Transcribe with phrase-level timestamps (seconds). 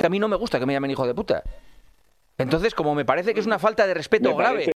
[0.00, 1.42] que a mí no me gusta que me llamen hijo de puta.
[2.38, 4.54] Entonces, como me parece que es una falta de respeto Me grave.
[4.54, 4.72] parece-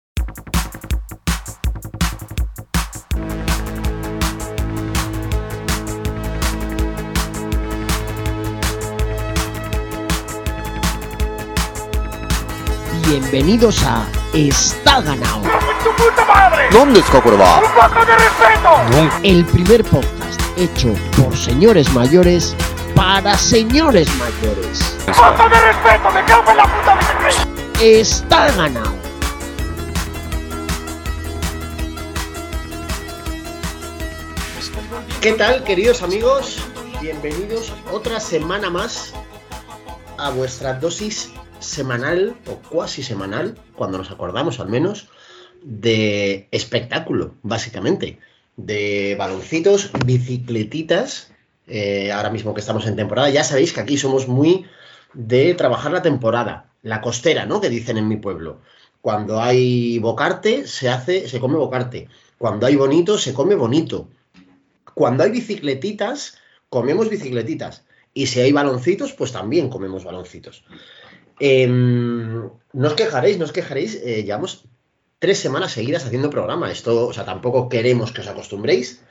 [13.07, 15.41] Bienvenidos a Está Ganado,
[16.71, 17.61] ¿Dónde está Cuerva?
[19.23, 22.55] el primer podcast hecho por señores mayores
[22.95, 24.97] para señores mayores.
[27.81, 28.93] Está Ganado.
[35.21, 36.59] ¿Qué tal, queridos amigos?
[37.01, 39.13] Bienvenidos otra semana más
[40.17, 45.09] a vuestra dosis semanal o cuasi semanal, cuando nos acordamos al menos,
[45.63, 48.19] de espectáculo, básicamente.
[48.55, 51.32] De baloncitos, bicicletitas.
[51.67, 54.65] Eh, ahora mismo que estamos en temporada, ya sabéis que aquí somos muy
[55.13, 57.61] de trabajar la temporada, la costera, ¿no?
[57.61, 58.59] Que dicen en mi pueblo.
[59.01, 62.07] Cuando hay bocarte, se hace, se come bocarte.
[62.37, 64.07] Cuando hay bonito, se come bonito.
[64.93, 66.37] Cuando hay bicicletitas,
[66.69, 67.83] comemos bicicletitas.
[68.13, 70.63] Y si hay baloncitos, pues también comemos baloncitos.
[71.39, 73.95] Em, no os quejaréis, no os quejaréis.
[73.95, 74.65] eh, llevamos
[75.19, 76.71] tres semanas seguidas haciendo programa.
[76.71, 79.01] Esto, o sea, tampoco queremos que os acostumbréis.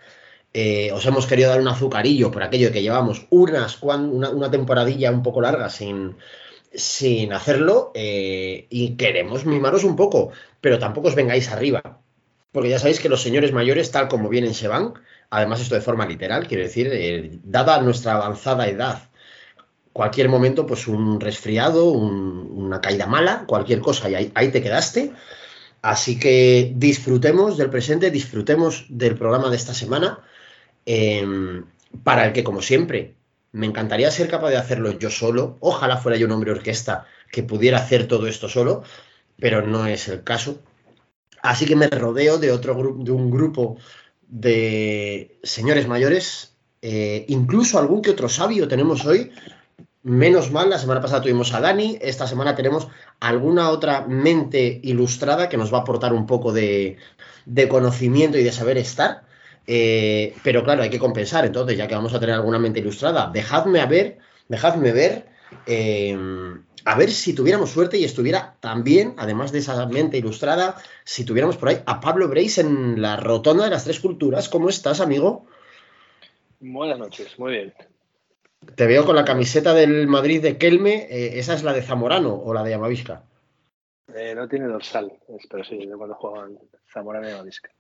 [0.55, 4.31] Eh, os hemos querido dar un azucarillo por aquello de que llevamos unas, cuan- una,
[4.31, 6.17] una temporadilla un poco larga sin,
[6.75, 10.31] sin hacerlo eh, y queremos mimaros un poco,
[10.61, 11.81] pero tampoco os vengáis arriba.
[12.53, 14.95] Porque ya sabéis que los señores mayores, tal como vienen, se van.
[15.31, 19.11] Además, esto de forma literal, quiero decir, eh, dada nuestra avanzada edad,
[19.93, 24.63] cualquier momento, pues un resfriado, un- una caída mala, cualquier cosa, y ahí, ahí te
[24.63, 25.13] quedaste.
[25.83, 30.21] Así que disfrutemos del presente, disfrutemos del programa de esta semana,
[30.87, 31.63] eh,
[32.05, 33.15] para el que, como siempre,
[33.53, 35.59] me encantaría ser capaz de hacerlo yo solo.
[35.61, 38.83] Ojalá fuera yo un hombre orquesta que pudiera hacer todo esto solo,
[39.39, 40.61] pero no es el caso.
[41.43, 43.77] Así que me rodeo de otro grupo, de un grupo
[44.29, 49.33] de señores mayores, eh, incluso algún que otro sabio tenemos hoy.
[50.05, 52.89] Menos mal, la semana pasada tuvimos a Dani, esta semana tenemos
[53.21, 56.97] alguna otra mente ilustrada que nos va a aportar un poco de,
[57.47, 59.25] de conocimiento y de saber estar.
[59.67, 61.45] Eh, pero claro, hay que compensar.
[61.45, 64.19] Entonces, ya que vamos a tener alguna mente ilustrada, dejadme a ver,
[64.49, 65.27] dejadme ver,
[65.67, 66.17] eh,
[66.85, 71.57] a ver si tuviéramos suerte y estuviera también, además de esa mente ilustrada, si tuviéramos
[71.57, 74.49] por ahí a Pablo Breis en la rotonda de las tres culturas.
[74.49, 75.47] ¿Cómo estás, amigo?
[76.61, 77.75] Buenas noches, muy bien.
[78.77, 81.09] Te veo con la camiseta del Madrid de Kelme.
[81.11, 83.25] eh, ¿Esa es la de Zamorano o la de Amavisca?
[84.37, 85.13] No tiene dorsal,
[85.51, 86.59] pero sí, de cuando jugaban
[86.93, 87.71] Zamora y Mavisca.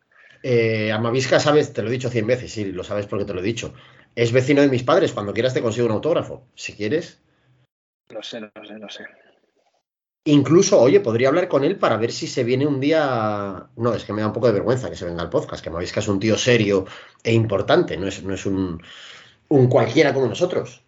[0.42, 3.40] Eh, Amavisca, sabes, te lo he dicho cien veces, sí, lo sabes porque te lo
[3.40, 3.74] he dicho.
[4.14, 7.20] Es vecino de mis padres, cuando quieras te consigo un autógrafo, si quieres.
[8.10, 9.04] No sé, no sé, no sé.
[10.24, 13.68] Incluso, oye, podría hablar con él para ver si se viene un día.
[13.76, 15.68] No, es que me da un poco de vergüenza que se venga al podcast, que
[15.68, 16.84] Amavisca es un tío serio
[17.24, 18.80] e importante, no es, no es un,
[19.48, 20.84] un cualquiera como nosotros.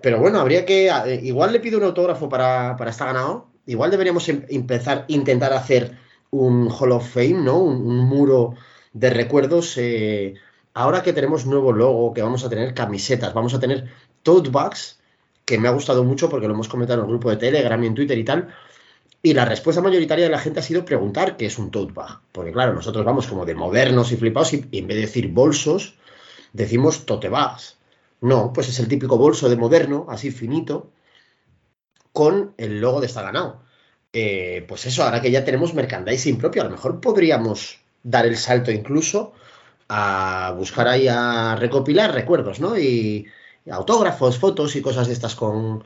[0.00, 0.88] Pero bueno, habría que.
[0.88, 3.50] eh, Igual le pido un autógrafo para, para estar ganado.
[3.66, 5.96] Igual deberíamos em- empezar, intentar hacer
[6.30, 7.58] un Hall of Fame, ¿no?
[7.58, 8.54] Un, un muro
[8.92, 9.76] de recuerdos.
[9.78, 10.34] eh,
[10.74, 13.88] ahora que tenemos nuevo logo, que vamos a tener camisetas, vamos a tener
[14.22, 15.00] tote bags,
[15.44, 17.86] que me ha gustado mucho porque lo hemos comentado en el grupo de Telegram y
[17.86, 18.48] en Twitter y tal.
[19.22, 22.20] Y la respuesta mayoritaria de la gente ha sido preguntar qué es un tote bag.
[22.32, 25.94] Porque claro, nosotros vamos como de modernos y flipados y, en vez de decir bolsos,
[26.52, 27.78] decimos tote bags.
[28.20, 30.90] No, pues es el típico bolso de moderno, así finito,
[32.12, 33.62] con el logo de Está Ganado.
[34.12, 38.36] Eh, pues eso, ahora que ya tenemos merchandising propio, a lo mejor podríamos dar el
[38.36, 39.32] salto incluso
[39.88, 42.78] a buscar ahí a recopilar recuerdos, ¿no?
[42.78, 43.26] Y,
[43.64, 45.84] y autógrafos, fotos y cosas de estas con,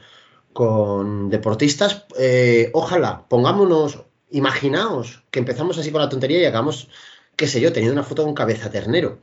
[0.52, 2.06] con deportistas.
[2.18, 6.88] Eh, ojalá, pongámonos, imaginaos que empezamos así con la tontería y acabamos,
[7.36, 9.18] qué sé yo, teniendo una foto un cabeza ternero.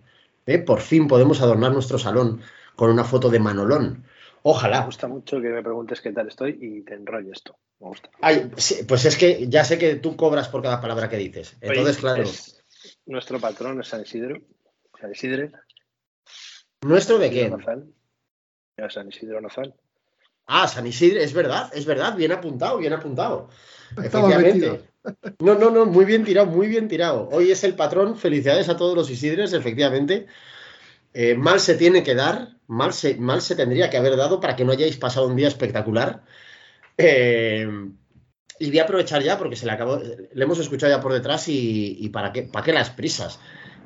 [0.46, 0.60] ¿eh?
[0.60, 2.42] Por fin podemos adornar nuestro salón
[2.76, 4.04] con una foto de Manolón.
[4.04, 4.10] Me
[4.44, 4.82] Ojalá.
[4.82, 7.56] gusta mucho que me preguntes qué tal estoy y te enrolles esto.
[7.80, 8.10] Me gusta.
[8.22, 11.56] Ay, sí, pues es que ya sé que tú cobras por cada palabra que dices.
[11.62, 12.24] Entonces, claro.
[12.24, 12.63] es-
[13.06, 14.42] nuestro patrón es San Isidro.
[15.00, 15.50] San Isidro.
[16.82, 17.52] ¿Nuestro de quién?
[17.52, 17.94] Nozal.
[18.90, 19.74] San Isidro Nozal.
[20.46, 23.50] Ah, San Isidro, es verdad, es verdad, bien apuntado, bien apuntado.
[23.98, 24.90] Efectivamente.
[25.40, 27.30] No, no, no, muy bien tirado, muy bien tirado.
[27.32, 30.28] Hoy es el patrón, felicidades a todos los Isidres, efectivamente.
[31.14, 34.56] Eh, mal se tiene que dar, mal se, mal se tendría que haber dado para
[34.56, 36.24] que no hayáis pasado un día espectacular.
[36.98, 37.68] Eh,
[38.64, 41.50] y voy a aprovechar ya porque se le acabó, le hemos escuchado ya por detrás
[41.50, 43.40] y, y para qué, para qué las prisas.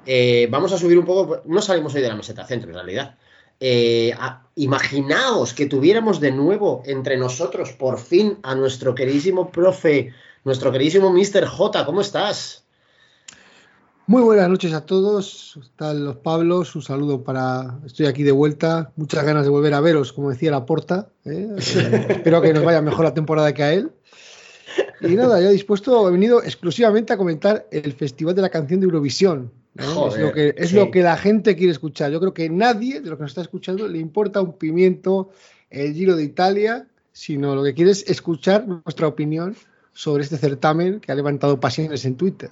[0.05, 3.15] Eh, vamos a subir un poco, no salimos hoy de la meseta centro en realidad.
[3.59, 4.13] Eh,
[4.55, 10.13] imaginaos que tuviéramos de nuevo entre nosotros por fin a nuestro queridísimo profe,
[10.43, 11.47] nuestro queridísimo Mr.
[11.47, 11.83] J.
[11.83, 12.63] ¿Cómo estás?
[14.05, 15.59] Muy buenas noches a todos.
[15.61, 16.73] Están los Pablos.
[16.75, 17.79] Un saludo para.
[17.85, 18.91] Estoy aquí de vuelta.
[18.95, 21.09] Muchas ganas de volver a veros, como decía la porta.
[21.25, 21.49] ¿eh?
[21.57, 23.91] espero que nos vaya mejor la temporada que a él.
[25.01, 28.85] Y nada, ya dispuesto, he venido exclusivamente a comentar el Festival de la Canción de
[28.85, 29.51] Eurovisión.
[29.75, 32.11] es lo, que, es lo que la gente quiere escuchar.
[32.11, 35.29] Yo creo que nadie de lo que nos está escuchando le importa un pimiento
[35.69, 39.55] el Giro de Italia, sino lo que quiere es escuchar nuestra opinión
[39.93, 42.49] sobre este certamen que ha levantado pasiones en Twitter.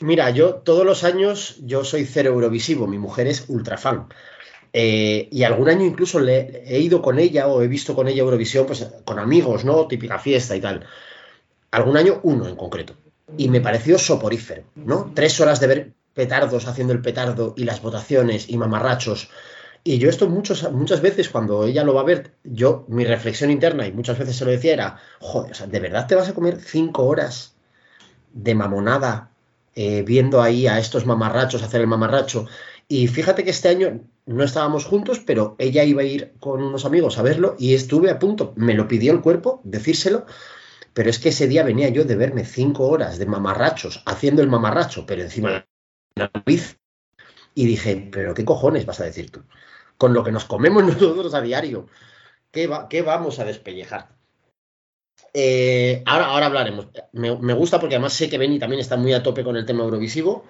[0.00, 4.06] Mira, yo todos los años yo soy cero Eurovisivo, mi mujer es ultra fan.
[4.72, 8.22] Eh, y algún año incluso le, he ido con ella o he visto con ella
[8.22, 9.86] Eurovisión, pues con amigos, ¿no?
[9.86, 10.86] Típica fiesta y tal
[11.72, 12.94] algún año uno en concreto.
[13.36, 15.10] Y me pareció soporífero, ¿no?
[15.14, 19.30] Tres horas de ver petardos haciendo el petardo y las votaciones y mamarrachos.
[19.82, 23.50] Y yo esto muchos, muchas veces cuando ella lo va a ver, yo, mi reflexión
[23.50, 26.28] interna, y muchas veces se lo decía, era, joder, o sea, ¿de verdad te vas
[26.28, 27.54] a comer cinco horas
[28.32, 29.30] de mamonada
[29.74, 32.46] eh, viendo ahí a estos mamarrachos hacer el mamarracho?
[32.86, 36.84] Y fíjate que este año no estábamos juntos, pero ella iba a ir con unos
[36.84, 40.26] amigos a verlo y estuve a punto, me lo pidió el cuerpo, decírselo,
[40.94, 44.48] pero es que ese día venía yo de verme cinco horas de mamarrachos haciendo el
[44.48, 45.64] mamarracho, pero encima de
[46.16, 46.78] la nariz.
[47.54, 49.42] Y dije, pero ¿qué cojones vas a decir tú?
[49.96, 51.86] Con lo que nos comemos nosotros a diario,
[52.50, 54.08] ¿qué, qué vamos a despellejar?
[55.34, 56.88] Eh, ahora, ahora hablaremos.
[57.12, 59.84] Me, gusta porque además sé que Benny también está muy a tope con el tema
[59.84, 60.44] Eurovisivo.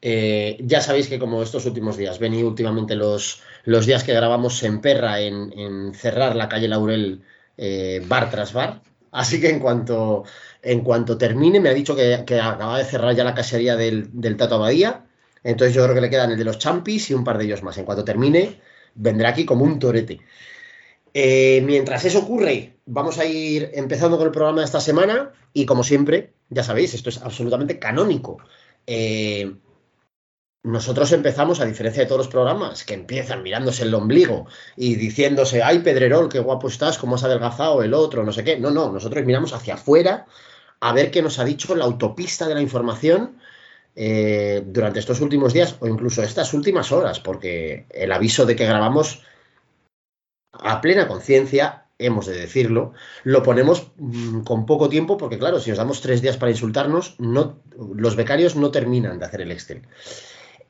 [0.00, 4.58] Eh, ya sabéis que como estos últimos días, Benny últimamente los, los días que grabamos
[4.58, 7.22] se emperra en, cerrar la calle Laurel
[7.56, 8.82] eh, bar tras bar.
[9.12, 10.24] Así que en cuanto,
[10.62, 14.36] en cuanto termine, me ha dicho que, acaba de cerrar ya la casería del, del,
[14.36, 15.04] Tato Abadía.
[15.44, 17.62] Entonces yo creo que le quedan el de los Champis y un par de ellos
[17.62, 17.78] más.
[17.78, 18.60] En cuanto termine,
[18.94, 20.20] vendrá aquí como un torete.
[21.14, 25.32] Eh, mientras eso ocurre, vamos a ir empezando con el programa de esta semana.
[25.52, 28.38] Y como siempre, ya sabéis, esto es absolutamente canónico.
[28.86, 29.52] Eh,
[30.64, 35.62] nosotros empezamos, a diferencia de todos los programas, que empiezan mirándose el ombligo y diciéndose,
[35.62, 38.58] ay, Pedrerol, qué guapo estás, cómo has adelgazado el otro, no sé qué.
[38.58, 40.26] No, no, nosotros miramos hacia afuera
[40.80, 43.38] a ver qué nos ha dicho la autopista de la información
[43.96, 48.66] eh, durante estos últimos días o incluso estas últimas horas, porque el aviso de que
[48.66, 49.22] grabamos
[50.52, 52.92] a plena conciencia, hemos de decirlo,
[53.24, 57.16] lo ponemos mm, con poco tiempo, porque claro, si nos damos tres días para insultarnos,
[57.18, 57.60] no,
[57.94, 59.82] los becarios no terminan de hacer el Excel.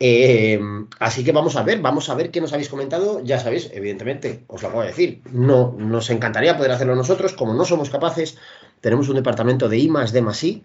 [0.01, 0.61] Eh,
[0.99, 3.23] así que vamos a ver, vamos a ver qué nos habéis comentado.
[3.25, 7.55] Ya sabéis, evidentemente, os lo acabo de decir, no, nos encantaría poder hacerlo nosotros, como
[7.55, 8.37] no somos capaces,
[8.81, 10.63] tenemos un departamento de I más D.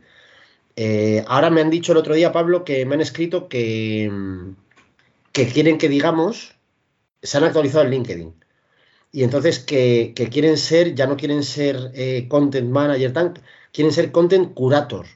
[0.76, 4.12] Eh, ahora me han dicho el otro día, Pablo, que me han escrito que,
[5.32, 6.56] quieren que digamos,
[7.22, 8.34] se han actualizado el LinkedIn.
[9.12, 13.14] Y entonces que, quieren ser, ya no quieren ser eh, content manager,
[13.72, 15.08] quieren ser content curator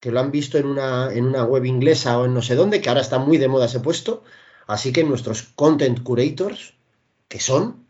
[0.00, 2.80] que lo han visto en una, en una web inglesa o en no sé dónde,
[2.80, 4.22] que ahora está muy de moda ese puesto.
[4.66, 6.74] Así que nuestros content curators,
[7.26, 7.84] que son.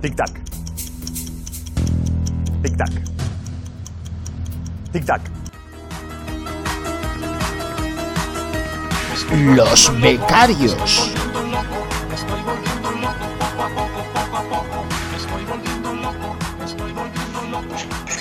[0.00, 0.40] Tic-tac.
[2.62, 2.92] Tic-tac.
[4.92, 5.22] Tic-tac.
[9.56, 11.12] Los becarios.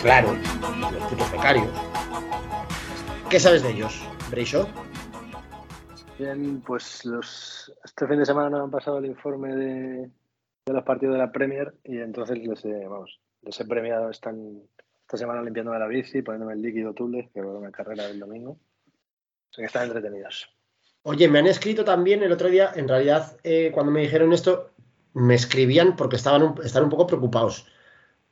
[0.01, 0.35] Claro,
[0.79, 1.67] los putos becarios
[3.31, 3.97] ¿Qué sabes de ellos,
[4.29, 4.67] Breisho?
[6.19, 10.09] Bien, pues los, este fin de semana nos han pasado el informe de,
[10.65, 14.33] los partidos de la Premier y entonces les he, vamos, les he premiado esta,
[15.03, 18.51] esta semana limpiándome la bici, poniéndome el líquido Tules, que va una carrera del domingo.
[18.51, 20.53] O sea que están entretenidos.
[21.03, 24.71] Oye, me han escrito también el otro día, en realidad, eh, cuando me dijeron esto,
[25.13, 27.65] me escribían porque estaban un, estaban un poco preocupados,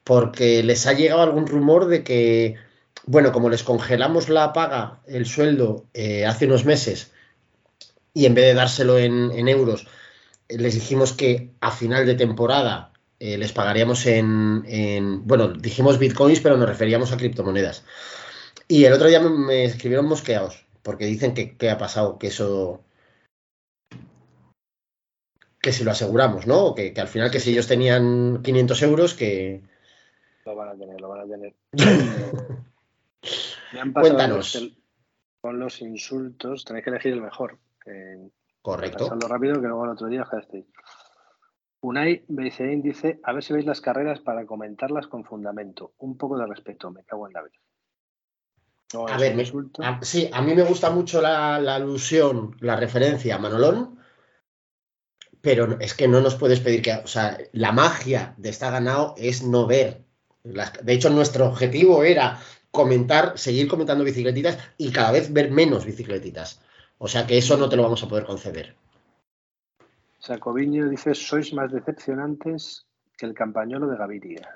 [0.04, 2.58] porque les ha llegado algún rumor de que
[3.06, 7.12] bueno, como les congelamos la paga, el sueldo, eh, hace unos meses,
[8.14, 9.88] y en vez de dárselo en, euros,
[10.48, 16.58] les dijimos que a final de temporada eh, les pagaríamos en, bueno, dijimos bitcoins, pero
[16.58, 17.84] nos referíamos a criptomonedas.
[18.68, 22.84] Y el otro día me, escribieron mosqueados, porque dicen que, qué ha pasado, que eso,
[25.62, 26.76] que si lo aseguramos, ¿no?
[26.76, 29.64] Que, que, al final que si ellos tenían 500 euros, que...
[30.46, 31.56] Lo van a tener, lo van a tener.
[33.74, 34.76] Me han Cuéntanos.
[35.42, 37.60] Con los insultos, tenéis que elegir el mejor.
[38.62, 39.06] Correcto.
[39.06, 40.28] Pasando rápido, que luego el otro día.
[41.82, 45.94] Unai Beisein dice, a ver si veis las carreras para comentarlas con fundamento.
[46.00, 49.08] Un poco de respeto, me cago en la vida.
[49.08, 49.46] a ver, me,
[50.02, 53.98] sí, a mí me gusta mucho la, alusión, la referencia a Manolón,
[55.40, 59.16] pero es que no nos puedes pedir que, o sea, la magia de esta ganado
[59.18, 60.04] es no ver.
[60.44, 62.40] de hecho, nuestro objetivo era
[62.72, 66.62] comentar, seguir comentando bicicletitas y cada vez ver menos bicicletitas.
[66.98, 68.76] O sea que eso no te lo vamos a poder conceder.
[70.20, 72.86] Sacoviño dice, sois más decepcionantes
[73.18, 74.50] que el campañolo de Gaviria.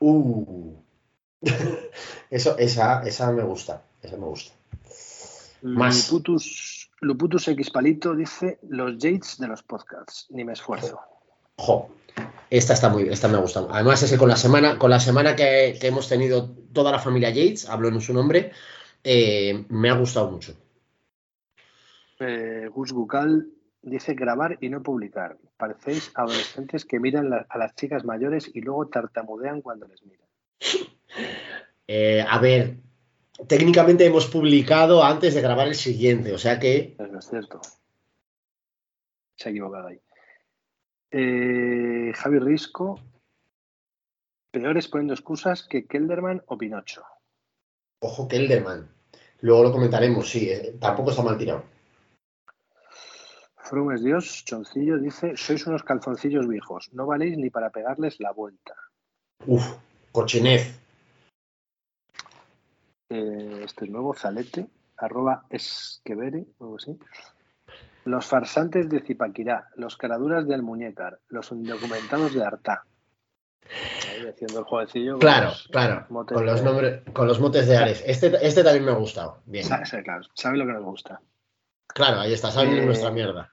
[0.00, 0.74] Uh.
[2.30, 3.82] Eso, esa, esa me gusta.
[4.02, 4.54] Esa me gusta.
[5.62, 6.10] Más.
[6.10, 10.26] Luputus, Luputus X Palito dice los Yates de los podcasts.
[10.30, 11.00] Ni me esfuerzo.
[11.56, 11.88] Jo.
[12.50, 13.66] Esta está muy, esta me gusta.
[13.70, 17.30] Además, es que con la semana, con la semana que, hemos tenido toda la familia
[17.30, 18.52] Yates, hablo en su nombre,
[19.02, 20.54] eh, me ha gustado mucho.
[22.20, 23.48] Eh, Gus Bucal
[23.82, 25.36] dice grabar y no publicar.
[25.56, 30.26] Parecéis adolescentes que miran a las chicas mayores y luego tartamudean cuando les miran.
[31.88, 32.78] Eh, a ver,
[33.46, 36.96] técnicamente hemos publicado antes de grabar el siguiente, o sea que.
[36.98, 37.60] No es cierto.
[39.36, 40.00] Se ha equivocado ahí.
[41.10, 43.00] Eh, Javi Risco.
[44.50, 47.04] Peores poniendo excusas que Kelderman o Pinocho.
[48.00, 48.88] Ojo, Kelderman.
[49.40, 51.62] Luego lo comentaremos, sí, tampoco está mal tirado.
[53.58, 58.30] Frum es Dios, Choncillo dice, sois unos calzoncillos viejos, no valéis ni para pegarles la
[58.30, 58.74] vuelta.
[59.44, 59.76] Uf,
[60.12, 60.78] cochinez.
[63.10, 66.96] Eh, este es nuevo, Zalete, arroba esquevere, algo así.
[68.06, 72.84] Los farsantes de Zipaquirá, los caraduras del Muñecar, los indocumentados de Artá.
[74.08, 75.18] Ahí haciendo el jueguecillo.
[75.18, 76.06] Claro, claro.
[76.08, 78.04] Con los, nombres, con los motes de Ares.
[78.06, 79.42] Este, este también me ha gustado.
[79.44, 79.64] Bien.
[79.64, 81.20] Sabe, claro, sabe lo que nos gusta.
[81.88, 83.52] Claro, ahí está, sabe eh, nuestra mierda.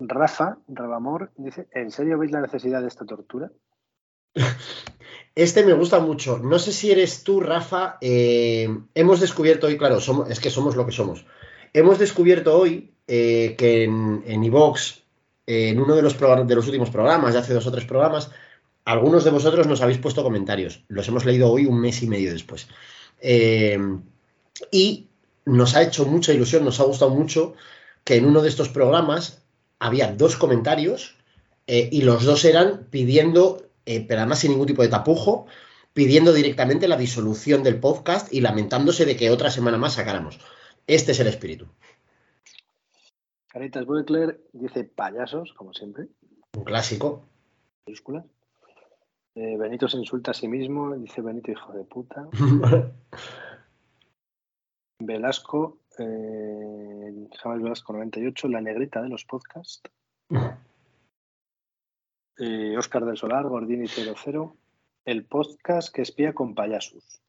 [0.00, 3.52] Rafa, Rabamor, dice, ¿en serio veis la necesidad de esta tortura?
[5.36, 6.38] Este me gusta mucho.
[6.38, 7.98] No sé si eres tú, Rafa.
[8.00, 11.26] Eh, hemos descubierto hoy, claro, somos, es que somos lo que somos.
[11.76, 14.42] Hemos descubierto hoy eh, que en, en
[15.46, 16.16] en uno de los,
[16.66, 18.30] últimos programas, de hace dos o tres programas,
[18.86, 20.84] algunos de vosotros nos habéis puesto comentarios.
[20.88, 22.66] Los hemos leído hoy un mes y medio después.
[23.20, 23.78] Eh,
[24.70, 25.08] y
[25.44, 27.52] nos ha hecho mucha ilusión, nos ha gustado mucho
[28.04, 29.42] que en uno de estos programas
[29.78, 31.16] había dos comentarios
[31.66, 35.46] eh, y los dos eran pidiendo, pero además sin ningún tipo de tapujo,
[35.92, 40.38] pidiendo directamente la disolución del podcast y lamentándose de que otra semana más sacáramos.
[40.86, 41.66] Este es el espíritu.
[43.48, 46.06] Caritas Buekler dice payasos, como siempre.
[46.56, 47.26] Un clásico.
[49.34, 52.28] Eh, Benito se insulta a sí mismo, dice Benito, hijo de puta.
[54.98, 59.82] Velasco eh, James Velasco 98, La Negrita de los podcasts.
[62.38, 64.56] Eh, Oscar del Solar, Gordini 00,
[65.04, 67.22] el podcast que espía con payasos.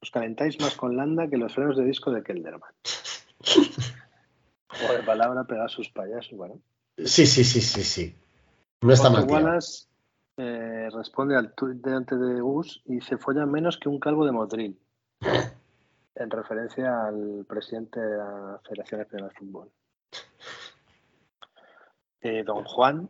[0.00, 2.72] Os calentáis más con Landa que los frenos de disco de Kelderman.
[4.88, 6.60] o de palabra sus payasos, bueno.
[6.96, 8.16] Sí, sí, sí, sí, sí.
[8.80, 9.24] No está mal.
[9.24, 9.86] Wallace
[10.36, 14.24] eh, responde al tuit de antes de Gus y se folla menos que un calvo
[14.24, 14.78] de Motril
[16.14, 19.70] en referencia al presidente de la Federación Española de Fútbol.
[22.20, 23.08] Eh, don Juan,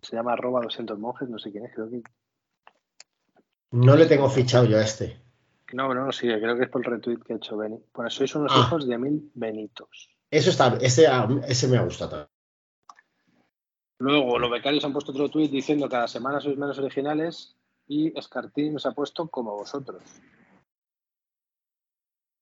[0.00, 2.02] se llama arroba 200 monjes, no sé quién es, creo que...
[3.72, 5.23] No le tengo fichado yo a este.
[5.74, 7.82] No, no, sí, creo que es por el retweet que ha hecho Beni.
[7.92, 8.60] Bueno, sois unos ah.
[8.60, 10.08] hijos de mil Benitos.
[10.30, 11.08] Eso está, ese,
[11.48, 12.30] ese me ha gustado.
[13.98, 17.56] Luego, los becarios han puesto otro tweet diciendo que cada semana sois menos originales
[17.88, 20.00] y Escartín nos ha puesto como vosotros.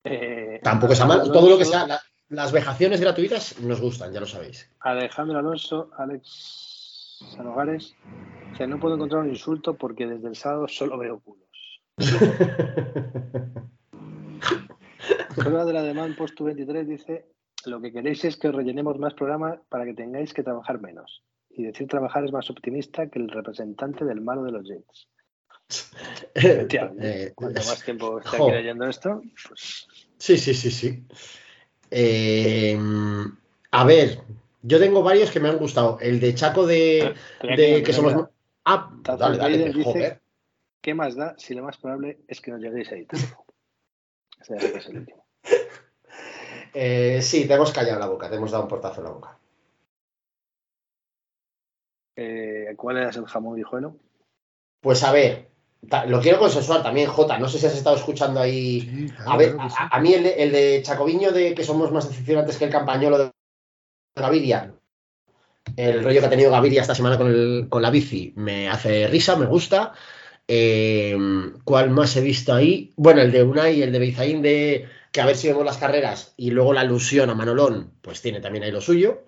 [0.04, 1.32] Eh, Tampoco está mal.
[1.32, 4.70] Todo lo que sea, las vejaciones gratuitas nos gustan, ya lo sabéis.
[4.80, 7.94] Alejandro Alonso, Alex Sanogares,
[8.58, 11.41] que no puedo encontrar un insulto porque desde el sábado solo veo culos.
[15.34, 17.26] Prueba de la demanda post 23 dice
[17.64, 21.22] lo que queréis es que rellenemos más programas para que tengáis que trabajar menos.
[21.50, 25.08] Y decir trabajar es más optimista que el representante del malo de los Jets.
[26.34, 29.86] Eh, cuanto más tiempo esté aquí leyendo esto, pues...
[30.18, 31.04] Sí, sí, sí, sí.
[31.90, 32.78] Eh,
[33.70, 34.18] a ver,
[34.62, 35.98] yo tengo varios que me han gustado.
[36.00, 38.28] El de Chaco de, que somos.
[38.64, 40.21] Ah, dale, dale, dice,
[40.82, 43.20] ¿Qué más da si lo más probable es que nos lleguéis a editar?
[44.40, 45.24] Ese es el último.
[46.74, 49.38] Eh, sí, te hemos callado la boca, te hemos dado un portazo en la boca.
[52.76, 53.96] ¿Cuál es el jamón hijuelo?
[54.80, 55.50] Pues a ver,
[56.06, 57.38] lo quiero consensuar también, Jota.
[57.38, 59.08] No sé si has estado escuchando ahí.
[59.24, 62.64] a ver, a, mí el de, el de, Chacoviño de que somos más decepcionantes que
[62.64, 63.30] el campañolo de
[64.16, 64.74] Gaviria.
[65.76, 69.46] El rollo que ha tenido Gaviria esta semana con, la bici me hace risa, me
[69.46, 69.92] gusta.
[70.48, 71.16] Eh,
[71.64, 72.92] ¿Cuál más he visto ahí?
[72.96, 75.76] Bueno, el de Unai y el de Beizaín de que a ver si vemos las
[75.76, 79.24] carreras y luego la alusión a Manolón, pues tiene también ahí lo suyo.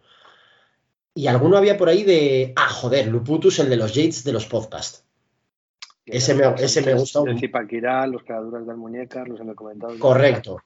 [1.15, 2.53] Y alguno había por ahí de.
[2.57, 5.05] Ah, joder, Luputus, el de los Yates de los podcasts.
[6.07, 7.21] Ese me, ese me gusta.
[7.27, 9.99] El Zipaquirá, los caladuras del muñeca, los he comentado.
[9.99, 10.61] Correcto.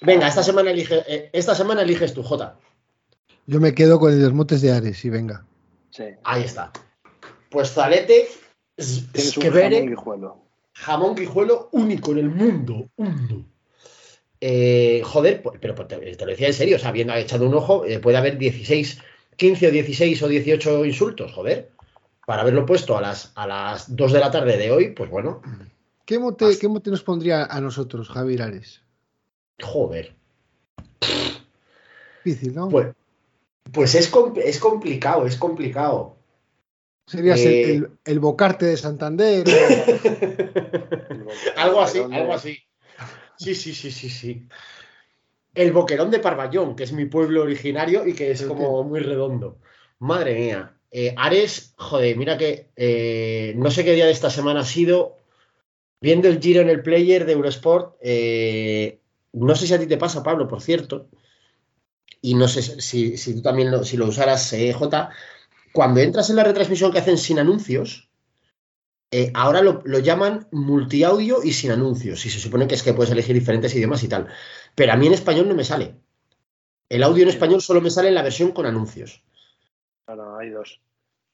[0.00, 2.58] Venga, esta semana, elige, eh, esta semana eliges tú, Jota.
[3.46, 5.46] Yo me quedo con los motes de Ares, y venga.
[5.90, 6.04] Sí.
[6.24, 6.72] Ahí está.
[7.48, 8.28] Pues Zalete,
[8.78, 8.84] Un
[9.20, 10.36] Skevere, jamón guijuelo.
[10.72, 12.88] jamón quijuelo único en el mundo.
[14.40, 17.46] Eh, joder, pues- pero pues, te, te lo decía en serio, o sea, habiendo echado
[17.46, 18.98] un ojo, eh, puede haber 16,
[19.36, 21.70] 15 o 16 o 18 insultos, joder.
[22.26, 25.42] Para haberlo puesto a las, a las 2 de la tarde de hoy, pues bueno,
[26.04, 28.80] ¿Qué mote, ¿Qué mote nos pondría a nosotros, Javier Ares?
[29.62, 30.14] joder.
[32.24, 32.68] Difícil, ¿no?
[32.68, 32.88] Pues,
[33.72, 34.12] pues es,
[34.44, 36.16] es complicado, es complicado.
[37.12, 39.46] Serías el- eh, el, el bocarte de Santander.
[41.56, 42.58] algo así, algo así.
[43.36, 44.46] Sí, sí, sí, sí, sí.
[45.54, 49.58] El Boquerón de Parvallón, que es mi pueblo originario y que es como muy redondo.
[49.98, 50.74] Madre mía.
[50.90, 55.16] Eh, Ares, joder, mira que eh, no sé qué día de esta semana ha sido.
[56.00, 59.00] Viendo el giro en el player de Eurosport, eh,
[59.34, 61.08] no sé si a ti te pasa, Pablo, por cierto,
[62.22, 65.10] y no sé si, si tú también lo, si lo usaras, eh, J,
[65.72, 68.10] cuando entras en la retransmisión que hacen sin anuncios,
[69.10, 72.24] eh, ahora lo, lo llaman multiaudio y sin anuncios.
[72.26, 74.28] Y se supone que es que puedes elegir diferentes idiomas y tal.
[74.74, 75.96] Pero a mí en español no me sale.
[76.88, 79.22] El audio en español solo me sale en la versión con anuncios.
[80.04, 80.80] Claro, hay dos.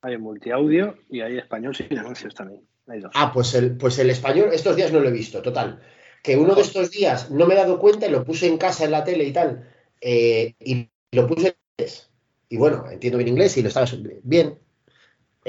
[0.03, 2.63] Hay multiaudio y hay español sin anuncios también.
[2.87, 3.13] Hay dos.
[3.15, 5.81] Ah, pues el, pues el español estos días no lo he visto, total.
[6.23, 8.85] Que uno de estos días no me he dado cuenta y lo puse en casa
[8.85, 9.69] en la tele y tal.
[10.01, 12.08] eh, y lo puse en inglés.
[12.49, 13.87] Y bueno, entiendo bien inglés y lo estaba
[14.23, 14.59] bien.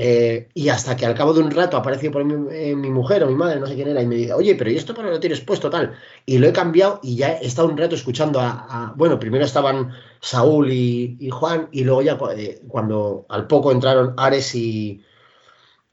[0.02, 3.22] Eh, y hasta que al cabo de un rato apareció por mi, eh, mi mujer
[3.24, 5.10] o mi madre, no sé quién era, y me dice, oye, pero ¿y esto para
[5.10, 5.94] lo tienes puesto tal?
[6.26, 9.92] Y lo he cambiado y ya he estado un rato escuchando a, bueno, primero estaban
[10.22, 15.04] Saúl y, y Juan, y luego ya eh, cuando al poco entraron Ares y,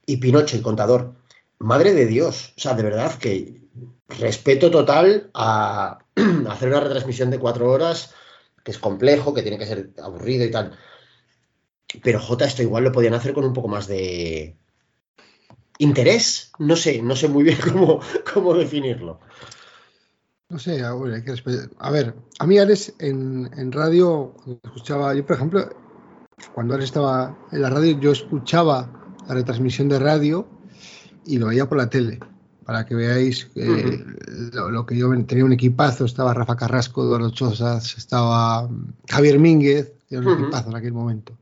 [0.05, 1.13] y Pinocho, el contador.
[1.59, 3.61] Madre de Dios, o sea, de verdad que
[4.07, 5.99] respeto total a
[6.49, 8.13] hacer una retransmisión de cuatro horas,
[8.63, 10.77] que es complejo, que tiene que ser aburrido y tal.
[12.03, 14.55] Pero J, esto igual lo podían hacer con un poco más de
[15.77, 16.51] interés.
[16.59, 18.01] No sé, no sé muy bien cómo,
[18.33, 19.19] cómo definirlo.
[20.49, 21.35] No sé, a ver, hay que.
[21.79, 25.69] A ver, a mí Ares en, en radio, escuchaba, yo por ejemplo,
[26.53, 28.89] cuando Ares estaba en la radio, yo escuchaba
[29.27, 30.47] la retransmisión de radio
[31.25, 32.19] y lo veía por la tele,
[32.63, 34.05] para que veáis eh,
[34.53, 38.69] lo, lo que yo tenía un equipazo, estaba Rafa Carrasco, Eduardo Chozas, estaba
[39.09, 41.37] Javier Mínguez, era un equipazo en aquel momento.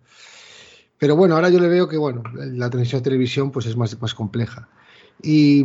[0.98, 4.00] Pero bueno, ahora yo le veo que bueno, la transmisión de televisión pues es más,
[4.02, 4.68] más compleja.
[5.22, 5.64] Y,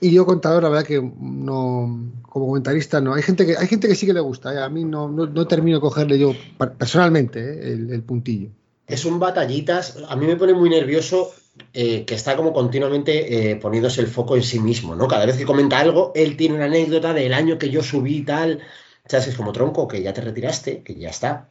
[0.00, 3.14] y yo contador, la verdad que no, como comentarista no.
[3.14, 4.62] Hay gente que, hay gente que sí que le gusta, ¿eh?
[4.62, 6.34] a mí no, no, no termino de cogerle yo
[6.78, 7.72] personalmente ¿eh?
[7.72, 8.50] el, puntillo.
[8.86, 9.98] Es un batallitas.
[10.08, 11.32] A mí me pone muy nervioso
[11.72, 15.08] eh, que está como continuamente poniéndose el foco en sí mismo, ¿no?
[15.08, 18.24] Cada vez que comenta algo, él tiene una anécdota del año que yo subí y
[18.24, 18.60] tal.
[19.06, 19.28] ¿Sabes?
[19.28, 21.48] Es como tronco, que ya te retiraste, que ya está.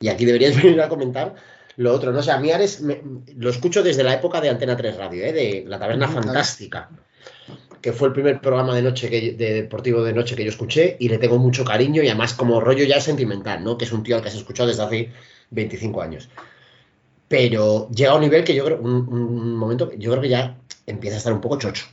[0.00, 1.34] Y aquí deberías venir a comentar
[1.76, 2.12] lo otro.
[2.12, 3.02] No sé, a mí Ares me-
[3.36, 5.32] lo escucho desde la época de Antena 3 Radio, ¿eh?
[5.32, 6.08] de La Taberna.
[6.08, 6.88] Fantástica,
[7.80, 10.96] que fue el primer programa de noche que, de deportivo de noche que yo escuché
[10.98, 13.76] y le tengo mucho cariño y además como rollo ya sentimental, ¿no?
[13.78, 15.12] Que es un tío al que has escuchado desde hace
[15.50, 16.28] 25 años.
[17.28, 20.56] Pero llega a un nivel que yo creo, un, un momento, yo creo que ya
[20.86, 21.86] empieza a estar un poco chocho.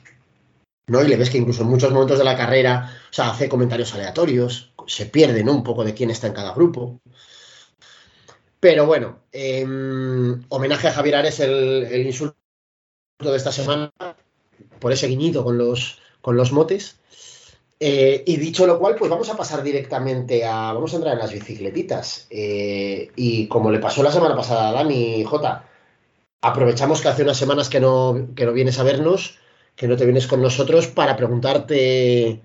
[0.87, 1.01] ¿no?
[1.03, 3.93] Y le ves que incluso en muchos momentos de la carrera, o sea, hace comentarios
[3.93, 5.53] aleatorios, se pierde, ¿no?
[5.53, 6.99] Un poco de quién está en cada grupo.
[8.63, 9.65] Pero bueno, eh,
[10.47, 12.37] homenaje a Javier Ares, el, el insulto
[13.19, 13.91] de esta semana,
[14.79, 16.95] por ese guiñito con los, con los motes.
[17.77, 20.71] Eh, y dicho lo cual, pues vamos a pasar directamente a.
[20.71, 22.27] Vamos a entrar en las bicicletitas.
[22.29, 25.69] Eh, y como le pasó la semana pasada a Dani J,
[26.39, 29.39] aprovechamos que hace unas semanas que no, que no vienes a vernos,
[29.75, 32.41] que no te vienes con nosotros, para preguntarte.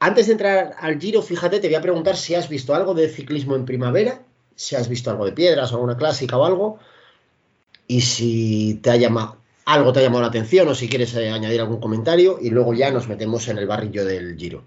[0.00, 3.08] Antes de entrar al giro, fíjate, te voy a preguntar si has visto algo de
[3.08, 6.78] ciclismo en primavera, si has visto algo de piedras o alguna clásica o algo,
[7.86, 9.36] y si te ha llamado,
[9.66, 12.74] algo te ha llamado la atención o si quieres eh, añadir algún comentario, y luego
[12.74, 14.64] ya nos metemos en el barrillo del giro.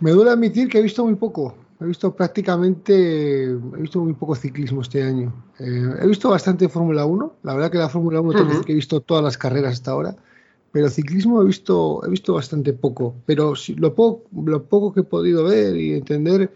[0.00, 1.54] Me duele admitir que he visto muy poco.
[1.80, 5.32] He visto prácticamente, he visto muy poco ciclismo este año.
[5.58, 7.36] Eh, he visto bastante Fórmula 1.
[7.42, 8.50] La verdad que la Fórmula 1 tengo que Ujú.
[8.52, 10.16] decir que he visto todas las carreras hasta ahora.
[10.70, 13.14] Pero ciclismo he visto, he visto bastante poco.
[13.26, 16.50] Pero si- lo, poco, lo poco que he podido ver y entender,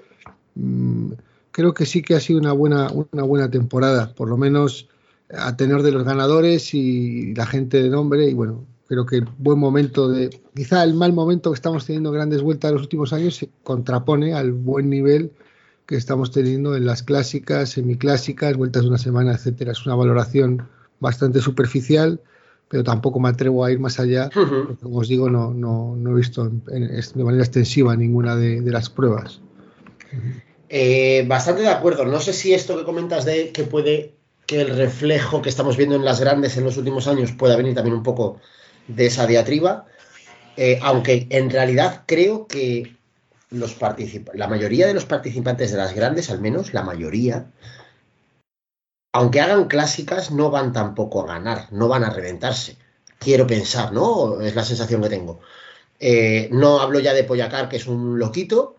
[0.54, 1.12] mm,
[1.56, 4.12] creo que sí que ha sido una buena, una buena temporada.
[4.14, 4.88] Por lo menos
[5.34, 8.28] a tenor de los ganadores y la gente de nombre.
[8.28, 10.28] Y bueno, creo que el buen momento de.
[10.54, 14.34] Quizá el mal momento que estamos teniendo grandes vueltas en los últimos años se contrapone
[14.34, 15.30] al buen nivel
[15.86, 19.72] que estamos teniendo en las clásicas, semiclásicas, vueltas de una semana, etcétera.
[19.72, 20.68] Es una valoración
[21.00, 22.20] bastante superficial,
[22.68, 24.28] pero tampoco me atrevo a ir más allá.
[24.68, 28.36] porque, como os digo, no, no, no he visto en- en- de manera extensiva ninguna
[28.36, 29.40] de, de las pruebas.
[30.68, 32.04] Eh, bastante de acuerdo.
[32.04, 34.14] No sé si esto que comentas de que puede
[34.46, 37.74] que el reflejo que estamos viendo en las grandes en los últimos años pueda venir
[37.74, 38.40] también un poco
[38.88, 39.86] de esa diatriba.
[40.56, 42.96] Eh, aunque en realidad creo que
[43.50, 43.76] los
[44.34, 47.46] la mayoría de los participantes de las grandes, al menos la mayoría,
[49.12, 52.76] aunque hagan clásicas, no van tampoco a ganar, no van a reventarse.
[53.18, 54.40] Quiero pensar, ¿no?
[54.40, 55.40] Es la sensación que tengo.
[55.98, 58.75] Eh, no hablo ya de Poyacar, que es un loquito,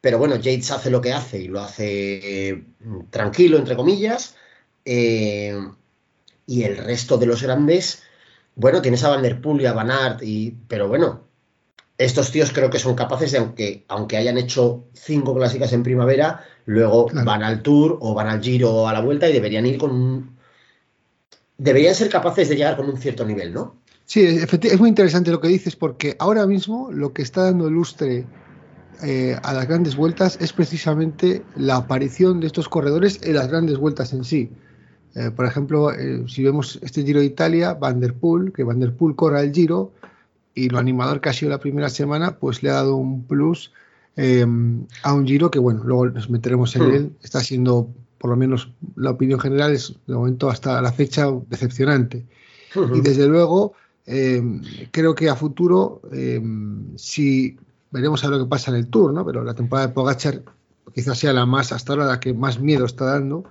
[0.00, 2.64] pero bueno, Yates hace lo que hace y lo hace eh,
[3.10, 4.36] tranquilo, entre comillas.
[4.84, 5.54] eh,
[6.46, 8.02] y el resto de los grandes,
[8.56, 11.28] bueno, tienes a Van Der Poel y a Van Aert, y, pero bueno,
[11.96, 16.44] estos tíos creo que son capaces de, aunque, aunque hayan hecho cinco clásicas en primavera,
[16.66, 17.24] luego Claro.
[17.26, 19.90] van al Tour o van al Giro o a la Vuelta y deberían ir con
[19.92, 20.36] un...
[21.56, 23.76] Deberían ser capaces de llegar con un cierto nivel, ¿no?
[24.06, 28.24] Sí, es muy interesante lo que dices porque ahora mismo lo que está dando lustre
[29.02, 33.78] eh, a las grandes vueltas es precisamente la aparición de estos corredores en las grandes
[33.78, 34.50] vueltas en sí.
[35.14, 38.78] Eh, por ejemplo, eh, si vemos este Giro de Italia, Van der Poel, que Van
[38.78, 39.92] der Poel corra el Giro
[40.54, 43.72] y lo animador que ha sido la primera semana, pues le ha dado un plus
[44.16, 44.46] eh,
[45.02, 46.94] a un Giro que, bueno, luego nos meteremos en Hmm.
[46.94, 47.12] él.
[47.22, 52.26] Está siendo, por lo menos la opinión general, es de momento hasta la fecha decepcionante.
[52.94, 53.72] Y desde luego,
[54.06, 54.40] eh,
[54.92, 56.40] creo que a futuro, eh,
[56.96, 57.56] si
[57.90, 59.24] veremos a ver lo que pasa en el Tour, ¿no?
[59.24, 60.42] Pero la temporada de Pogachar
[60.94, 63.44] quizás sea la más, hasta ahora, la que más miedo está dando.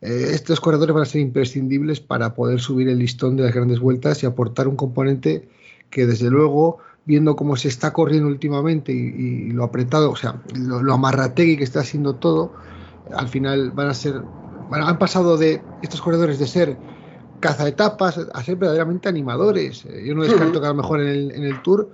[0.00, 3.80] Eh, estos corredores van a ser imprescindibles para poder subir el listón de las grandes
[3.80, 5.48] vueltas y aportar un componente
[5.90, 10.42] que, desde luego, viendo cómo se está corriendo últimamente y, y lo apretado, o sea,
[10.54, 12.52] lo, lo amarrategui que está haciendo todo,
[13.14, 14.20] al final van a ser,
[14.68, 16.76] bueno, han pasado de estos corredores de ser
[17.40, 19.84] cazaetapas a ser verdaderamente animadores.
[19.86, 21.90] Eh, Yo no descarto que a lo mejor en el, en el Tour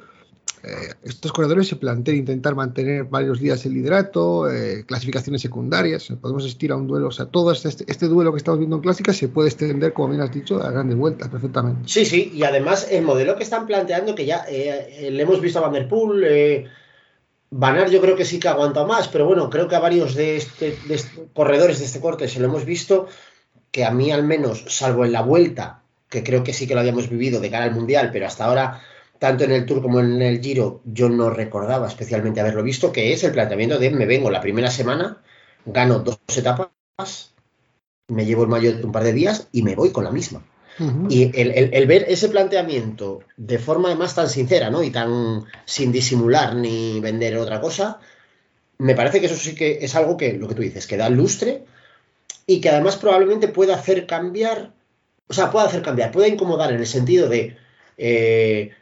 [0.62, 6.44] eh, estos corredores se planteen intentar mantener varios días el liderato, eh, clasificaciones secundarias, podemos
[6.44, 9.16] asistir a un duelo, o sea, todo este, este duelo que estamos viendo en clásicas
[9.16, 11.88] se puede extender, como bien has dicho, a grandes vueltas perfectamente.
[11.88, 15.58] Sí, sí, y además el modelo que están planteando, que ya eh, le hemos visto
[15.58, 16.66] a Van der Poel, eh,
[17.50, 20.14] Van Aert yo creo que sí que aguanta más, pero bueno, creo que a varios
[20.14, 23.06] de, este, de este- corredores de este corte se lo hemos visto,
[23.70, 26.80] que a mí al menos, salvo en la vuelta, que creo que sí que lo
[26.80, 28.80] habíamos vivido de cara al Mundial, pero hasta ahora,
[29.18, 33.12] tanto en el Tour como en el Giro, yo no recordaba especialmente haberlo visto, que
[33.12, 35.22] es el planteamiento de me vengo la primera semana,
[35.66, 36.70] gano dos etapas,
[38.08, 40.42] me llevo el mayo un par de días y me voy con la misma.
[41.08, 44.82] Y el, el- el ver ese planteamiento de forma además tan sincera, ¿no?
[44.82, 48.00] Y tan sin disimular ni vender otra cosa,
[48.78, 51.10] me parece que eso sí que es algo que, lo que tú dices, que da
[51.10, 51.64] lustre
[52.46, 54.72] y que además probablemente pueda hacer cambiar,
[55.28, 57.56] o sea, puede hacer cambiar, puede incomodar en el sentido de
[57.98, 58.72] eh,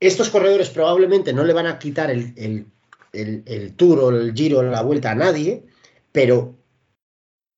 [0.00, 2.32] estos corredores probablemente no le van a quitar el,
[3.12, 5.66] el, el, tour o el giro o la vuelta a nadie,
[6.10, 6.56] pero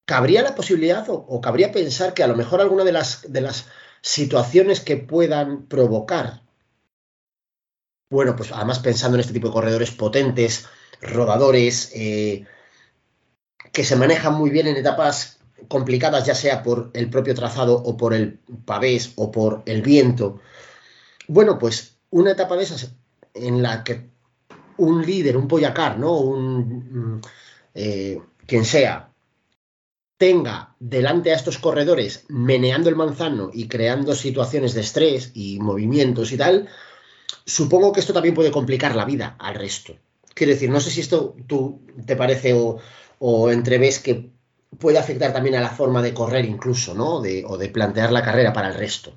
[0.04, 3.40] cabría la posibilidad o, o, cabría pensar que a lo mejor alguna de las, de
[3.40, 3.68] las
[4.00, 6.42] situaciones que puedan provocar,
[8.10, 10.66] bueno, pues además pensando en este tipo de corredores potentes,
[11.00, 12.44] rodadores, eh,
[13.72, 17.96] que se manejan muy bien en etapas complicadas, ya sea por el propio trazado o
[17.96, 20.40] por el pavés o por el viento.
[21.28, 22.94] Bueno, pues una etapa de esas
[23.34, 24.08] en la que
[24.76, 26.18] un líder, un Poyacar, ¿no?
[26.18, 27.20] Un,
[27.74, 29.10] eh, quien sea,
[30.16, 36.32] tenga delante a estos corredores meneando el manzano y creando situaciones de estrés y movimientos
[36.32, 36.68] y tal,
[37.44, 39.96] supongo que esto también puede complicar la vida al resto.
[40.34, 42.78] Quiero decir, no sé si esto tú te parece o,
[43.18, 44.30] o entreves que
[44.78, 47.20] puede afectar también a la forma de correr incluso, ¿no?
[47.20, 49.14] De, o de plantear la carrera para el resto.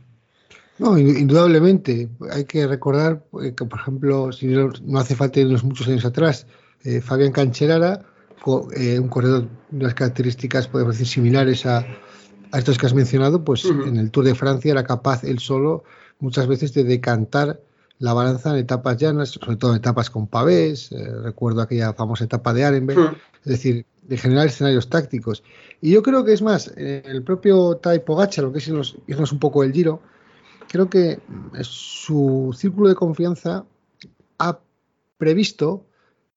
[0.77, 2.09] No, indudablemente.
[2.31, 3.23] Hay que recordar
[3.55, 6.47] que, por ejemplo, si no, no hace falta irnos muchos años atrás,
[6.83, 8.05] eh, Fabián Cancherara,
[8.75, 11.85] eh, un corredor de unas características, podemos decir, similares a,
[12.51, 13.88] a estos que has mencionado, pues uh -huh.
[13.88, 15.83] en el Tour de Francia era capaz él solo
[16.19, 17.59] muchas veces de decantar
[17.97, 22.25] la balanza en etapas llanas, sobre todo en etapas con pavés, eh, recuerdo aquella famosa
[22.25, 23.17] etapa de Arenberg, uh -huh.
[23.45, 25.41] es decir, de generar escenarios tácticos.
[25.81, 29.31] Y yo creo que es más, el propio Tai Pogacar, lo que es irnos, irnos
[29.31, 30.01] un poco el giro,
[30.75, 31.19] creo que
[31.61, 33.65] su círculo de confianza
[34.39, 34.59] ha
[35.17, 35.85] previsto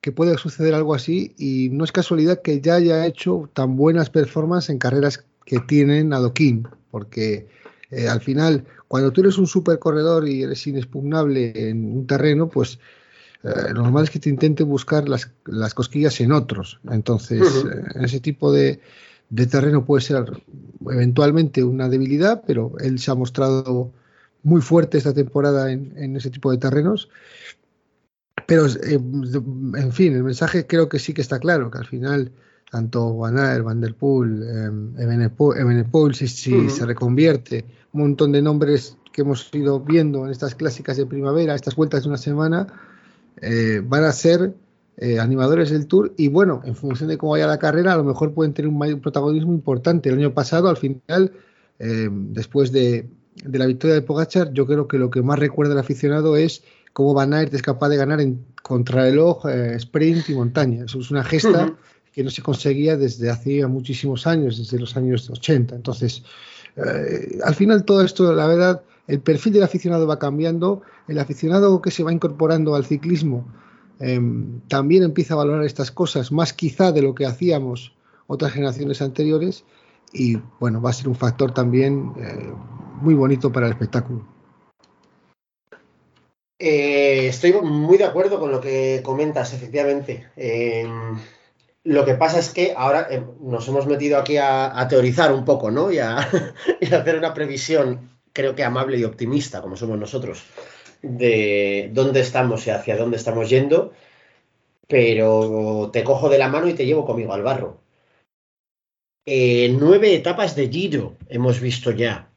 [0.01, 4.11] que puede suceder algo así y no es casualidad que ya haya hecho tan buenas
[4.11, 7.48] performances en carreras que tienen adoquín, porque
[7.90, 12.48] eh, al final, cuando tú eres un super corredor y eres inexpugnable en un terreno,
[12.48, 12.79] pues
[13.42, 16.79] eh, lo normal es que te intente buscar las, las cosquillas en otros.
[16.92, 18.79] Entonces, eh, en ese tipo de,
[19.31, 20.31] de, terreno puede ser
[20.88, 23.90] eventualmente una debilidad, pero él se ha mostrado
[24.42, 27.09] muy fuerte esta temporada en, en ese tipo de terrenos.
[28.46, 32.33] Pero, eh, en fin, el mensaje creo que sí que está claro, que al final
[32.70, 36.68] tanto Van Aert, Van Der Poel, eh, si, si uh -huh.
[36.68, 41.55] se reconvierte, un montón de nombres que hemos ido viendo en estas clásicas de primavera,
[41.55, 42.66] estas vueltas de una semana,
[43.40, 44.55] eh, van a ser
[44.96, 48.05] eh, animadores del Tour y bueno, en función de cómo vaya la carrera, a lo
[48.05, 50.09] mejor pueden tener un, protagonismo importante.
[50.09, 51.33] El año pasado, al final,
[51.79, 53.09] después de,
[53.44, 56.62] de, la victoria de Pogachar, yo creo que lo que más recuerda el aficionado es
[56.92, 60.85] cómo Van Aert es capaz de ganar en contrarreloj, eh, sprint y montaña.
[60.85, 61.77] Eso es una gesta uh -huh.
[62.12, 65.77] que no se conseguía desde hace muchísimos años, desde los años 80.
[65.77, 66.22] Entonces,
[66.77, 71.81] eh, al final todo esto, la verdad, el perfil del aficionado va cambiando, el aficionado
[71.81, 73.46] que se va incorporando al ciclismo
[74.01, 74.20] eh,
[74.68, 77.92] también empieza a valorar estas cosas, más quizá de lo que hacíamos
[78.27, 79.64] otras generaciones anteriores,
[80.12, 82.53] y bueno, va a ser un factor también eh,
[83.01, 84.39] muy bonito para el espectáculo.
[86.61, 90.29] Eh, estoy muy de acuerdo con lo que comentas, efectivamente.
[90.37, 90.87] Eh,
[91.85, 95.71] lo que pasa es que ahora eh, nos hemos metido aquí a, teorizar un poco,
[95.71, 95.91] ¿no?
[95.93, 100.43] Y a, hacer una previsión, creo que amable y optimista, como somos nosotros,
[101.03, 103.93] de dónde estamos y hacia dónde estamos yendo.
[104.89, 107.81] Pero te cojo de la mano y te llevo conmigo al barro.
[109.27, 112.28] Nueve etapas de Giro hemos visto ya.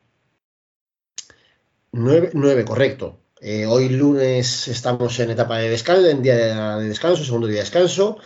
[1.93, 3.19] Nueve, nueve correcto.
[3.41, 7.57] Eh, hoy lunes estamos en etapa de descanso, en día de, de, descanso, segundo día
[7.57, 8.17] de descanso.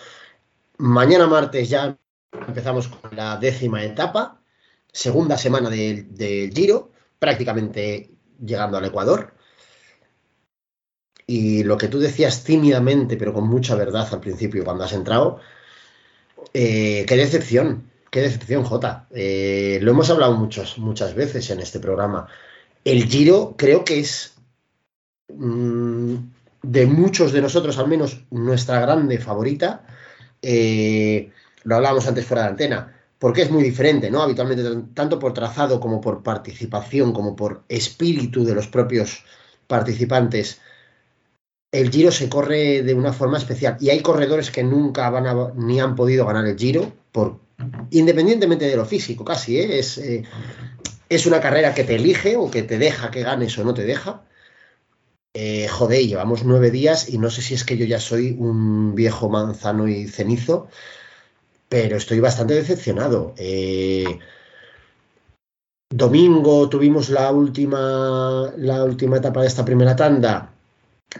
[0.78, 1.98] Mañana martes ya
[2.48, 4.40] empezamos con la décima etapa,
[4.92, 9.34] segunda semana del de Giro, prácticamente llegando al Ecuador.
[11.26, 15.40] Y lo que tú decías tímidamente, pero con mucha verdad al principio cuando has entrado,
[16.54, 19.08] eh, qué decepción, qué decepción, Jota.
[19.10, 22.28] Eh, lo hemos hablado muchos, muchas veces en este programa.
[22.86, 24.36] El Giro creo que es
[25.28, 26.16] mmm,
[26.62, 29.86] de muchos de nosotros, al menos nuestra grande favorita.
[30.42, 31.32] Eh,
[31.64, 34.22] lo hablábamos antes fuera de antena, porque es muy diferente, ¿no?
[34.22, 39.26] Habitualmente, tanto por trazado como por participación, como por espíritu de los propios
[39.68, 40.62] participantes,
[41.72, 43.78] el Giro se corre de una forma especial.
[43.80, 47.40] Y hay corredores que nunca van a, ni han podido ganar el Giro, por,
[47.90, 49.80] independientemente de lo físico, casi, ¿eh?
[49.80, 50.24] Es, eh,
[51.10, 53.84] es una carrera que te elige o que te deja que ganes o no te
[53.84, 54.24] deja.
[55.34, 58.96] Eh, joder, llevamos nueve días y no sé si es que yo ya soy un
[58.96, 60.70] viejo manzano y cenizo,
[61.68, 63.34] pero estoy bastante decepcionado.
[63.38, 64.20] Eh,
[65.90, 70.54] domingo tuvimos la última, la última etapa de esta primera tanda,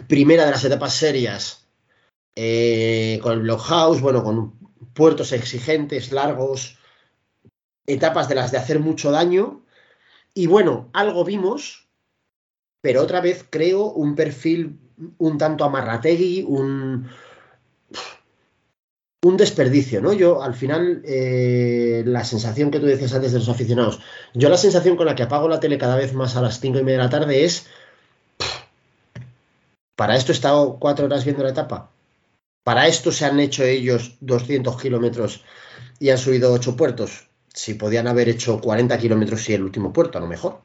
[0.08, 1.66] primera de las etapas serias,
[2.34, 4.52] eh, con el Blockhouse, bueno, con
[4.94, 6.78] puertos exigentes, largos,
[7.86, 9.62] etapas de las de hacer mucho daño.
[10.36, 11.88] Y bueno, algo vimos,
[12.82, 14.78] pero otra vez creo un perfil
[15.16, 17.08] un tanto amarrategui, un,
[19.24, 20.12] un desperdicio, ¿no?
[20.12, 24.00] Yo al final, eh, la sensación que tú decías antes de los aficionados,
[24.34, 26.78] yo la sensación con la que apago la tele cada vez más a las cinco
[26.78, 27.66] y media de la tarde es,
[29.96, 31.90] para esto he estado cuatro horas viendo la etapa,
[32.62, 35.42] para esto se han hecho ellos 200 kilómetros
[35.98, 37.25] y han subido ocho puertos,
[37.56, 40.60] si podían haber hecho 40 kilómetros y el último puerto, a lo mejor.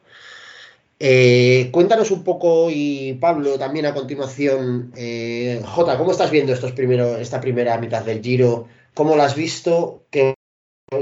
[1.00, 6.74] Eh, cuéntanos un poco y Pablo también a continuación, eh, Jota, ¿cómo estás viendo estos
[6.74, 8.68] primero, esta primera mitad del Giro?
[8.94, 10.04] ¿Cómo lo has visto?
[10.12, 10.36] ¿Qué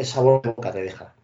[0.03, 1.15] sabor de boca te deja?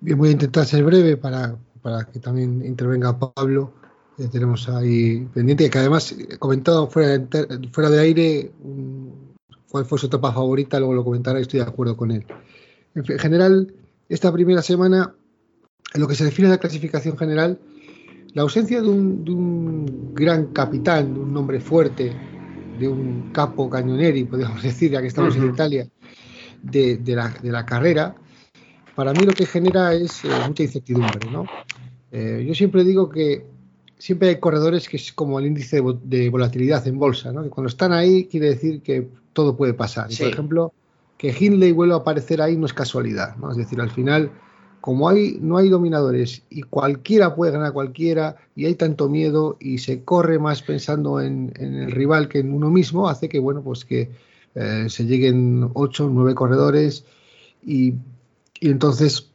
[0.00, 3.72] Bien, voy a intentar ser breve para, para que también intervenga Pablo.
[4.18, 9.27] Eh, tenemos ahí pendiente, que además he comentado fuera de, fuera de aire um,
[9.70, 12.26] cuál fue su etapa favorita, luego lo comentará y estoy de acuerdo con él.
[12.94, 13.74] En general,
[14.08, 15.14] esta primera semana
[15.94, 17.58] en lo que se refiere a la clasificación general,
[18.34, 22.12] la ausencia de un, de un, gran capitán, de un hombre fuerte,
[22.78, 25.44] de un capo cañoneri, podríamos decir, ya que estamos uh -huh.
[25.44, 25.88] en Italia,
[26.62, 28.14] de, de, la, de, la, carrera,
[28.94, 31.30] para mí lo que genera es eh, mucha incertidumbre.
[31.30, 31.46] ¿no?
[32.12, 33.46] Eh, yo siempre digo que
[33.96, 37.42] siempre hay corredores que es como el índice de, de volatilidad en bolsa, ¿no?
[37.42, 40.10] que cuando están ahí quiere decir que todo puede pasar.
[40.10, 40.24] Sí.
[40.24, 40.72] Por ejemplo,
[41.16, 43.52] que Hindley vuelva a aparecer ahí no es casualidad, ¿no?
[43.52, 44.32] es decir, al final
[44.80, 49.56] como hay, no hay dominadores y cualquiera puede ganar a cualquiera y hay tanto miedo
[49.60, 53.38] y se corre más pensando en, en el rival que en uno mismo, hace que,
[53.38, 54.10] bueno, pues que
[54.56, 57.04] eh, se lleguen ocho, nueve corredores
[57.64, 57.94] y,
[58.58, 59.30] y, entonces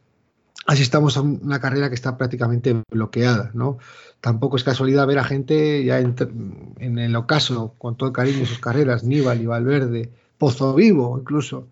[0.66, 3.78] asistamos a una carrera que está prácticamente bloqueada, ¿no?
[4.20, 8.46] Tampoco es casualidad ver a gente ya en el ocaso, con todo el cariño de
[8.46, 11.68] sus carreras, Níbal y Valverde, Pozo Vivo incluso,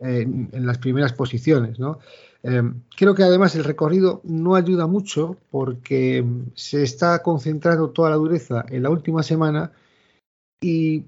[0.00, 1.78] en, las primeras posiciones.
[1.78, 1.98] ¿no?
[2.42, 2.62] Eh,
[2.96, 8.64] creo que además el recorrido no ayuda mucho porque se está concentrando toda la dureza
[8.68, 9.72] en la última semana
[10.60, 11.04] y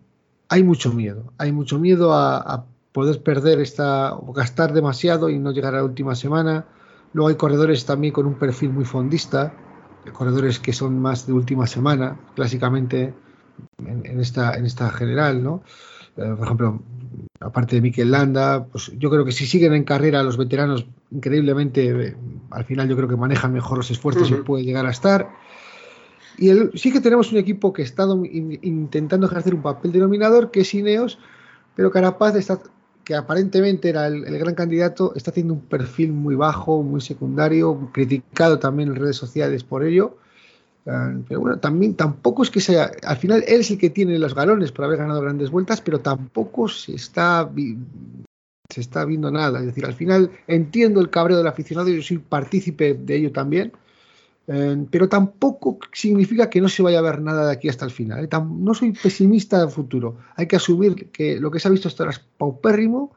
[0.49, 1.33] hay mucho miedo.
[1.39, 5.85] Hay mucho miedo a, poder perder esta o gastar demasiado y no llegar a la
[5.85, 6.65] última semana.
[7.15, 9.55] Luego hay corredores también con un perfil muy fondista,
[10.13, 13.15] corredores que son más de última semana, clásicamente
[13.87, 15.63] en, esta, en esta general, ¿no?
[16.17, 16.83] Eh, por ejemplo,
[17.41, 21.87] aparte de Mikel Landa, pues yo creo que si siguen en carrera los veteranos, increíblemente,
[21.89, 22.17] eh,
[22.51, 25.29] al final yo creo que manejan mejor los esfuerzos y puede llegar a estar.
[26.37, 30.61] Y sí que tenemos un equipo que ha estado intentando ejercer un papel denominador, que
[30.61, 31.19] es Ineos,
[31.77, 32.59] pero Carapaz, está,
[33.05, 38.59] que aparentemente era el, gran candidato, está haciendo un perfil muy bajo, muy secundario, criticado
[38.59, 40.17] también en redes sociales por ello.
[40.87, 42.91] Ah, pero bueno, también tampoco es que sea.
[43.05, 46.01] Al final él es el que tiene los galones por haber ganado grandes vueltas, pero
[46.01, 47.51] tampoco se está,
[48.69, 49.61] se está viendo nada.
[49.61, 53.73] Es decir, al final entiendo el cabreo del aficionado yo soy partícipe de ello también.
[54.47, 57.91] Eh, pero tampoco significa que no se vaya a ver nada de aquí hasta el
[57.91, 58.25] final.
[58.25, 58.29] ¿eh?
[58.31, 60.19] no soy pesimista del futuro.
[60.37, 63.15] Hay que asumir que lo que se ha visto hasta ahora es paupérrimo,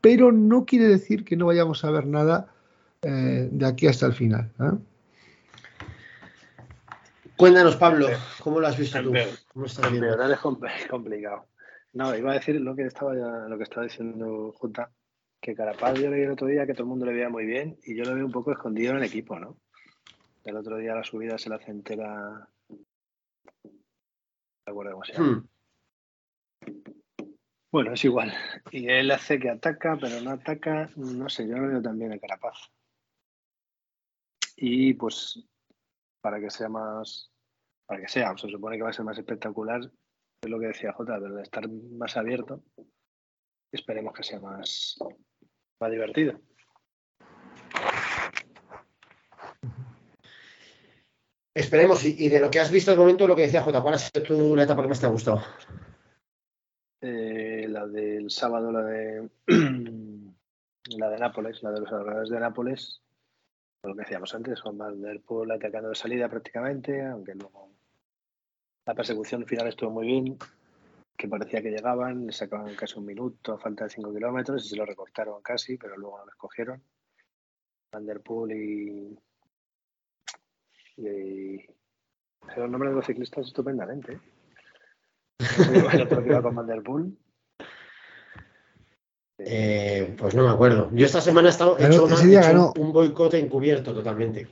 [0.00, 2.48] pero no quiere decir que no vayamos a ver nada
[3.02, 4.50] eh, de aquí hasta el final.
[7.36, 8.08] Cuéntanos, Pablo,
[8.40, 9.12] ¿cómo lo has visto tú?
[9.52, 10.32] ¿Cómo estás viendo?
[10.32, 10.38] es
[10.90, 11.46] complicado.
[11.92, 14.90] No, iba a decir lo que estaba lo que estaba diciendo Junta,
[15.40, 17.76] que Carapaz yo leí el otro día que todo el mundo le veía muy bien
[17.84, 19.58] y yo lo veo un poco escondido en el equipo, ¿no?
[20.44, 22.48] El otro día la subida se la hace entera.
[23.58, 25.32] No acuerdo cómo se llama.
[25.32, 25.48] Hmm.
[27.72, 28.32] Bueno, es igual.
[28.70, 30.90] Y él hace que ataca, pero no ataca.
[30.96, 32.70] No sé, yo no veo también el Carapaz.
[34.56, 35.44] Y pues
[36.20, 37.30] para que sea más,
[37.86, 39.80] para que sea, se supone que va a ser más espectacular,
[40.40, 42.62] es lo que decía Jota, pero de estar más abierto,
[43.72, 44.96] esperemos que sea más,
[45.80, 46.40] más divertido.
[51.54, 53.98] Esperemos, y, de lo que has visto de momento, lo que decía Jota, ¿cuál ha
[53.98, 55.40] sido tu, la etapa que más te ha gustado?
[57.00, 59.28] Eh, la del sábado, la de
[60.96, 63.02] la de Nápoles, la de los alrededores de Nápoles,
[63.84, 67.70] lo que decíamos antes, con Van Der Poel atacando de salida prácticamente, aunque luego
[68.86, 70.36] la persecución final estuvo muy bien,
[71.16, 74.68] que parecía que llegaban, le sacaban casi un minuto a falta de 5 kilómetros y
[74.70, 76.82] se lo recortaron casi, pero luego lo escogieron.
[77.92, 79.18] Van Der Poel y,
[80.96, 81.58] y...
[82.46, 84.12] Pero el nombre de los ciclistas estupendamente.
[84.12, 84.20] ¿eh?
[85.92, 87.16] el otro que iba con Van Der Poel.
[89.38, 90.90] Eh, pues no me acuerdo.
[90.92, 94.46] Yo esta semana he estado hecho, un boicot encubierto totalmente.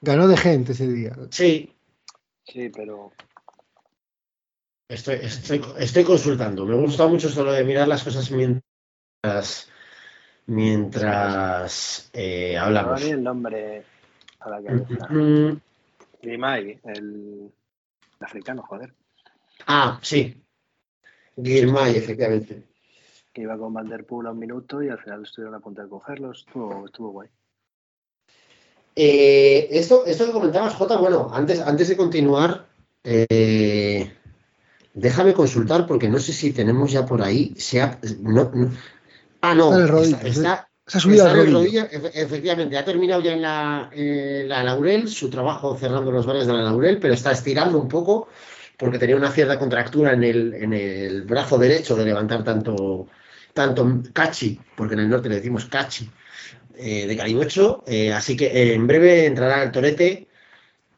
[0.00, 1.16] Ganó de gente ese día.
[1.30, 1.72] Sí.
[2.44, 3.12] Sí, pero.
[4.88, 6.66] Estoy, estoy, estoy consultando.
[6.66, 9.70] Me gusta mucho solo de mirar las cosas mientras.
[10.46, 13.02] Mientras eh, hablamos.
[13.02, 13.84] el nombre
[14.40, 15.06] a la cabeza.
[15.08, 15.60] Mm,
[16.22, 17.50] Girmay, el
[18.20, 18.94] africano, joder.
[19.66, 20.42] Ah, sí.
[21.36, 22.70] Girmay, efectivamente
[23.32, 25.82] que iba con Van Der Poel a un minuto y al final estuvieron a punto
[25.82, 26.44] de cogerlos.
[26.46, 27.28] Estuvo, estuvo guay.
[28.96, 32.66] Eh, esto, esto que comentabas, Jota, bueno, antes, antes de continuar,
[33.04, 34.12] eh,
[34.92, 37.54] déjame consultar porque no sé si tenemos ya por ahí.
[39.40, 39.78] ah, no,
[40.24, 41.86] está, subido el rodillo.
[42.14, 46.62] efectivamente, ha terminado ya en la, la, Laurel, su trabajo cerrando los bares de la
[46.62, 48.28] Laurel, pero está estirando un poco
[48.80, 53.06] porque tenía una cierta contractura en el, en el brazo derecho de levantar tanto,
[53.52, 56.10] tanto cachi, porque en el norte le decimos cachi,
[56.76, 57.84] eh, de Caribocho.
[57.86, 60.28] Eh, así que eh, en breve entrará el Torete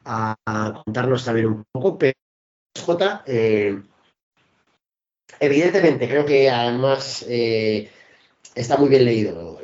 [0.05, 0.35] a,
[0.85, 1.97] contarnos también un poco.
[1.97, 2.13] Pero
[2.79, 3.23] J,
[5.39, 7.25] evidentemente, creo que además
[8.55, 9.59] está muy bien leído.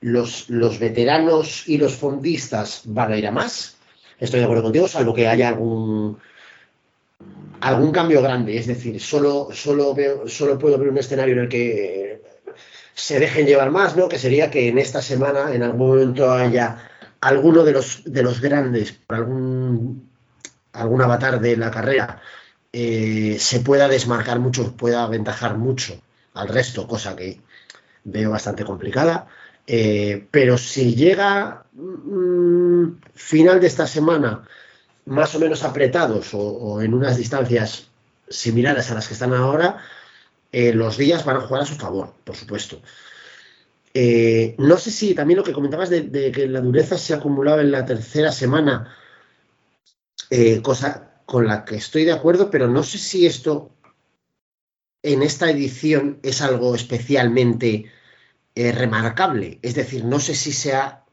[0.00, 3.76] Los, los veteranos y los fondistas van a ir a más.
[4.18, 6.18] Estoy de acuerdo contigo, salvo que haya algún
[7.60, 8.56] algún cambio grande.
[8.56, 12.22] Es decir, solo, solo, solo puedo ver un escenario en el que
[12.94, 14.08] se dejen llevar más, ¿no?
[14.08, 16.90] Que sería que en esta semana, en algún momento, haya
[17.20, 20.08] alguno de los, de los grandes, por algún,
[20.72, 22.20] algún avatar de la carrera,
[22.72, 26.00] eh, se pueda desmarcar mucho, pueda aventajar mucho
[26.34, 27.40] al resto, cosa que
[28.04, 29.26] veo bastante complicada.
[29.66, 34.46] Eh, pero si llega mm, final de esta semana
[35.06, 37.88] más o menos apretados o en unas distancias
[38.28, 39.78] similares a las que están ahora,
[40.52, 42.80] eh, los días van a jugar a su favor, por supuesto.
[43.92, 47.70] Eh, no sé si también lo que comentabas de, que la dureza se acumulaba en
[47.70, 48.96] la tercera semana,
[50.62, 53.73] cosa con la que estoy de acuerdo, pero no sé si esto
[55.04, 57.84] en esta edición es algo especialmente
[58.54, 59.58] eh, remarcable.
[59.62, 61.04] Es decir, no sé si se ha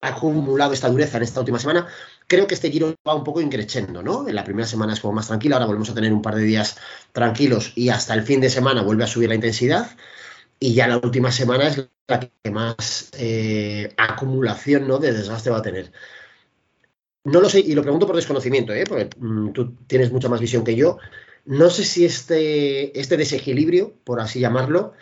[0.00, 1.88] acumulado esta dureza en esta última semana.
[2.28, 4.28] Creo que este giro va un poco increchendo, ¿no?
[4.28, 6.44] En la primera semana es como más tranquila, ahora volvemos a tener un par de
[6.44, 6.76] días
[7.12, 9.90] tranquilos y hasta el fin de semana vuelve a subir la intensidad.
[10.60, 14.98] Y ya la última semana es la que más eh, acumulación ¿no?
[14.98, 15.90] de desgaste va a tener.
[17.24, 18.84] No lo sé, y lo pregunto por desconocimiento, ¿eh?
[18.86, 20.98] porque mm, tú tienes mucha más visión que yo.
[21.50, 24.92] No sé si este, este desequilibrio, por así llamarlo,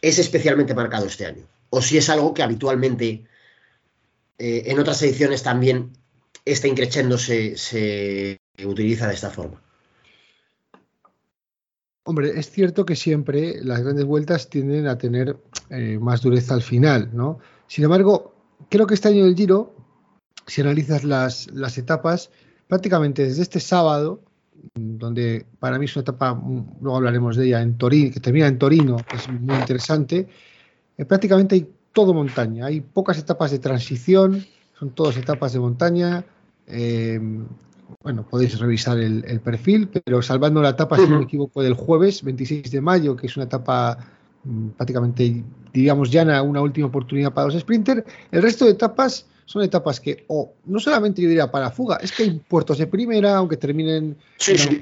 [0.00, 1.46] es especialmente marcado este año.
[1.68, 3.26] O si es algo que habitualmente
[4.38, 5.92] eh, en otras ediciones también
[6.46, 9.60] este increchendo se, se utiliza de esta forma.
[12.04, 15.36] Hombre, es cierto que siempre las grandes vueltas tienden a tener
[15.68, 17.38] eh, más dureza al final, ¿no?
[17.66, 18.34] Sin embargo,
[18.70, 19.76] creo que este año del Giro,
[20.46, 22.30] si analizas las etapas,
[22.66, 24.22] prácticamente desde este sábado,
[24.74, 26.40] donde para mí es una etapa,
[26.80, 30.28] luego hablaremos de ella, en Torino, que termina en Torino, que es muy interesante,
[30.96, 34.44] eh, prácticamente hay todo montaña, hay pocas etapas de transición,
[34.78, 36.24] son todas etapas de montaña,
[36.66, 37.20] eh,
[38.02, 42.22] bueno, podéis revisar el, perfil, pero salvando la etapa, si no me equivoco, del jueves
[42.22, 43.98] 26 de mayo, que es una etapa
[44.44, 49.62] mm, prácticamente, diríamos, llana, una última oportunidad para los sprinters, el resto de etapas son
[49.62, 53.36] etapas que, o no solamente yo diría para fuga, es que hay puertos de primera,
[53.36, 54.16] aunque terminen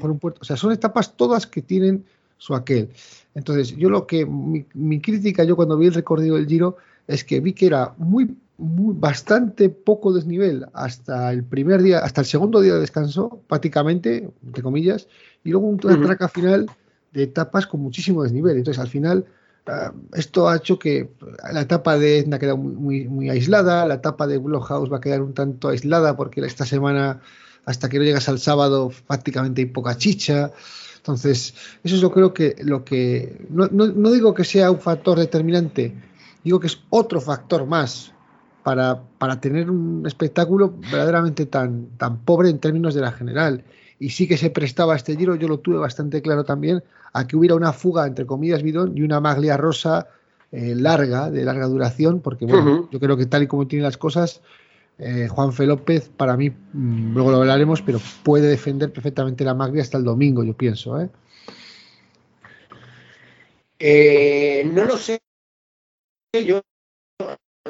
[0.00, 2.04] con un puerto, o sea, son etapas todas que tienen
[2.38, 2.90] su aquel.
[3.34, 7.24] Entonces, yo lo que, mi, mi crítica, yo cuando vi el recorrido del Giro, es
[7.24, 12.60] que vi que era muy bastante poco desnivel hasta el primer día, hasta el segundo
[12.60, 15.08] día de descanso, prácticamente, entre comillas,
[15.42, 16.66] y luego una traca final
[17.12, 18.56] de etapas con muchísimo desnivel.
[18.56, 19.24] Entonces, al final,
[20.14, 21.10] esto ha hecho que
[21.52, 25.22] la etapa de Etna queda muy, muy aislada, la etapa de Blockhouse va a quedar
[25.22, 27.20] un tanto aislada porque esta semana,
[27.64, 30.50] hasta que no llegas al sábado, prácticamente hay poca chicha.
[30.96, 31.54] Entonces,
[31.84, 33.46] eso es yo creo que lo que.
[33.50, 35.94] No, no digo que sea un factor determinante,
[36.44, 38.12] digo que es otro factor más
[38.62, 43.64] para, para, tener un espectáculo verdaderamente tan, tan pobre en términos de la general.
[44.02, 46.82] Y sí que se prestaba este giro, yo lo tuve bastante claro también,
[47.12, 50.08] a que hubiera una fuga, entre comillas, bidón, y una maglia rosa
[50.50, 53.96] eh, larga, de larga duración, porque bueno, yo creo que tal y como tienen las
[53.96, 54.42] cosas,
[54.98, 59.54] eh, Juan Fe López, para mí, mm, luego lo hablaremos, pero puede defender perfectamente la
[59.54, 61.00] maglia hasta el domingo, yo pienso.
[61.00, 61.08] ¿eh?
[64.74, 65.20] no lo sé.
[66.44, 66.60] Yo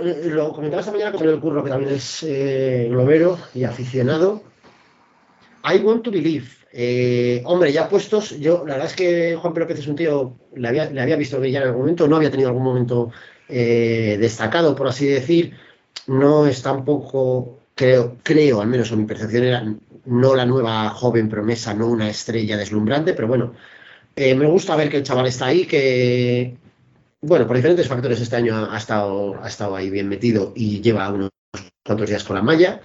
[0.00, 4.50] lo comentaba esta mañana con el curro, que también es eh, globero y aficionado.
[5.64, 6.48] I want to believe.
[6.72, 10.68] Eh, hombre, ya puestos, yo, la verdad es que Juan Pérez es un tío, le
[10.68, 13.10] había, le había visto ya en algún momento, no había tenido algún momento
[13.48, 15.56] eh, destacado, por así decir.
[16.06, 21.28] No es tampoco, creo, creo, al menos en mi percepción, era no la nueva joven
[21.28, 23.54] promesa, no una estrella deslumbrante, pero bueno,
[24.16, 26.56] me gusta ver que el chaval está ahí, que,
[27.20, 31.08] bueno, por diferentes factores este año ha, estado, ha estado ahí bien metido y lleva
[31.12, 31.30] unos
[31.84, 32.80] cuantos días con la malla.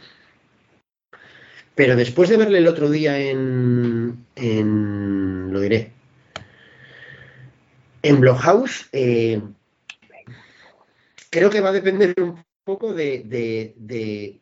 [1.78, 5.94] Pero después de verle el otro día en, en lo diré,
[8.02, 9.40] en Blockhouse, eh,
[11.30, 14.42] creo que va a depender un poco de, de, de,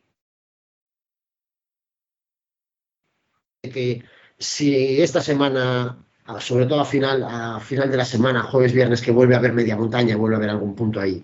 [3.70, 4.02] que
[4.38, 6.02] si esta semana
[6.40, 9.52] sobre todo a final, a final de la semana, jueves, viernes, que vuelve a haber
[9.52, 11.22] media montaña, vuelve a haber algún punto ahí.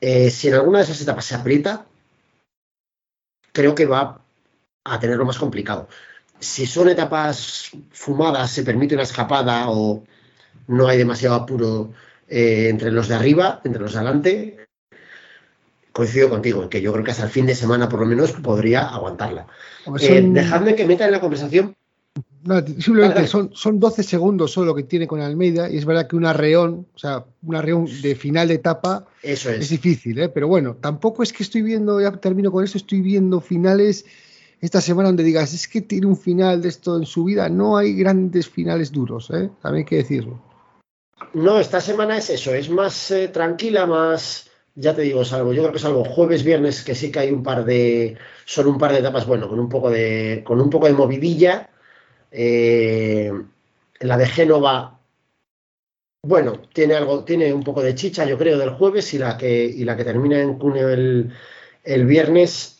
[0.00, 1.84] Eh, si en alguna de esas etapas se aprieta,
[3.52, 4.24] creo que va
[4.84, 5.88] a tenerlo más complicado.
[6.38, 10.04] Si son etapas fumadas, se permite una escapada o
[10.68, 11.92] no hay demasiado apuro
[12.28, 14.56] eh, entre los de arriba, entre los de adelante,
[15.92, 18.32] coincido contigo en que yo creo que hasta el fin de semana por lo menos
[18.32, 19.46] podría aguantarla.
[20.00, 21.74] Eh, dejadme que meta en la conversación
[22.78, 26.24] simplemente son, son 12 segundos solo que tiene con Almeida y es verdad que un
[26.24, 29.68] arreón, o sea, un arreón de final de etapa Eso es.
[29.68, 30.28] difícil, ¿eh?
[30.28, 34.06] pero bueno, tampoco es que estoy viendo, ya termino con esto, estoy viendo finales
[34.60, 37.76] esta semana donde digas, es que tiene un final de esto en su vida, no
[37.76, 39.50] hay grandes finales duros, ¿eh?
[39.62, 40.40] también hay que decirlo.
[41.34, 45.62] No, esta semana es eso, es más eh, tranquila, más, ya te digo, salvo, yo
[45.62, 48.92] creo que salvo jueves, viernes, que sí que hay un par de, son un par
[48.92, 51.70] de etapas, bueno, con un poco de, con un poco de movidilla,
[52.30, 53.32] eh,
[54.00, 54.98] la de Génova,
[56.22, 59.64] bueno, tiene algo, tiene un poco de chicha, yo creo, del jueves y la que,
[59.64, 61.32] y la que termina en junio el,
[62.06, 62.77] viernes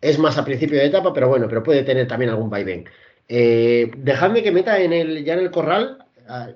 [0.00, 2.88] es más a principio de etapa, pero bueno, pero puede tener también algún vaivén.
[3.28, 6.04] Eh, dejadme que meta en el, ya en el corral.
[6.28, 6.50] Ah,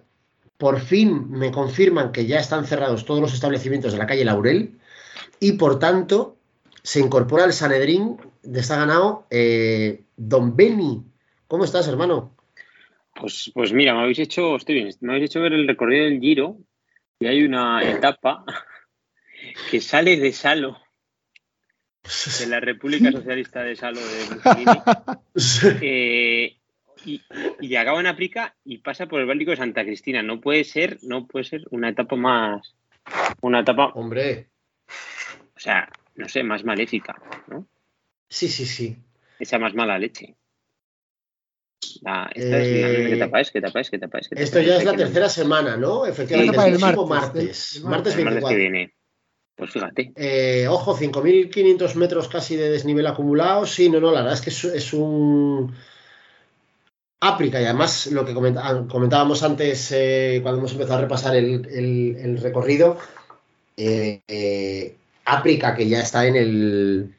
[0.60, 4.78] por fin me confirman que ya están cerrados todos los establecimientos de la calle Laurel
[5.40, 6.36] y por tanto
[6.82, 11.02] se incorpora el Sanedrín de esta ganado eh, Don Beni
[11.48, 12.36] ¿cómo estás, hermano?
[13.18, 16.20] Pues, pues mira, me habéis hecho, estoy bien, me habéis hecho ver el recorrido del
[16.20, 16.58] Giro
[17.18, 18.44] y hay una etapa
[19.70, 20.76] que sale de Salo,
[22.38, 24.82] de la República Socialista de Salo de Mussolini,
[25.82, 26.56] eh,
[27.04, 27.22] y,
[27.60, 30.22] y acaba en África y pasa por el Báltico de Santa Cristina.
[30.22, 32.74] No puede ser, no puede ser una etapa más,
[33.40, 34.48] una etapa, Hombre,
[35.56, 37.66] o sea, no sé, más maléfica, ¿no?
[38.28, 38.96] sí, sí, sí.
[39.38, 40.36] Esa más mala leche.
[42.02, 43.50] La- esta es la- Eh, ¿Qué etapa es?
[43.50, 43.90] ¿Qué etapa es?
[43.90, 44.28] ¿Qué etapa es?
[44.28, 44.66] ¿Qué etapa Esto es?
[44.66, 46.04] ya es la tercera semana, ¿no?
[46.06, 47.76] Efectivamente, Sí, el el martes, martes.
[47.76, 48.48] el- Martes El martes 24.
[48.48, 48.94] que viene.
[49.60, 50.10] Pues fíjate.
[50.16, 53.66] Eh, ojo, 5.500 metros casi de desnivel acumulado.
[53.66, 55.74] Sí, no, no, la verdad es que es, es un.
[57.20, 61.66] África, y además lo que ah, comentábamos antes eh, cuando hemos empezado a repasar el,
[61.66, 62.96] el- el recorrido,
[63.76, 64.96] eh, eh,
[65.26, 67.14] África que ya está en el,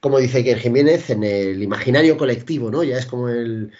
[0.00, 2.84] como dice Iker Jiménez, en el imaginario colectivo, ¿no?
[2.84, 3.72] Ya es como el,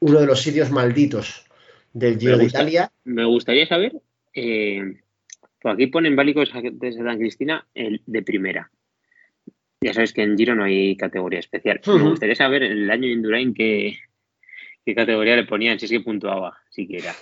[0.00, 1.46] uno de los sitios malditos
[1.92, 2.46] del Giro de.
[2.46, 2.90] Italia.
[3.04, 3.92] Me gustaría saber.
[4.34, 4.96] Eh,
[5.66, 8.70] pues aquí ponen Bálticos de Santa Cristina el de primera.
[9.80, 11.80] Ya sabes que en Giro no hay categoría especial.
[11.84, 13.98] Me gustaría saber el año de Indurain qué,
[14.84, 17.12] qué categoría le ponían, si es que puntuaba, siquiera.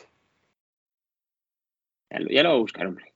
[2.11, 3.14] Ya lo, ya lo voy a buscar, hombre.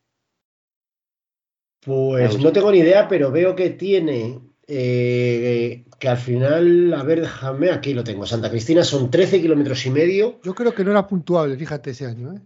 [1.85, 7.21] Pues no tengo ni idea, pero veo que tiene eh, que al final, a ver,
[7.21, 8.25] déjame, aquí lo tengo.
[8.25, 10.41] Santa Cristina son 13 kilómetros y medio.
[10.43, 12.33] Yo creo que no era puntuable, fíjate, ese año.
[12.33, 12.41] ¿eh?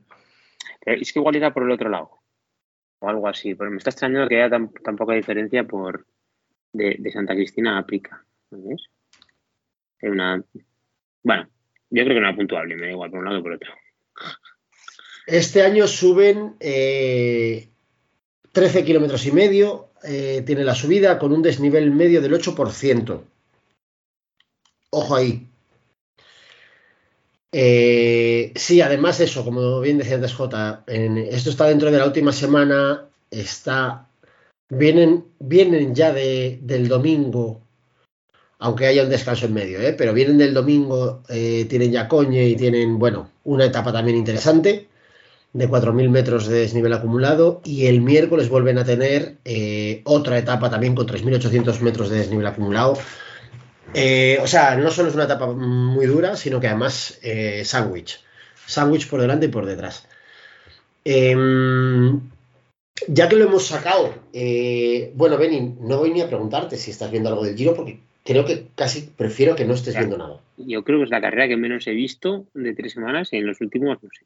[0.84, 2.21] Pero es que igual era por el otro lado.
[3.02, 3.54] O algo así.
[3.54, 6.06] Pero me está extrañando que haya tan, poca diferencia por
[6.72, 8.24] de, Santa Cristina a África.
[8.50, 8.84] ¿Ves?
[10.00, 10.42] Hay una.
[11.22, 11.48] Bueno,
[11.90, 13.72] yo creo que no era puntuable, me da igual por un lado que por otro.
[15.26, 17.68] Este año suben eh,
[18.52, 19.90] 13 kilómetros y medio.
[20.04, 23.22] eh, tiene la subida con un desnivel medio del 8%.
[24.90, 25.51] Ojo ahí.
[27.52, 32.06] Eh, sí, además eso, como bien decía antes Jota, en- esto está dentro de la
[32.06, 34.08] última semana, está,
[34.70, 37.60] vienen, vienen ya de, del domingo,
[38.58, 39.94] aunque haya un descanso en medio, ¿eh?
[39.94, 44.88] pero vienen del domingo, eh, tienen ya Coñe y tienen, bueno, una etapa también interesante
[45.52, 50.70] de 4.000 metros de desnivel acumulado y el miércoles vuelven a tener eh, otra etapa
[50.70, 52.98] también con 3.800 metros de desnivel acumulado.
[53.94, 58.20] Eh, o sea, no solo es una etapa muy dura, sino que además eh, sándwich.
[58.66, 60.08] Sándwich por delante y por detrás.
[61.04, 62.20] Em,
[63.08, 67.10] ya que lo hemos sacado, eh, bueno, Benny, no voy ni a preguntarte si estás
[67.10, 70.40] viendo algo del Giro, porque creo que casi prefiero que no estés viendo nada.
[70.56, 73.60] Yo creo que es la carrera que menos he visto de tres semanas en los
[73.60, 74.24] últimos, no sé,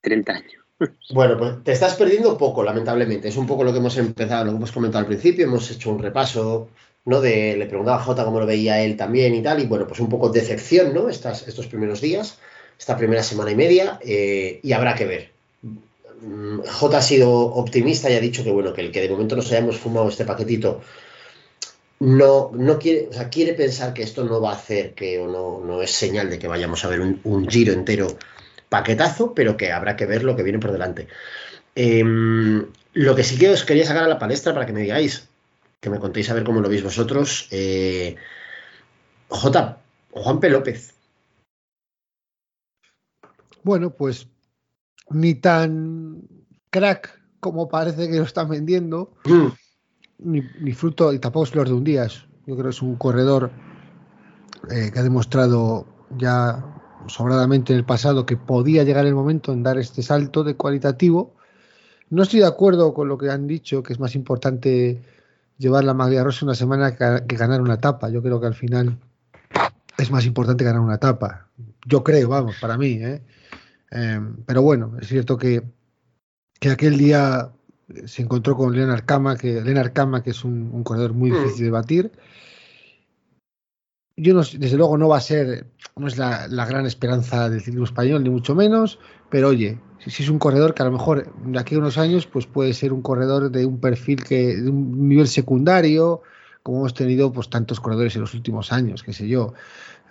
[0.00, 0.64] 30 años.
[1.12, 3.28] Bueno, pues te estás perdiendo poco, lamentablemente.
[3.28, 5.44] Es un poco lo que hemos empezado, lo que hemos comentado al principio.
[5.44, 6.70] Hemos hecho un repaso,
[7.04, 7.20] ¿no?
[7.20, 9.60] De, le preguntaba a Jota cómo lo veía él también y tal.
[9.60, 11.08] Y bueno, pues un poco decepción, ¿no?
[11.08, 12.38] Estas, estos primeros días,
[12.78, 13.98] esta primera semana y media.
[14.02, 15.30] eh, y habrá que ver.
[16.22, 19.36] Mm, Jota ha sido optimista y ha dicho que, bueno, que el que de momento
[19.36, 20.80] nos hayamos fumado este paquetito
[22.00, 25.26] no, no quiere, o sea, quiere pensar que esto no va a hacer que, o
[25.28, 28.06] no, no es señal de que vayamos a ver un, un giro entero
[28.68, 31.08] paquetazo, pero que habrá que ver lo que viene por delante.
[31.74, 35.28] Em, lo que sí que os quería sacar a la palestra para que me digáis,
[35.80, 37.48] que me contéis a ver cómo lo veis vosotros.
[37.50, 38.16] eh,
[39.28, 39.78] J.
[40.12, 40.50] Juan P.
[40.50, 40.94] López.
[43.62, 44.28] Bueno, pues
[45.10, 46.22] ni tan
[46.70, 49.46] crack como parece que lo están vendiendo, Mm,
[50.18, 52.06] ni, ni fruto, y tampoco es flor de un día.
[52.06, 53.50] Yo creo que es un corredor
[54.70, 55.86] eh, que ha demostrado
[56.18, 56.64] ya
[57.06, 61.34] sobradamente en el pasado que podía llegar el momento en dar este salto de cualitativo.
[62.10, 65.02] No estoy de acuerdo con lo que han dicho, que es más importante
[65.60, 68.08] llevar la Maglia Rosa una semana que, ganar una etapa.
[68.08, 68.98] Yo creo que al final
[69.98, 71.48] es más importante ganar una etapa.
[71.86, 72.98] Yo creo, vamos, para mí.
[73.00, 73.22] ¿eh?
[73.90, 75.62] Eh, pero bueno, es cierto que,
[76.58, 77.50] que aquel día
[78.06, 81.34] se encontró con Leonard Kama, que, Leonard Kama, que es un, un corredor muy Mm.
[81.34, 82.12] difícil de batir.
[84.16, 87.60] Yo no, desde luego no va a ser, no es la, la gran esperanza del
[87.60, 88.98] ciclismo español, ni mucho menos,
[89.30, 92.26] pero oye, si, es un corredor que a lo mejor de aquí a unos años
[92.26, 96.22] pues puede ser un corredor de un perfil que, de un nivel secundario,
[96.62, 99.54] como hemos tenido pues tantos corredores en los últimos años, qué sé yo.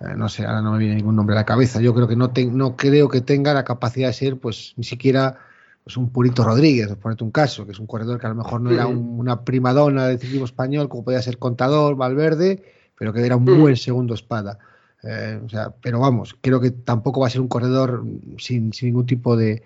[0.01, 1.81] Eh, no sé, ahora no me viene ningún nombre a la cabeza.
[1.81, 4.83] Yo creo que no, te- no creo que tenga la capacidad de ser, pues, ni
[4.83, 5.37] siquiera
[5.83, 8.35] pues, un Purito Rodríguez, por ponerte un caso, que es un corredor que a lo
[8.35, 12.63] mejor no era un- una primadona del ciclismo español, como podía ser Contador, Valverde,
[12.97, 13.59] pero que era un Ujú.
[13.61, 14.59] buen segundo espada.
[15.03, 18.03] Eh, o sea, pero vamos, creo que tampoco va a ser un corredor
[18.37, 19.63] sin, sin ningún tipo de,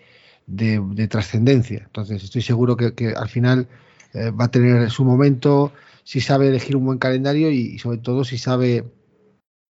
[0.47, 1.83] de- de trascendencia.
[1.85, 3.67] Entonces, estoy seguro que, al final
[4.13, 5.71] eh, va a tener su momento
[6.03, 8.85] si sabe elegir un buen calendario y, y sobre todo si sabe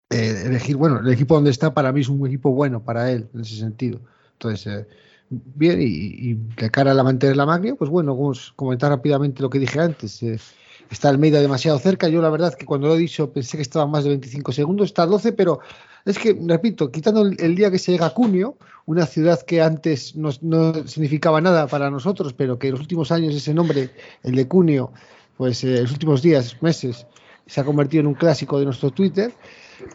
[0.09, 3.27] eh, elegir, bueno, el equipo donde está para mí es un equipo bueno para él,
[3.33, 3.99] en ese sentido.
[4.33, 4.87] Entonces, eh,
[5.29, 9.41] bien, y, de cara a la mantener la máquina, pues bueno, vamos a comentar rápidamente
[9.41, 10.21] lo que dije antes.
[10.23, 10.39] Eh,
[10.89, 12.07] está Almeida demasiado cerca.
[12.07, 14.87] Yo la verdad que cuando lo he dicho pensé que estaba más de 25 segundos,
[14.87, 15.59] está a 12, pero
[16.11, 20.15] es que, repito, quitando el, día que se llega a Cunio, una ciudad que antes
[20.15, 20.31] no,
[20.87, 23.89] significaba nada para nosotros, pero que en los últimos años ese nombre,
[24.23, 24.91] el de Cunio,
[25.37, 27.05] pues en los últimos días, meses,
[27.45, 29.33] se ha convertido en un clásico de nuestro Twitter.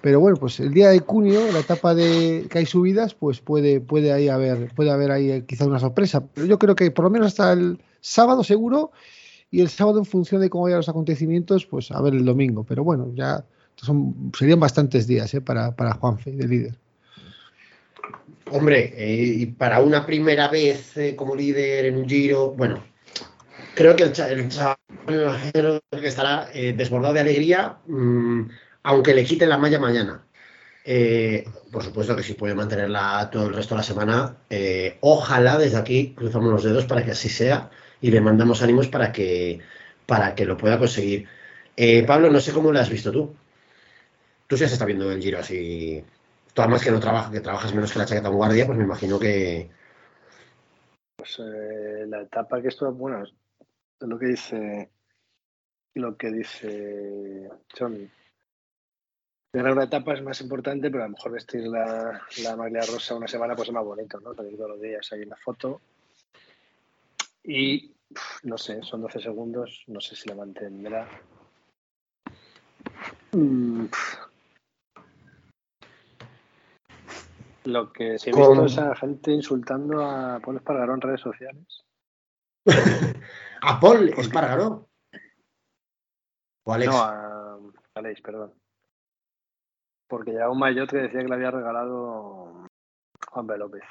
[0.01, 3.81] Pero bueno, pues el día de junio, la etapa de que hay subidas, pues puede,
[3.81, 6.25] puede ahí haber, puede haber ahí eh, quizá una sorpresa.
[6.33, 8.93] Pero yo creo que por lo menos hasta el sábado seguro,
[9.53, 12.65] y el sábado en función de cómo vayan los acontecimientos, pues a ver el domingo.
[12.65, 13.45] Pero bueno, ya
[14.39, 16.75] serían bastantes días eh, para, para Juanfe, de líder.
[18.51, 22.83] Hombre, eh, y para una primera vez como líder en un giro, bueno,
[23.75, 24.77] creo que el, chaval
[26.03, 27.79] estará desbordado de alegría.
[27.87, 28.43] Mm,
[28.83, 30.25] aunque le quiten la malla mañana.
[30.85, 35.59] Eh, por supuesto que si puede mantenerla todo el resto de la semana, eh, ojalá
[35.59, 37.71] desde aquí cruzamos los dedos para que así sea
[38.01, 39.61] y le mandamos ánimos para que,
[40.07, 41.29] para que lo pueda conseguir.
[41.77, 43.35] Eh, Pablo, no sé cómo lo has visto tú.
[44.53, 46.05] Tú sí has estado viendo el giro así.
[46.53, 48.85] Tú más que no trabajas, que trabajas menos que la chaqueta en guardia, pues me
[48.85, 49.71] imagino que.
[51.17, 53.33] Pues la etapa que esto, bueno, es
[54.01, 54.91] lo que dice
[55.95, 57.49] lo que dice
[57.79, 58.11] John
[59.55, 63.15] Ganar una etapa es más importante, pero a lo mejor vestir la, la maglia rosa
[63.15, 64.35] una semana pues es más bonito, ¿no?
[64.35, 65.81] Salir todos los días ahí en la foto.
[67.43, 67.91] Y
[68.43, 71.09] no sé, son 12 segundos, no sé si la mantendrá.
[73.33, 73.87] Mm,
[77.65, 81.85] lo que sí he visto es a gente insultando a Paul Espargaró en redes sociales.
[83.63, 84.89] ¿A Paul Espargaró?
[86.65, 86.91] ¿O Alex?
[86.91, 87.59] No, a
[87.95, 88.53] Alex, perdón
[90.13, 92.69] porque ya un maillot que decía que le había regalado
[93.31, 93.57] Juan B.
[93.57, 93.83] López.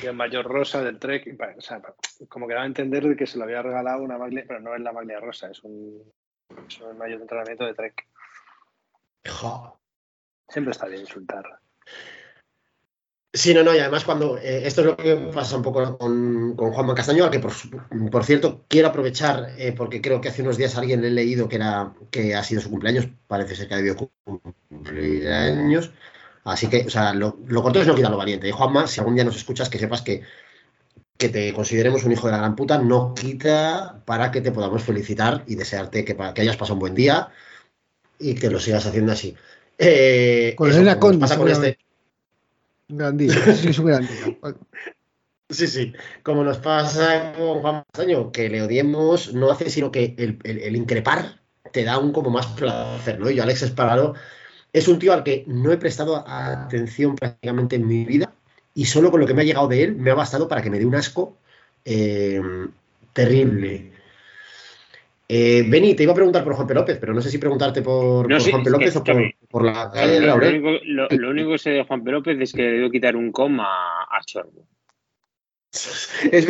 [0.00, 1.82] Y el mayor rosa del Trek, o sea,
[2.28, 4.80] como que daba a entender que se lo había regalado una maglia, pero no es
[4.80, 6.00] la maglia rosa, es un,
[6.68, 8.06] es un de entrenamiento de Trek.
[10.48, 11.58] Siempre está bien insultar.
[13.34, 16.54] Sí, no, no, y además cuando eh, esto es lo que pasa un poco con,
[16.54, 20.76] Juanma Castaño, al que por, cierto quiero aprovechar, eh, porque creo que hace unos días
[20.76, 23.78] alguien le he leído que era que ha sido su cumpleaños, parece ser que ha
[23.78, 24.10] debido
[24.68, 25.92] cumplir años,
[26.44, 28.48] así que, o sea, lo, lo corto es no quita lo valiente.
[28.48, 30.22] Y Juanma, si algún día nos escuchas, que sepas que,
[31.16, 34.82] que te consideremos un hijo de la gran puta, no quita para que te podamos
[34.82, 37.30] felicitar y desearte que, que hayas pasado un buen día
[38.18, 39.36] y que lo sigas haciendo así.
[39.78, 41.78] Eh, con eso, pasa con este
[42.88, 44.38] gran día, sí, es un gran día.
[45.52, 45.92] Sí, sí.
[46.22, 51.42] Como nos pasa con Juan Masaño, que le odiemos no hace sino que el, increpar
[51.72, 53.28] te da un como más placer, ¿no?
[53.28, 54.14] Yo, Alex Espargaro,
[54.72, 58.32] es un tío al que no he prestado atención prácticamente en mi vida
[58.72, 60.70] y solo con lo que me ha llegado de él me ha bastado para que
[60.70, 61.36] me dé un asco
[61.84, 62.40] eh,
[63.12, 63.91] terrible.
[65.34, 66.74] Eh, Beni, te iba a preguntar por Juan P.
[66.74, 68.68] López, pero no sé si preguntarte por, Juan P.
[68.68, 69.02] López o
[69.48, 70.60] por, la calle de Laurel.
[70.60, 72.10] Lo único, lo, único, que sé de Juan P.
[72.10, 74.68] López es que le debo quitar un coma a Chorbo.
[75.70, 76.46] Es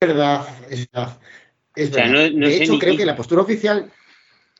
[0.00, 1.20] verdad, es verdad.
[1.74, 3.92] de hecho, creo que la postura oficial,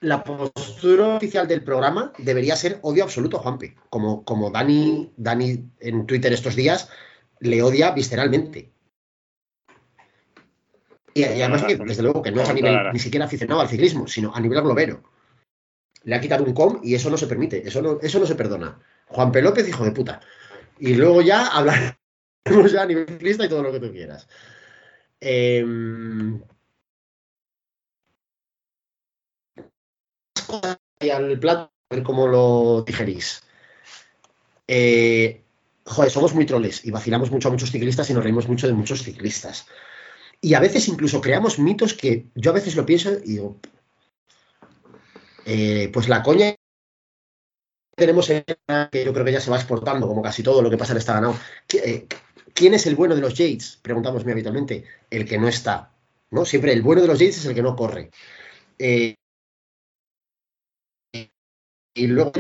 [0.01, 3.75] la postura oficial del programa debería ser odio absoluto a Juanpe.
[3.89, 6.91] Como, como Dani, Dani en Twitter estos días
[7.41, 8.72] le odia visceralmente.
[11.15, 14.07] Y, además que, desde luego, que no es a nivel ni siquiera aficionado al ciclismo,
[14.07, 15.03] sino a nivel globero.
[16.05, 18.35] Le ha quitado un com y eso no se permite, eso no, eso no se
[18.35, 18.81] perdona.
[19.07, 19.43] Juan P.
[19.43, 20.21] López, hijo de puta.
[20.79, 24.27] Y luego ya hablaremos ya a nivel ciclista y todo lo que tú quieras.
[25.21, 25.65] Eh,
[31.13, 33.43] al plato, a ver cómo lo digerís.
[34.67, 35.43] Eh,
[35.85, 38.73] joder, somos muy troles y vacilamos mucho a muchos ciclistas y nos reímos mucho de
[38.73, 39.67] muchos ciclistas.
[40.45, 43.61] Y a veces incluso creamos mitos que yo a veces lo pienso y digo,
[45.47, 46.57] eh, pues la coña
[47.95, 48.45] tenemos en
[48.91, 50.99] que yo creo que ya se va exportando, como casi todo lo que pasa en
[50.99, 51.37] esta ganado.
[51.73, 52.09] Eh,
[52.53, 53.79] ¿Quién es el bueno de los Yates?
[53.81, 54.85] Preguntamos muy habitualmente.
[55.09, 55.93] El que no está.
[56.31, 56.45] ¿no?
[56.45, 58.11] Siempre el bueno de los Yates es el que no corre.
[58.81, 59.15] Eh,
[61.95, 62.33] y luego,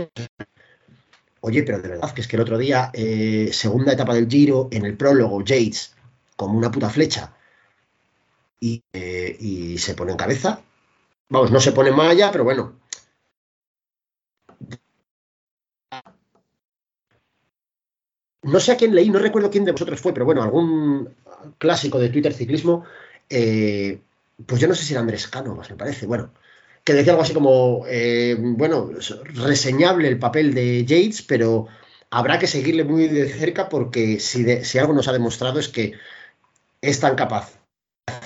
[1.40, 2.90] oye, pero de verdad que es que el otro día,
[3.52, 5.94] segunda etapa del Giro, en el prólogo, Yates,
[6.34, 7.36] como una puta flecha,
[8.62, 10.60] eh, y, se pone en cabeza.
[11.28, 12.74] Vamos, no se pone malla, pero bueno.
[18.42, 21.14] No sé a quién leí, no recuerdo quién de vosotros fue, pero bueno, algún
[21.58, 22.84] clásico de Twitter ciclismo,
[23.28, 24.00] eh,
[24.46, 26.32] pues yo no sé si era Andrés Cánovas, me parece, bueno,
[26.84, 28.90] que decía algo así como, eh, bueno,
[29.34, 31.68] reseñable el papel de Yates, pero
[32.10, 35.94] habrá que seguirle muy de cerca porque si, si algo nos ha demostrado es que
[36.80, 37.61] es tan capaz de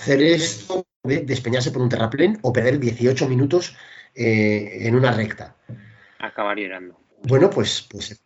[0.07, 3.77] hacer esto, de despeñarse por un terraplén o perder 18 minutos
[4.15, 5.57] eh, en una recta.
[6.21, 6.97] Acabar llorando.
[7.25, 8.23] Bueno, pues, pues,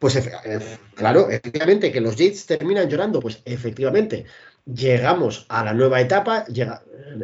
[0.00, 4.26] pues eh, claro, efectivamente, que los Yates terminan llorando, pues efectivamente,
[4.66, 6.82] llegamos a la nueva etapa, llega,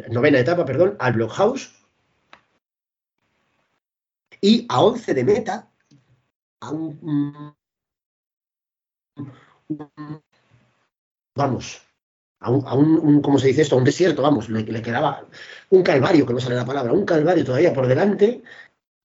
[0.09, 1.73] novena etapa, perdón, al Blockhouse,
[4.39, 5.69] y a 11 de meta,
[6.61, 7.53] a un,
[11.35, 11.90] vamos,
[12.41, 13.75] a un, ¿cómo se dice esto?
[13.75, 15.25] A un desierto, vamos, le, quedaba
[15.69, 18.41] un calvario, que no sale la palabra, un calvario todavía por delante,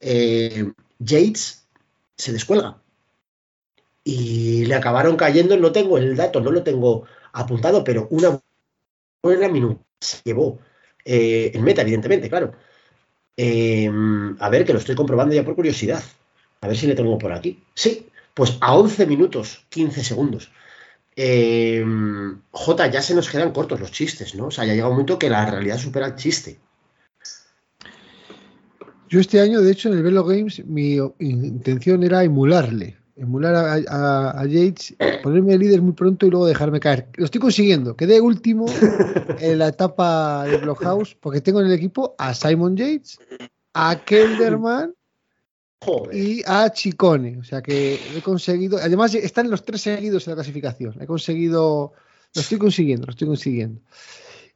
[0.01, 1.69] eh, Yates
[2.17, 2.81] se descuelga.
[4.05, 8.41] Y le acabaron cayendo, no tengo el dato, no lo tengo apuntado, pero una
[9.23, 10.59] buena minuta se llevó
[11.05, 12.55] eh, en meta, evidentemente, claro.
[13.37, 13.91] Eh,
[14.39, 16.03] a ver, que lo estoy comprobando ya por curiosidad.
[16.61, 17.63] A ver si le tengo por aquí.
[17.75, 20.51] Sí, pues a 11 minutos, 15 segundos.
[21.19, 21.83] Eh,
[22.51, 24.49] J, ya se nos quedan cortos los chistes, ¿no?
[24.49, 26.61] O sea, ya llega un momento que la realidad supera el chiste.
[29.09, 32.99] Yo este año, de hecho, en el Velo Games, mi intención era emularle.
[33.17, 33.55] Emular
[33.89, 37.09] a, Yates, ponerme líder muy pronto y luego dejarme caer.
[37.15, 37.97] Lo estoy consiguiendo.
[37.97, 38.67] Quedé último
[39.41, 43.19] en la etapa de Blockhouse porque tengo en el equipo a Simon Yates,
[43.73, 44.93] a Kelderman
[46.13, 47.39] y a Chicone.
[47.39, 48.79] O sea que he conseguido.
[48.79, 50.97] Además, están los tres seguidos en la clasificación.
[51.01, 51.93] He conseguido.
[52.35, 53.81] Lo estoy consiguiendo, lo estoy consiguiendo.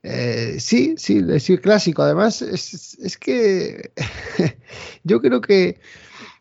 [0.02, 2.02] Eh, sí, sí, es clásico.
[2.02, 3.92] Además, es, es que
[5.04, 5.80] yo creo que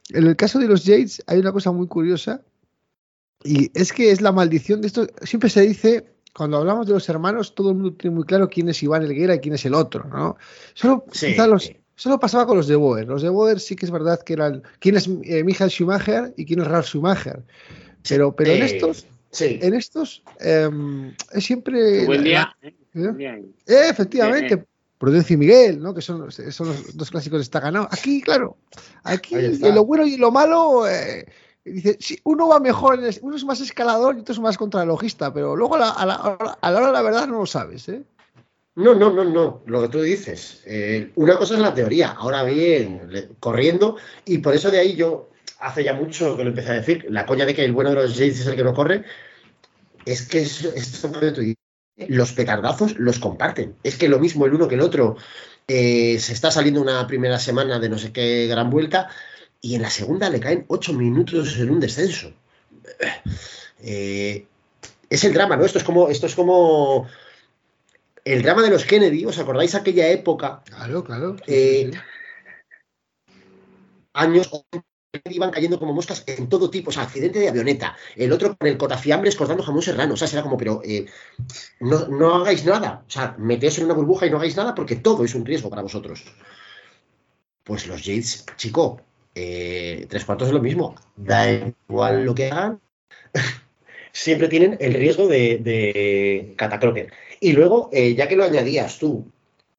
[0.09, 2.41] en el caso de los Jades hay una cosa muy curiosa
[3.43, 5.07] y es que es la maldición de esto.
[5.21, 8.69] Siempre se dice, cuando hablamos de los hermanos, todo el mundo tiene muy claro quién
[8.69, 10.37] es Iván Elguera y quién es el otro, ¿no?
[10.73, 11.05] Solo,
[11.99, 13.05] solo pasaba con los de Boer.
[13.07, 16.45] Los de Boer sí que es verdad que eran quién es eh, Michael Schumacher y
[16.45, 17.43] quién es Ralf Schumacher.
[18.07, 19.05] Pero, pero en estos,
[19.37, 22.05] en estos em, es siempre.
[22.05, 22.55] Buen día.
[22.61, 22.73] ¿eh?
[22.95, 23.87] ¿Eh?
[23.89, 24.65] efectivamente.
[24.97, 25.93] Prudencia y Miguel, ¿no?
[25.93, 27.87] Que son, son los dos clásicos de esta ganado.
[27.91, 28.57] Aquí, claro,
[29.03, 31.25] aquí lo bueno y lo malo, eh,
[31.63, 35.55] dice, sí, uno va mejor, uno es más escalador y otro es más contralogista, pero
[35.55, 36.15] luego a la, a, la,
[36.61, 38.03] a la hora de la verdad no lo sabes, ¿eh?
[38.79, 40.63] No, no, no, no, lo que tú dices.
[40.65, 45.31] Eh, una cosa es la teoría, ahora bien, corriendo, y por eso de ahí yo,
[45.59, 47.97] hace ya mucho que lo empecé a decir, la coña de que el bueno de
[47.97, 49.03] los Jades es el que no corre,
[50.05, 51.55] es que es, esto dices
[52.07, 53.75] los petardazos los comparten.
[53.83, 55.17] Es que lo mismo el uno que el otro.
[55.67, 59.09] Eh, se está saliendo una primera semana de no sé qué gran vuelta
[59.59, 62.31] y en la segunda le caen ocho minutos en un descenso.
[63.81, 64.45] Eh,
[65.09, 65.65] es el drama, ¿no?
[65.65, 67.07] Esto es como, esto es como
[68.33, 69.25] el drama de los Kennedy.
[69.25, 70.61] ¿Os acordáis aquella época?
[70.65, 71.35] Claro, claro.
[71.47, 71.91] Eh,
[74.13, 74.49] años
[75.29, 78.67] iban cayendo como moscas en todo tipo, o sea, accidente de avioneta, el otro con
[78.67, 81.07] el cotafiambres cortando jamón serrano, o sea, será como, pero eh,
[81.79, 85.25] no, hagáis nada, o sea, meteos en una burbuja y no hagáis nada porque todo
[85.25, 86.23] es un riesgo para vosotros.
[87.63, 89.01] Pues los Jades, chico,
[89.33, 91.51] eh, tres cuartos es lo mismo, da
[91.87, 92.79] igual lo que hagan,
[94.11, 97.11] siempre tienen el riesgo de, de catacroker.
[97.39, 99.25] Y luego, eh, ya que lo añadías tú,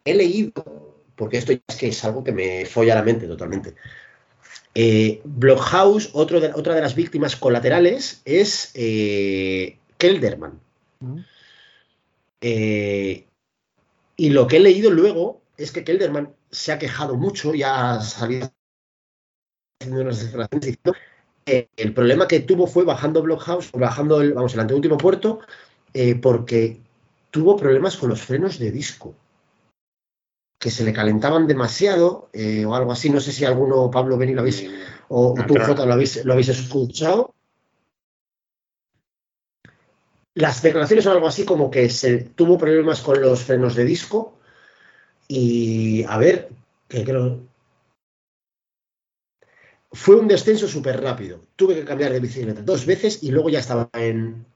[0.04, 3.74] he leído, porque esto es que es algo que me folla la mente totalmente,
[4.74, 10.60] eh, Blockhouse, otro de, otra de las víctimas colaterales, es eh, Kelderman.
[11.00, 11.18] Mm.
[12.40, 13.26] Eh,
[14.16, 18.00] y lo que he leído luego es que Kelderman se ha quejado mucho y ha
[18.00, 18.50] salido
[19.80, 20.94] haciendo unas declaraciones diciendo
[21.44, 25.40] que el problema que tuvo fue bajando Blockhouse, bajando el, vamos, el anteúltimo puerto,
[26.22, 26.80] porque
[27.30, 29.14] tuvo problemas con los frenos de disco
[30.60, 33.08] que se le calentaban demasiado eh, o algo así.
[33.08, 34.66] No sé si alguno, Pablo Beni, lo habéis,
[35.08, 37.34] o, tú, Jota, lo habéis, lo habéis escuchado.
[40.34, 44.38] Las declaraciones son algo así como que se tuvo problemas con los frenos de disco
[45.26, 46.50] y, a ver,
[46.88, 47.40] que creo...
[49.92, 51.40] Fue un descenso súper rápido.
[51.56, 54.46] Tuve que cambiar de bicicleta dos veces y luego ya estaba en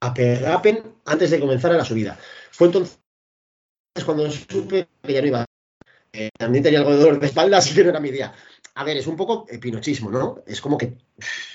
[0.00, 2.18] Apen antes de comenzar a la subida.
[2.50, 2.98] Fue entonces
[4.04, 5.44] cuando supe que ya no iba
[6.12, 8.32] eh, también tenía algo de dolor de espalda, así que no era mi día.
[8.74, 10.42] A ver, es un poco pinochismo, ¿no?
[10.46, 10.96] Es como que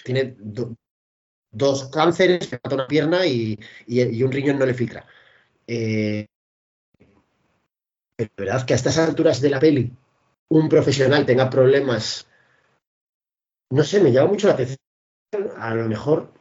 [0.04, 0.36] tiene
[1.52, 3.58] dos cánceres, le mata una pierna y,
[4.24, 5.06] un riñón no le filtra.
[5.66, 6.28] Eh,
[8.16, 9.92] pero verdad que a estas alturas de la peli
[10.50, 12.28] un profesional tenga problemas,
[13.72, 14.78] no sé, me llama mucho la atención.
[15.58, 16.32] A lo mejor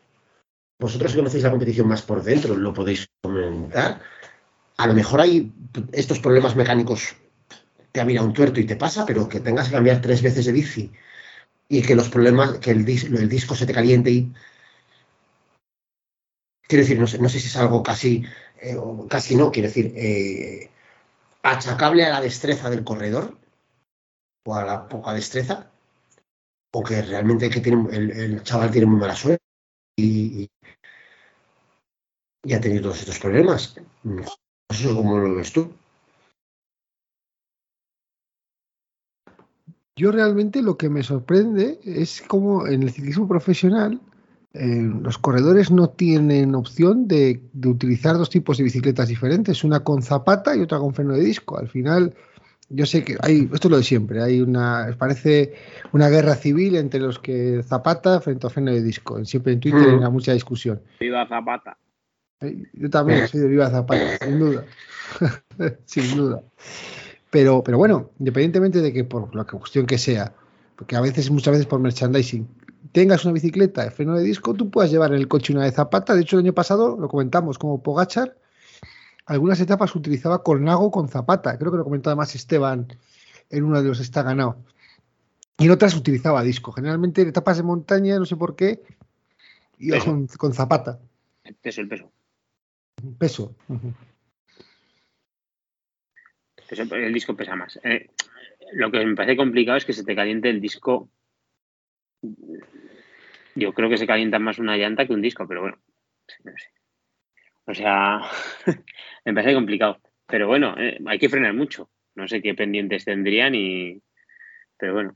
[0.82, 4.00] vosotros que conocéis la competición más por dentro lo podéis comentar.
[4.76, 5.52] A lo mejor hay
[5.92, 7.14] estos problemas mecánicos
[7.92, 10.46] te ha mirado un tuerto y te pasa, pero que tengas que cambiar tres veces
[10.46, 10.90] de bici
[11.68, 14.32] y que los problemas, que el, el disco se te caliente y...
[16.62, 18.24] Quiero decir, no sé, no sé si es algo casi,
[18.60, 18.76] eh,
[19.08, 20.70] casi no, quiero decir, eh,
[21.42, 23.36] achacable a la destreza del corredor
[24.46, 25.70] o a la poca destreza,
[26.72, 29.44] o que realmente que tiene, el, chaval tiene muy mala suerte
[29.96, 30.48] y,
[32.44, 33.76] y, ha tenido todos estos problemas.
[34.02, 34.24] No
[34.70, 35.72] sé cómo lo ves tú.
[39.96, 44.00] Yo realmente lo que me sorprende es como en el ciclismo profesional
[44.54, 50.02] eh, los corredores no tienen opción de, utilizar dos tipos de bicicletas diferentes, una con
[50.02, 51.58] zapata y otra con freno de disco.
[51.58, 52.14] Al final,
[52.68, 55.54] yo sé que hay, esto es lo de siempre, hay una, parece
[55.92, 59.24] una guerra civil entre los que zapata frente a freno de disco.
[59.24, 60.12] Siempre en Twitter hay mm.
[60.12, 60.82] mucha discusión.
[61.00, 61.26] Viva
[62.72, 64.64] Yo también soy de Viva Zapata, sin duda.
[65.84, 66.42] sin duda.
[67.30, 70.34] Pero, pero bueno, independientemente de que por la cuestión que sea,
[70.76, 72.46] porque a veces, muchas veces por merchandising,
[72.92, 75.72] tengas una bicicleta de freno de disco, tú puedes llevar en el coche una de
[75.72, 76.14] zapata.
[76.14, 78.36] De hecho, el año pasado lo comentamos como Pogachar,
[79.26, 81.56] algunas etapas utilizaba con nago con zapata.
[81.58, 82.88] Creo que lo comentó además Esteban
[83.50, 84.56] en uno de los está ganado.
[85.58, 86.72] Y en otras utilizaba disco.
[86.72, 88.82] Generalmente en etapas de montaña, no sé por qué,
[89.78, 90.98] iba con, zapata.
[91.44, 92.10] El peso, el peso.
[93.18, 93.54] Peso
[96.80, 97.78] el disco pesa más.
[97.84, 98.08] Eh,
[98.72, 101.10] lo que me parece complicado es que se te caliente el disco.
[103.54, 105.78] Yo creo que se calienta más una llanta que un disco, pero bueno,
[106.44, 106.68] no sé.
[107.66, 108.20] O sea,
[109.24, 110.00] me parece complicado.
[110.26, 111.90] Pero bueno, eh, hay que frenar mucho.
[112.14, 114.00] No sé qué pendientes tendrían y.
[114.78, 115.12] Pero bueno,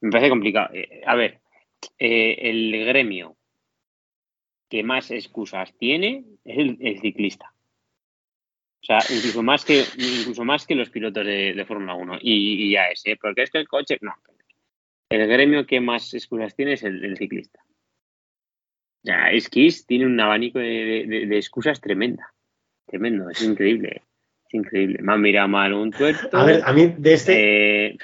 [0.00, 0.70] me parece complicado.
[0.74, 1.40] Eh, a ver,
[1.98, 3.36] el gremio
[4.74, 7.54] que más excusas tiene es el ciclista.
[8.82, 12.88] O sea, incluso más que, incluso más que los pilotos de, Fórmula 1 y, ya
[12.88, 13.16] es, ¿eh?
[13.22, 14.12] porque es que el coche, no.
[15.10, 17.60] El gremio que más excusas tiene es el, ciclista.
[19.04, 22.34] Ya, Skis tiene un abanico de, excusas tremenda.
[22.84, 24.02] Tremendo, es increíble.
[24.48, 24.98] Es increíble.
[25.02, 26.36] Me han mirado mal un tuerto.
[26.36, 27.86] A ver, a mí de este.
[27.86, 27.98] Eh,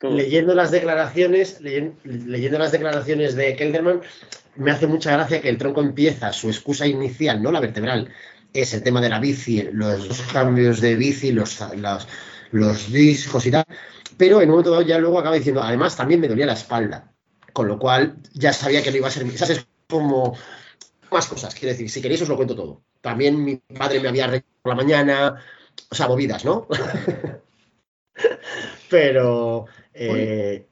[0.00, 4.02] leyendo las declaraciones, leyendo, las declaraciones de Kelderman,
[4.56, 8.10] me hace mucha gracia que el tronco empieza su excusa inicial, no la vertebral,
[8.52, 11.58] es el tema de la bici, los cambios de bici, los,
[12.52, 13.64] los, discos y tal,
[14.16, 17.12] pero en un momento dado ya luego acaba diciendo, además también me dolía la espalda,
[17.52, 20.36] con lo cual ya sabía que no iba a ser, esas es como
[21.10, 22.82] más cosas, quiero decir, si queréis os lo cuento todo.
[23.00, 25.36] También mi padre me había por la mañana,
[25.90, 26.66] o sea, movidas, ¿no?
[28.90, 29.66] pero...
[29.98, 30.66] Eh,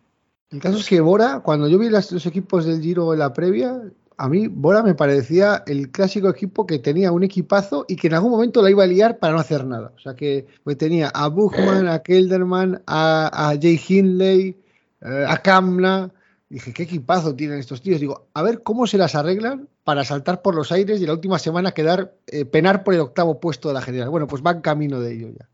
[0.50, 3.80] el caso es que Bora, cuando yo vi los equipos del Giro en la previa,
[4.16, 8.14] a mí Bora me parecía el clásico equipo que tenía un equipazo y que en
[8.14, 9.92] algún momento la iba a liar para no hacer nada.
[9.96, 14.56] O sea que pues, tenía a Buchmann, a Kelderman, a, Jay Hindley,
[15.00, 16.12] eh, a Kamna.
[16.48, 18.00] Dije, ¿qué equipazo tienen estos tíos?
[18.00, 21.38] Digo, a ver cómo se las arreglan para saltar por los aires y la última
[21.38, 24.10] semana quedar, eh, penar por el octavo puesto de la general.
[24.10, 25.48] Bueno, pues van camino de ello ya.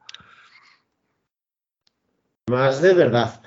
[2.49, 3.41] Más de verdad.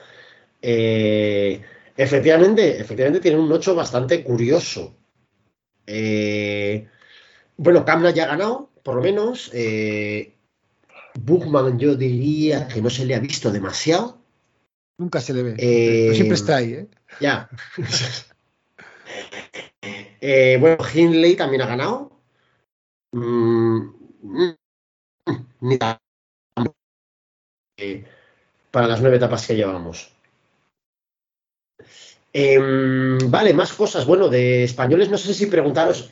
[0.66, 1.61] Eh,
[1.97, 4.95] efectivamente, efectivamente tiene un 8 bastante curioso.
[5.86, 6.88] Eh,
[7.57, 9.51] bueno, Kamna ya ha ganado, por lo menos.
[9.53, 10.38] Eh,
[11.78, 14.24] yo diría que no se le ha visto demasiado.
[14.97, 15.55] Nunca se le ve.
[15.57, 16.88] Eh, siempre está ahí, ¿eh?
[17.20, 17.49] Ya.
[20.59, 22.22] bueno, Hindley también ha ganado.
[23.11, 23.80] Mm,
[24.22, 24.55] mm,
[25.59, 25.78] ni
[28.72, 30.12] para las nueve etapas que llevamos.
[32.34, 34.05] Em, vale, más cosas.
[34.05, 36.11] Bueno, de españoles, no sé si preguntaros.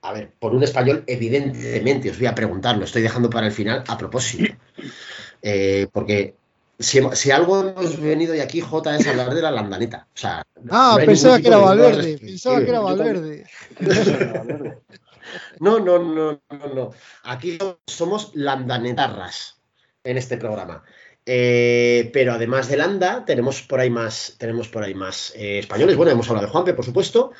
[0.00, 3.52] A ver, por un español, evidentemente os voy a preguntar, lo estoy dejando para el
[3.52, 4.54] final a propósito.
[5.42, 6.34] Eh, porque
[6.78, 10.06] si, algo hemos venido de aquí, J, es hablar de la landaneta.
[10.14, 12.18] O sea, ah, pensaba que era Valverde.
[12.18, 13.44] Pensaba que era Valverde.
[15.60, 16.90] No, no, no, no, no.
[17.24, 19.60] Aquí somos landanetarras
[20.04, 20.82] en este programa.
[21.30, 25.94] Eh, pero además de Landa, tenemos por ahí más, tenemos por ahí más eh, españoles.
[25.94, 27.32] Bueno, hemos hablado de Juanpe, por supuesto.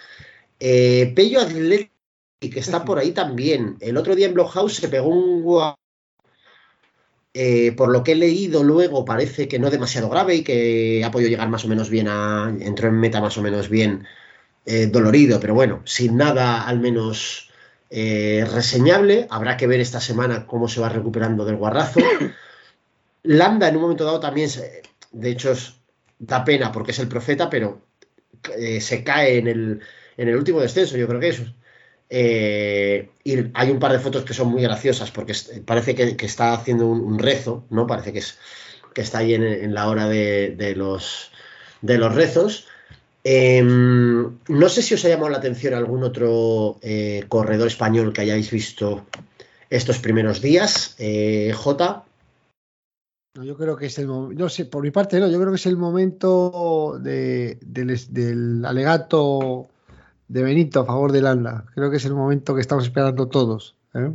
[0.61, 1.91] Eh, Pello Atleti,
[2.39, 3.79] que está por ahí también.
[3.81, 5.43] El otro día en Bloghouse se pegó un
[7.77, 11.31] por lo que he leído luego, parece que no demasiado grave y que ha podido
[11.31, 12.55] llegar más o menos bien a.
[12.61, 14.07] entró en meta más o menos bien
[14.91, 17.49] dolorido, pero bueno, sin nada al menos
[17.91, 19.29] reseñable.
[19.31, 22.01] Habrá que ver esta semana cómo se va recuperando del guarrazo.
[23.29, 24.49] Landa en un momento dado también,
[25.13, 25.53] de hecho,
[26.19, 27.83] da pena porque es el profeta, pero
[28.57, 29.49] eh, se cae en
[30.17, 31.43] el, último descenso, yo creo que eso.
[32.09, 35.35] Eh, y hay un par de fotos que son muy graciosas porque
[35.67, 37.87] parece que, está haciendo un, rezo, ¿no?
[37.87, 38.39] Parece que es,
[38.95, 41.31] que está ahí en, la hora de, los,
[41.83, 42.67] rezos.
[43.25, 48.23] Em, no sé si os ha llamado la atención algún otro eh, corredor español que
[48.23, 49.07] hayáis visto
[49.69, 50.95] estos primeros días.
[50.99, 51.53] Eh,
[53.39, 53.47] J.
[53.47, 55.57] yo creo que es el momento, no sé, por mi parte no, yo creo que
[55.57, 59.69] es el momento del, alegato
[60.27, 61.65] de Benito a favor de Landa.
[61.75, 63.77] Creo que es el momento que estamos esperando todos.
[63.95, 64.11] ¿eh?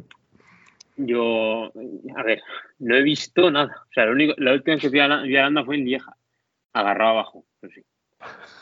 [0.98, 1.72] Yo,
[2.16, 2.42] a ver,
[2.80, 3.84] no he visto nada.
[3.90, 6.16] O sea, lo único, la última que vi a Landa fue en Lieja,
[6.74, 7.82] agarrado abajo, pero sí.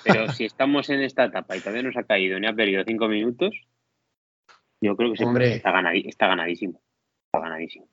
[0.03, 2.83] Pero si estamos en esta etapa y todavía no se ha caído ni ha perdido
[2.85, 3.53] cinco minutos,
[4.81, 5.55] yo creo que Hombre.
[5.55, 6.81] Está, está ganadísimo.
[7.25, 7.87] Está ganadísimo.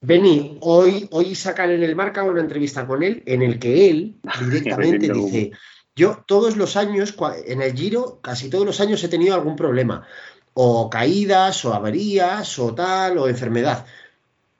[0.00, 4.16] Beni, hoy, hoy sacan en el marca una entrevista con él en el que él
[4.44, 5.52] directamente dice,
[5.94, 7.16] yo todos los años,
[7.46, 10.06] en el Giro, casi todos los años he tenido algún problema,
[10.52, 13.86] o caídas, o averías, o tal, o enfermedad.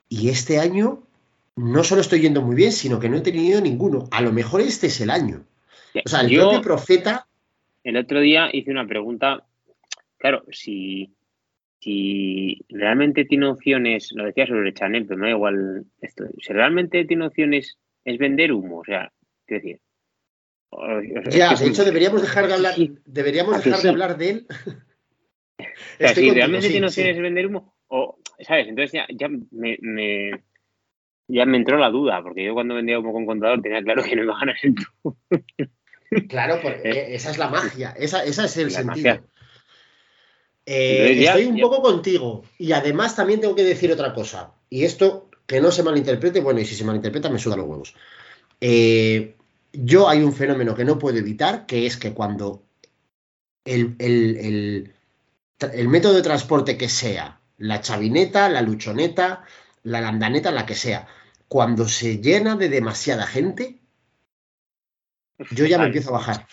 [0.09, 1.03] Y este año
[1.57, 4.09] no solo estoy yendo muy bien, sino que no he tenido ninguno.
[4.11, 5.45] A lo mejor este es el año.
[6.05, 7.27] O sea, el propio profeta.
[7.83, 9.47] El otro día hice una pregunta.
[10.19, 11.16] Claro, si,
[11.81, 16.25] si realmente tiene opciones, lo decía sobre Chanel, pero no da igual esto.
[16.41, 18.79] Si realmente tiene opciones, es vender humo.
[18.79, 19.13] O sea,
[19.47, 19.81] qué decir.
[21.31, 22.75] ya, de hecho, deberíamos dejar de hablar,
[23.05, 24.47] deberíamos dejar de hablar de él.
[25.59, 25.65] o
[25.99, 27.75] sea, si realmente tiene opciones, es vender humo.
[27.89, 28.69] O, ¿sabes?
[28.69, 30.31] Entonces ya, ya me, me,
[31.29, 34.17] ya me entró la duda, porque yo cuando vendía humo con contador tenía claro que
[34.17, 34.75] no iba a ganar el.
[36.29, 36.81] Claro, porque
[37.15, 39.21] esa es la magia, esa, esa es el sentido.
[40.69, 44.53] Eh, estoy un poco contigo y además también tengo que decir otra cosa.
[44.69, 47.95] Y esto que no se malinterprete, bueno, y si se malinterpreta me suda los huevos.
[48.61, 49.37] Eh,
[49.73, 52.65] yo hay un fenómeno que no puedo evitar, que es que cuando
[53.65, 54.93] el, el,
[55.73, 59.45] el, método de transporte que sea, la chavineta, la luchoneta,
[59.85, 61.07] la landaneta, la que sea,
[61.47, 63.79] cuando se llena de demasiada gente,
[65.53, 66.47] yo ya me empiezo a bajar.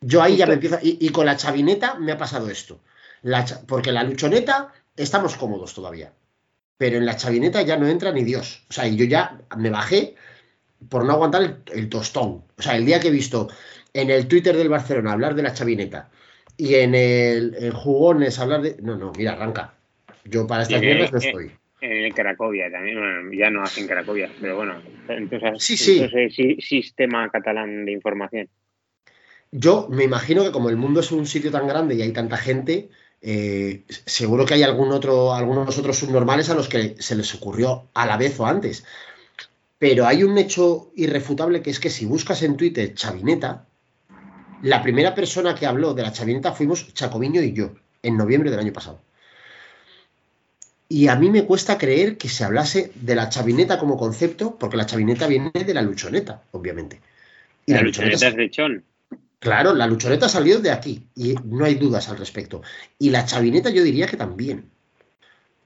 [0.00, 0.78] Yo ahí ya me empiezo.
[0.82, 2.80] Y, con la chavineta me ha pasado esto.
[3.66, 6.12] porque la luchoneta estamos cómodos todavía.
[6.76, 8.64] Pero en la chavineta ya no entra ni Dios.
[8.70, 10.14] O sea, yo ya me bajé
[10.88, 12.44] por no aguantar el, tostón.
[12.56, 13.48] O sea, el día que he visto
[13.92, 16.10] en el Twitter del Barcelona hablar de la chavineta
[16.56, 18.76] y en el jugones hablar de.
[18.80, 19.74] No, no, mira, arranca.
[20.24, 21.52] Yo para estas mierdas no estoy.
[21.80, 26.02] En Cracovia también, bueno, ya no hacen Cracovia, pero bueno, entonces, sí, sí.
[26.02, 28.48] Entonces, sistema catalán de información.
[29.50, 32.36] Yo me imagino que como el mundo es un sitio tan grande y hay tanta
[32.36, 32.90] gente,
[33.22, 37.88] eh, seguro que hay algún otro, algunos otros subnormales a los que se les ocurrió
[37.94, 38.84] a la vez o antes.
[39.78, 43.64] Pero hay un hecho irrefutable que es que si buscas en Twitter Chavineta,
[44.62, 48.60] la primera persona que habló de la Chavineta fuimos Chacoviño y yo, en noviembre del
[48.60, 49.00] año pasado.
[50.88, 54.78] Y a mí me cuesta creer que se hablase de la chavineta como concepto, porque
[54.78, 57.00] la chavineta viene de la luchoneta, obviamente.
[57.66, 58.84] Y la, luchoneta, es lechón.
[59.40, 62.62] Claro, la luchoneta salió de aquí y no hay dudas al respecto.
[62.98, 64.70] Y la chavineta yo diría que también.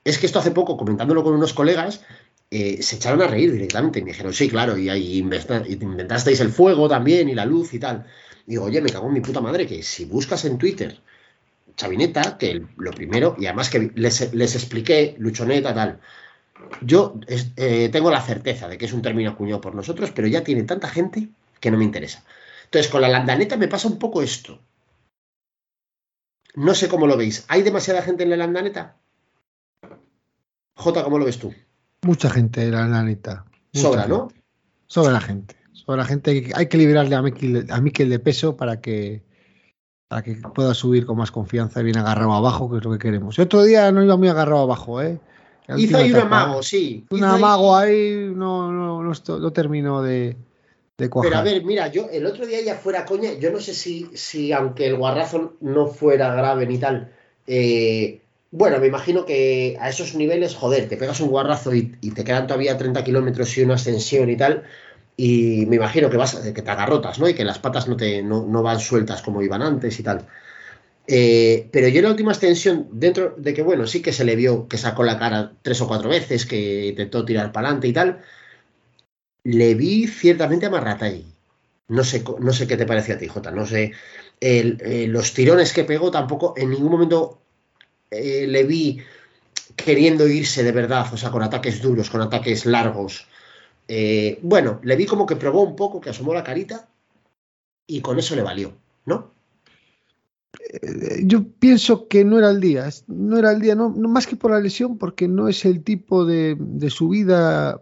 [0.05, 2.03] Es que esto hace poco, comentándolo con unos colegas,
[2.51, 4.01] eh, se echaron a reír directamente.
[4.01, 7.79] Y me dijeron, sí, claro, y ahí inventasteis el fuego también y la luz y
[7.79, 8.07] tal.
[8.47, 11.01] Y digo, oye, me cago en mi puta madre que si buscas en Twitter
[11.77, 16.01] chavineta, que lo primero, y además que les, expliqué, luchoneta, tal.
[16.81, 20.45] Yo eh, tengo la certeza de que es un término acuñado por nosotros, pero ya
[20.45, 21.29] tiene tanta gente
[21.61, 22.25] que no me interesa.
[22.73, 24.59] Entonces, con la landaneta me pasa un poco esto.
[26.55, 27.45] No sé cómo lo veis.
[27.49, 28.97] ¿Hay demasiada gente en la landaneta?
[30.77, 31.53] J, ¿cómo lo ves tú?
[32.01, 33.45] Mucha gente en la landaneta.
[33.75, 34.29] Sobra, ¿no?
[34.87, 35.55] Sobra la gente.
[35.75, 36.51] Sobra la gente.
[36.55, 39.23] Hay que liberarle a Miquel, de peso para que,
[40.09, 42.99] para que pueda subir con más confianza y bien agarrado abajo, que es lo que
[42.99, 43.39] queremos.
[43.39, 45.21] El otro día no iba muy agarrado abajo, ¿eh?
[45.77, 47.05] Hizo ahí un amago, sí.
[47.11, 50.39] Un amago ahí, no, no, no, no terminó de,
[50.97, 54.09] pero a ver, mira, yo el otro día ya fuera coña, yo no sé si,
[54.15, 57.13] si aunque el guarrazo no fuera grave ni tal,
[57.47, 58.21] eh,
[58.53, 62.47] bueno, me imagino que a esos niveles, joder, te pegas un guarrazo y, te quedan
[62.47, 64.65] todavía 30 kilómetros y una ascensión y tal,
[65.17, 67.29] y me imagino que vas, que te agarrotas, ¿no?
[67.29, 70.27] Y que las patas no, te, no, van sueltas como iban antes y tal.
[71.07, 74.37] Eh, pero yo en la última extensión, dentro de que, bueno, sí que se le
[74.37, 77.93] vio que sacó la cara tres o cuatro veces, que intentó tirar para adelante y
[77.95, 78.21] tal,
[79.45, 81.27] le vi ciertamente a ahí.
[81.89, 83.51] No sé, no sé qué te parece a ti, Jota.
[83.51, 83.93] No sé.
[84.41, 87.41] Eh, los tirones que pegó tampoco en ningún momento
[88.11, 89.01] eh, le vi
[89.77, 93.27] queriendo irse de verdad, o sea, con ataques duros, con ataques largos.
[93.89, 96.89] Eh, bueno, le vi como que probó un poco, que asomó la carita
[97.87, 98.73] y con eso le valió,
[99.07, 99.33] ¿no?
[101.23, 104.51] Yo pienso que no era el día, no era el día, no, más que por
[104.51, 107.81] la lesión, porque no es el tipo de, de subida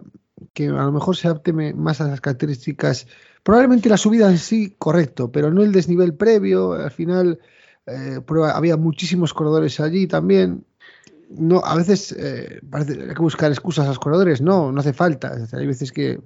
[0.52, 3.06] que a lo mejor se adapte más a las características.
[3.42, 6.72] Probablemente la subida en sí, correcto, pero no el desnivel previo.
[6.72, 7.38] Al final
[7.86, 8.20] eh,
[8.52, 10.64] había muchísimos corredores allí también.
[11.30, 14.40] No, a veces eh, parece, hay que buscar excusas a los corredores.
[14.40, 15.32] No, no hace falta.
[15.52, 16.20] Hay veces que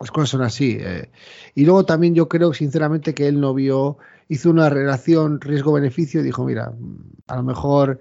[0.00, 0.76] las cosas son así.
[0.80, 1.10] Eh.
[1.54, 3.98] Y luego también yo creo sinceramente que él no vio,
[4.28, 6.72] hizo una relación riesgo-beneficio y dijo, mira,
[7.26, 8.00] a lo mejor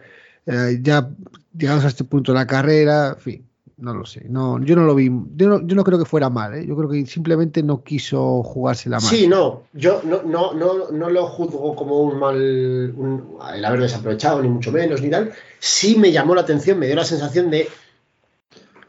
[0.82, 1.10] ya
[1.58, 3.48] llegados a este punto de la carrera, en fin,
[3.78, 4.26] no lo sé.
[4.30, 5.10] No, yo no lo vi.
[5.36, 6.54] Yo no, yo no creo que fuera mal.
[6.56, 6.66] ¿eh?
[6.66, 9.10] Yo creo que simplemente no quiso jugársela mal.
[9.10, 9.64] Sí, no.
[9.74, 12.38] Yo no, no, no, no lo juzgo como un mal.
[12.38, 15.34] el haber desaprovechado, ni mucho menos, ni tal.
[15.60, 17.68] Sí me llamó la atención, me dio la sensación de.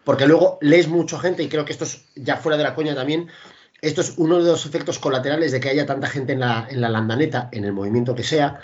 [0.05, 2.95] Porque luego lees mucha gente, y creo que esto es ya fuera de la coña
[2.95, 3.29] también.
[3.81, 6.81] Esto es uno de los efectos colaterales de que haya tanta gente en la, en
[6.81, 8.61] la landaneta, en el movimiento que sea.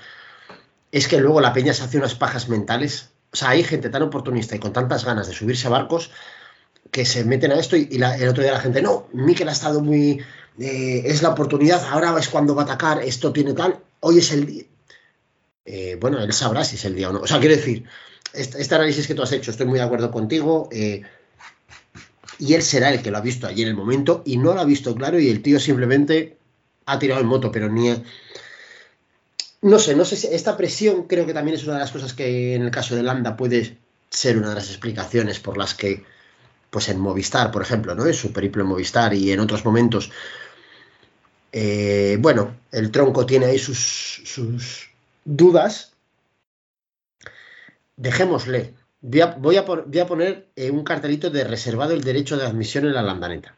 [0.93, 4.03] Es que luego la peña se hace unas pajas mentales o sea, hay gente tan
[4.03, 6.11] oportunista y con tantas ganas de subirse a barcos
[6.91, 9.81] que se meten a esto y, el otro día la gente, no, Mikel ha estado
[9.81, 10.21] muy...
[10.59, 14.33] Eh, es la oportunidad, ahora es cuando va a atacar, esto tiene tal, hoy es
[14.33, 14.65] el día.
[15.65, 17.21] Eh, bueno, él sabrá si es el día o no.
[17.21, 17.85] O sea, quiero decir,
[18.33, 20.69] este, este análisis que tú has hecho, estoy muy de acuerdo contigo.
[20.73, 21.03] Eh,
[22.39, 24.61] y él será el que lo ha visto allí en el momento y no lo
[24.61, 26.39] ha visto claro y el tío simplemente
[26.87, 27.95] ha tirado en moto, pero ni,
[29.63, 32.15] no sé, no sé si esta presión creo que también es una de las cosas
[32.15, 33.77] que en el caso de Landa puede
[34.09, 36.05] ser una de las explicaciones por las que,
[36.71, 38.07] pues en Movistar, por ejemplo, ¿no?
[38.07, 40.11] Es su periplo en Movistar y en otros momentos,
[41.53, 44.91] eh, bueno, el tronco tiene ahí sus, sus
[45.25, 45.93] dudas.
[47.97, 48.75] Dejémosle.
[49.03, 52.95] Voy a, voy a, poner eh, un cartelito de reservado el derecho de admisión en
[52.95, 53.55] la landaneta,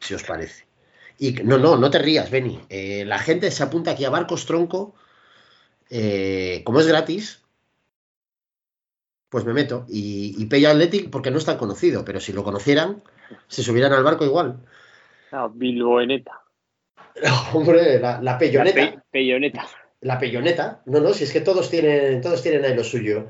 [0.00, 0.64] si os parece.
[1.18, 2.60] Y no, no, no te rías, Beni.
[2.68, 4.94] Eh, la gente se apunta aquí a Barcos Tronco
[5.90, 7.42] eh, como es gratis,
[9.28, 9.86] pues me meto.
[9.88, 13.02] Y, y Pello Athletic porque no es tan conocido, pero si lo conocieran,
[13.46, 14.58] se subieran al barco igual.
[15.30, 16.42] La Bilboeneta.
[17.52, 18.80] hombre, la, la peyoneta.
[18.80, 19.68] La peyoneta.
[20.00, 20.82] La peyoneta.
[20.86, 23.26] No, no, si es que todos tienen, todos tienen ahí lo suyo.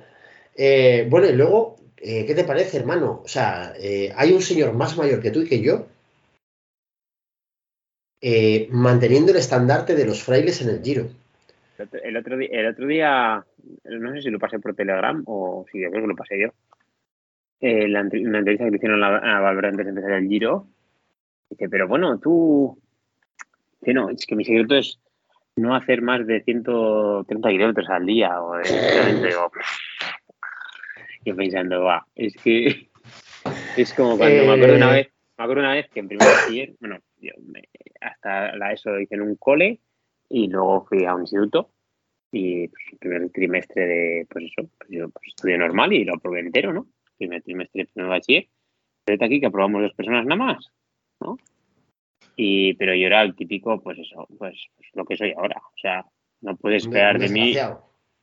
[0.54, 3.22] Eh, bueno, y luego, eh, ¿qué te parece, hermano?
[3.24, 3.72] O sea,
[4.16, 5.86] hay un señor más mayor que tú y que yo,
[8.70, 11.08] manteniendo el estandarte de los frailes en el giro.
[11.78, 13.44] El otro, día, el otro día,
[13.84, 16.48] no sé si lo pasé por Telegram o si yo creo que lo pasé yo.
[17.60, 20.66] Eh, la, una entrevista que le hicieron a, a Valverde antes de empezar el giro.
[21.50, 22.80] Dice, pero bueno, tú.
[23.80, 25.00] Dice, no, es que mi secreto es
[25.56, 28.42] no hacer más de 130 kilómetros al día.
[28.42, 29.50] O de, o,
[31.24, 32.88] y pensando, va, es que.
[33.76, 35.02] Es como cuando me acuerdo una eh.
[35.02, 35.12] vez.
[35.38, 37.30] Me acuerdo una vez que en primer bachiller, bueno, yo
[38.00, 39.80] hasta la ESO lo hice en un cole
[40.28, 41.70] y luego fui a un instituto
[42.30, 46.14] y pues, el primer trimestre de, pues eso, pues yo pues, estudié normal y lo
[46.14, 46.86] aprobé entero, ¿no?
[47.16, 48.48] Primer trimestre de primer bachiller.
[49.04, 50.70] Pero aquí que aprobamos dos personas nada más,
[51.20, 51.38] ¿no?
[52.36, 55.60] Y, pero yo era el típico, pues eso, pues, pues lo que soy ahora.
[55.64, 56.04] O sea,
[56.42, 57.56] no puedes esperar de mí.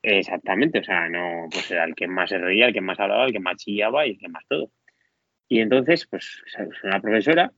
[0.03, 3.25] Exactamente, o sea, no, pues era el que más se reía, el que más hablaba,
[3.25, 4.69] el que más chillaba y el que más todo.
[5.49, 6.43] Y entonces, pues,
[6.83, 7.51] una profesora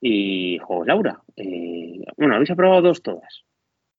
[0.00, 3.44] y dijo, Laura, eh, bueno, habéis aprobado dos todas.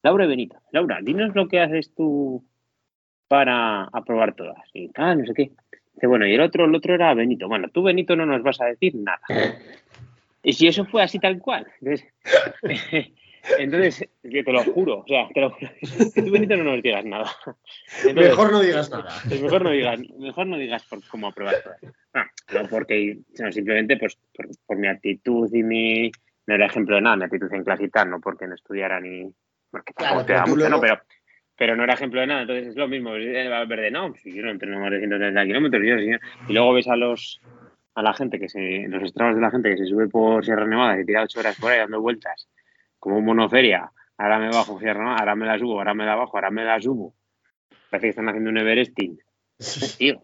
[0.04, 0.58] Laura Benito.
[0.72, 2.46] Laura, dinos lo que haces tú
[3.28, 4.58] para aprobar todas.
[4.74, 5.52] Y tal, no sé qué.
[5.94, 7.48] Dice, bueno, y el otro, el otro era Benito.
[7.48, 9.22] Bueno, tú, Benito, no nos vas a decir nada.
[10.44, 11.68] Y si eso fue así tal cual.
[13.58, 15.72] Entonces, yo te lo juro, o sea, te lo juro,
[16.14, 17.30] que tú, Benito, no nos digas nada.
[18.16, 19.10] mejor no digas nada.
[19.30, 21.82] Mejor no digas, mejor no digas por cómo aprobar todas.
[22.14, 22.24] No,
[22.54, 24.18] no porque, sino simplemente pues,
[24.66, 26.12] por, mi actitud y mi.
[26.48, 29.00] No era ejemplo de nada, mi actitud en clase y tal, no porque no estudiara
[29.00, 29.32] ni,
[29.72, 30.80] porque claro, te da mucho, ¿no?
[30.80, 31.00] Pero,
[31.56, 33.12] pero no era ejemplo de nada, entonces es lo mismo.
[33.12, 35.84] Verde, no, si yo no entreno más de 130 kilómetros,
[36.48, 37.42] y luego ves a los
[37.96, 40.66] a la gente que se, los estragos de la gente que se sube por Sierra
[40.66, 42.48] Nevada, que tira ocho horas por ahí dando vueltas,
[42.98, 46.16] como un monoferia, ahora me bajo Sierra Nevada, ahora me la subo, ahora me la
[46.16, 47.14] bajo, ahora me la subo.
[47.90, 49.20] Parece que están haciendo un Everesting.
[49.98, 50.22] Tío.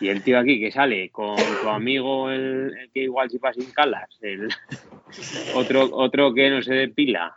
[0.00, 3.70] Y el tío aquí que sale con tu amigo, el, que igual si pasa sin
[3.70, 4.48] calas, el
[5.54, 7.36] otro, otro que no se depila,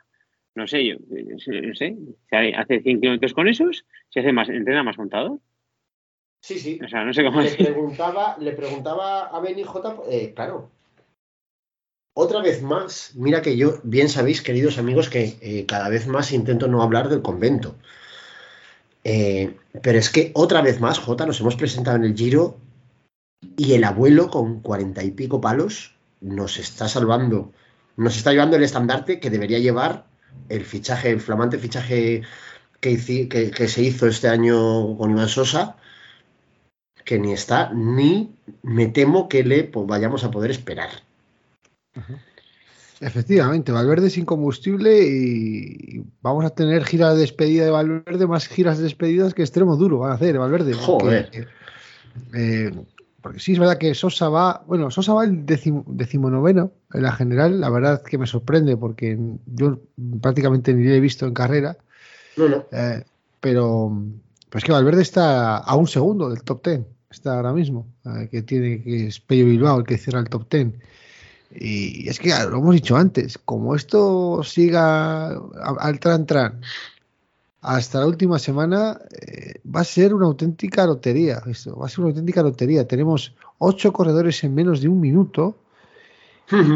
[0.58, 1.96] no sé, yo, no sé,
[2.32, 5.40] hace 100 kilómetros con esos, se hace más, entrena más montado.
[6.42, 6.80] Sí, sí.
[6.84, 10.72] O sea, no sé cómo le preguntaba, le preguntaba a Benny J, eh, claro.
[12.16, 16.32] Otra vez más, mira que yo, bien sabéis, queridos amigos, que eh, cada vez más
[16.32, 17.76] intento no hablar del convento.
[19.04, 22.58] Eh, pero es que otra vez más, J, nos hemos presentado en el Giro
[23.56, 27.54] y el abuelo con cuarenta y pico palos nos está salvando,
[27.96, 30.07] nos está llevando el estandarte que debería llevar
[30.50, 32.24] el fichaje, el flamante fichaje
[32.80, 35.78] que, que, se hizo este año con Iván Sosa,
[37.04, 40.90] que ni está, ni me temo que le vayamos a poder esperar.
[43.00, 48.78] Efectivamente, Valverde sin combustible y vamos a tener giras de despedida de Valverde, más giras
[48.78, 50.74] de despedidas que extremo duro van a hacer Valverde.
[50.74, 51.48] Joder.
[52.34, 52.72] Eh,
[53.22, 57.60] porque sí es verdad que Sosa va, bueno, Sosa va el decimonoveno en la general,
[57.60, 59.80] la verdad que me sorprende porque yo
[60.22, 61.78] prácticamente ni lo he visto en carrera.
[62.38, 62.66] No, no.
[62.72, 63.04] Eh,
[63.40, 63.92] pero
[64.50, 68.42] pues que Valverde está a un segundo del top ten, está ahora mismo, eh, que
[68.42, 70.82] tiene que es Pello Bilbao el que cierra el top ten.
[71.52, 76.62] Y es que lo hemos dicho antes, como esto siga al tran tran
[77.62, 81.42] hasta la última semana, eh, va a ser una auténtica lotería.
[81.48, 82.88] Esto, va a ser una auténtica lotería.
[82.88, 85.56] Tenemos ocho corredores en menos de un minuto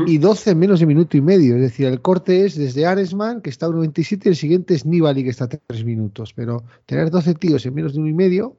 [0.06, 1.56] y 12 en menos de minuto y medio.
[1.56, 4.86] Es decir, el corte es desde Aresman, que está a 1.27, y el siguiente es
[4.86, 6.34] Nibali, que está a 3 minutos.
[6.34, 8.58] Pero tener 12 tíos en menos de uno y medio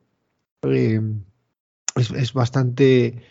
[0.63, 1.01] eh,
[1.97, 3.23] es, es, bastante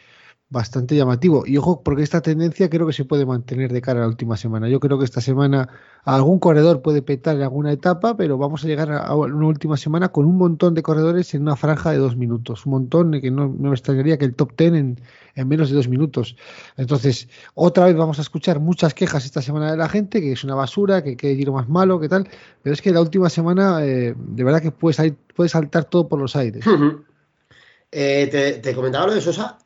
[0.51, 1.43] bastante llamativo.
[1.47, 4.35] Y ojo, porque esta tendencia creo que se puede mantener de cara a la última
[4.35, 4.67] semana.
[4.67, 5.69] Yo creo que esta semana
[6.03, 10.09] algún corredor puede petar en alguna etapa, pero vamos a llegar a una última semana
[10.09, 12.65] con un montón de corredores en una franja de dos minutos.
[12.65, 14.99] Un montón que no, me extrañaría que el top ten en,
[15.35, 16.35] en, menos de dos minutos.
[16.75, 20.43] Entonces, otra vez vamos a escuchar muchas quejas esta semana de la gente, que es
[20.43, 22.27] una basura, que, que giro más malo, que tal.
[22.61, 26.19] Pero es que la última semana, eh, de verdad que puede, puede saltar todo por
[26.19, 26.65] los aires.
[27.91, 29.57] eh, te, comentaba lo de Sosa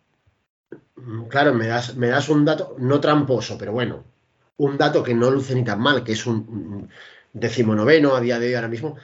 [1.29, 4.03] claro, me das, me das un dato, no tramposo, pero bueno,
[4.57, 6.89] un dato que no luce ni tan mal, que es un
[7.33, 8.95] decimonoveno a día de hoy ahora mismo,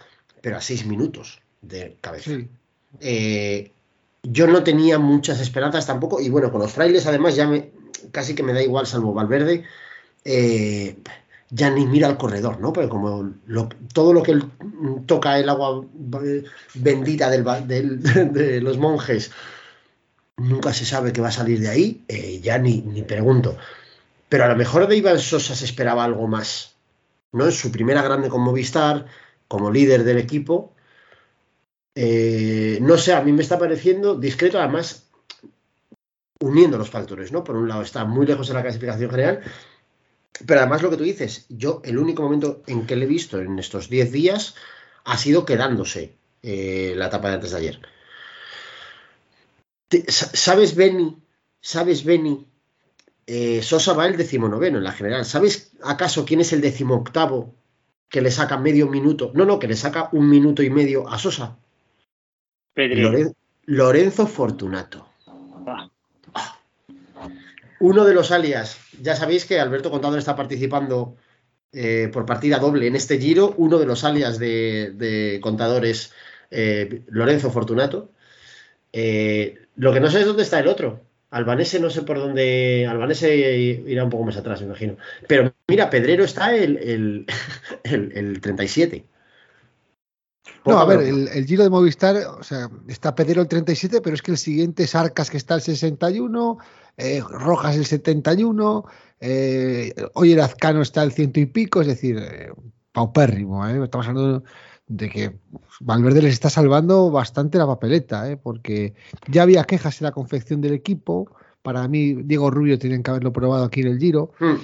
[0.42, 2.32] pero a seis minutos de cabeza.
[2.32, 2.48] Sí.
[3.00, 3.72] Eh,
[4.24, 7.72] yo no tenía muchas esperanzas tampoco, y bueno, con los frailes además ya me
[8.12, 9.64] casi que me da igual, salvo Valverde,
[10.26, 10.98] eh,
[11.50, 12.74] ya ni mira al corredor, ¿no?
[12.74, 14.40] Porque como lo, todo lo que
[15.06, 15.86] toca el agua
[16.76, 18.02] bendita del, del,
[18.34, 19.32] de los monjes
[20.42, 23.58] nunca se sabe qué va a salir de ahí, eh, ya ni, ni, pregunto.
[24.30, 26.76] Pero a lo mejor de Iván Sosa se esperaba algo más,
[27.32, 27.46] ¿no?
[27.46, 29.06] En su primera grande con Movistar,
[29.48, 30.74] como líder del equipo.
[31.96, 35.08] Eh, no sé, a mí me está pareciendo discreto, además,
[36.40, 37.44] uniendo los factores, ¿no?
[37.44, 39.42] Por un lado está muy lejos de la clasificación general,
[40.46, 43.40] pero además lo que tú dices, yo el único momento en que le he visto
[43.40, 44.56] en estos 10 días
[45.04, 47.80] ha sido quedándose eh, la etapa de antes de ayer.
[50.08, 51.18] ¿Sabes, Benny?
[51.60, 52.48] ¿Sabes, Benny?
[53.28, 55.26] Eh, Sosa va el decimonoveno en la general.
[55.26, 57.54] ¿Sabes acaso quién es el decimoctavo
[58.10, 59.32] que le saca medio minuto?
[59.34, 61.58] No, no, que le saca un minuto y medio a Sosa.
[62.76, 63.36] Loren
[63.66, 65.08] Lorenzo Fortunato.
[65.66, 65.90] Ah.
[67.80, 68.78] Uno de los alias.
[69.02, 71.16] Ya sabéis que Alberto Contador está participando
[71.72, 73.54] eh, por partida doble en este giro.
[73.58, 76.12] Uno de los alias de, de contadores,
[76.50, 78.12] eh, Lorenzo Fortunato.
[78.94, 81.02] Eh, lo que no sé es dónde está el otro.
[81.30, 82.86] Albanese no sé por dónde.
[82.88, 83.36] Albanese
[83.86, 84.98] irá un poco más atrás, me imagino.
[85.28, 87.26] Pero mira, Pedrero está el, el,
[87.84, 89.06] el, el 37.
[90.66, 94.14] No, a ver, el, el, Giro de Movistar, o sea, está Pedrero el 37, pero
[94.14, 96.58] es que el siguiente es Arcas que está el 61,
[96.98, 98.86] eh, Rojas el 71,
[99.22, 102.52] eh, hoy el Azcano está el ciento y pico, es decir, eh,
[102.92, 103.84] paupérrimo, ¿eh?
[103.84, 104.44] estamos hablando
[104.92, 105.40] de que
[105.80, 108.38] Valverde les está salvando bastante la papeleta, ¿eh?
[108.38, 108.94] porque
[109.28, 111.32] ya había quejas en la confección del equipo.
[111.62, 114.32] Para mí, Diego Rubio tienen que haberlo probado aquí en el Giro.
[114.40, 114.56] Mm.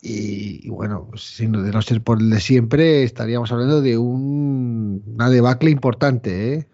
[0.00, 5.02] Y, y, bueno, pues, de no ser por el de siempre, estaríamos hablando de un,
[5.06, 6.54] una debacle importante.
[6.54, 6.66] ¿eh?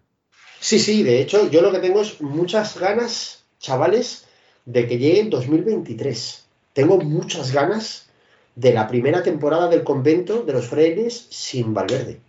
[0.60, 4.26] Sí, sí, de hecho, yo lo que tengo es muchas ganas, chavales,
[4.66, 6.44] de que llegue en 2023.
[6.72, 8.08] Tengo muchas ganas
[8.54, 12.20] de la primera temporada del convento de los frailes sin Valverde.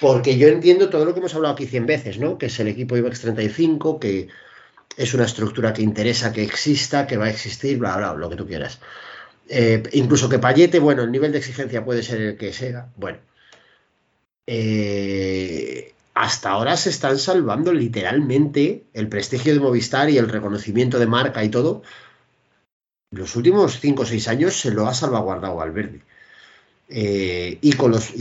[0.00, 2.38] Porque yo entiendo todo lo que hemos hablado aquí 100 veces, ¿no?
[2.38, 4.28] Que es el equipo IBEX 35, que
[4.96, 8.36] es una estructura que interesa que exista, que va a existir, bla, bla, lo que
[8.36, 8.80] tú quieras.
[9.48, 12.88] Eh, incluso que Payete, bueno, el nivel de exigencia puede ser el que sea.
[12.96, 13.18] Bueno.
[14.46, 21.06] Eh, hasta ahora se están salvando literalmente el prestigio de Movistar y el reconocimiento de
[21.06, 21.82] marca y todo.
[23.10, 26.02] Los últimos 5 o 6 años se lo ha salvaguardado Valverde.
[26.88, 28.12] Eh, y con los.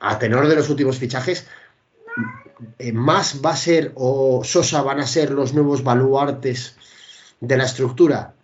[0.00, 1.46] A tenor de los últimos fichajes,
[2.78, 6.76] eh, más va a ser o Sosa van a ser los nuevos baluartes
[7.40, 8.34] de la estructura.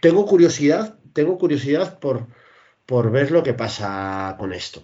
[0.00, 2.26] Tengo curiosidad, tengo curiosidad por,
[2.84, 4.82] por ver lo que pasa con esto.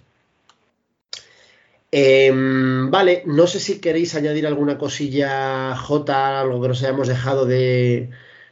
[1.94, 7.44] Eh, vale, no sé si queréis añadir alguna cosilla J, algo que nos hayamos dejado
[7.44, 8.08] de,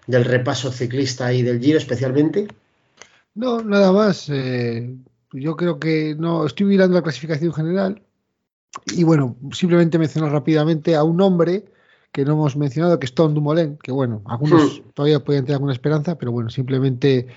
[0.06, 2.48] del repaso ciclista y del Giro especialmente.
[3.34, 4.28] No, nada más.
[4.28, 4.94] Eh,
[5.32, 8.02] yo creo que no, estoy mirando la clasificación general
[8.94, 11.64] y bueno, simplemente mencionar rápidamente a un hombre
[12.12, 15.72] que no hemos mencionado, que es Tom Dumoulin, que bueno, algunos todavía pueden tener alguna
[15.72, 17.28] esperanza, pero bueno, simplemente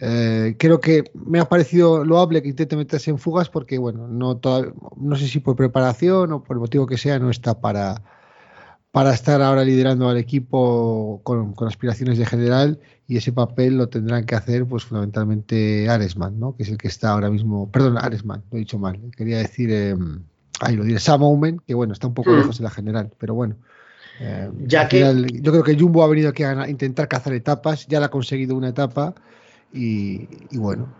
[0.00, 4.40] eh, creo que me ha parecido loable que intente meterse en fugas porque, bueno, no,
[4.96, 8.02] no sé si por preparación o por el motivo que sea, no está para,
[8.90, 14.24] para estar ahora liderando al equipo con, aspiraciones de general y ese papel lo tendrán
[14.24, 16.56] que hacer pues fundamentalmente Aresman, ¿no?
[16.56, 19.70] que es el que está ahora mismo, perdón, Aresman, lo he dicho mal, quería decir,
[19.70, 19.96] eh,
[20.60, 22.36] ahí lo diré, Sam Omen, que bueno, está un poco hmm.
[22.36, 23.56] lejos en la general, pero bueno.
[24.20, 25.00] Eh, ya que...
[25.42, 28.56] yo creo que Jumbo ha venido aquí a intentar cazar etapas, ya la ha conseguido
[28.56, 29.14] una etapa
[29.72, 30.92] y, bueno,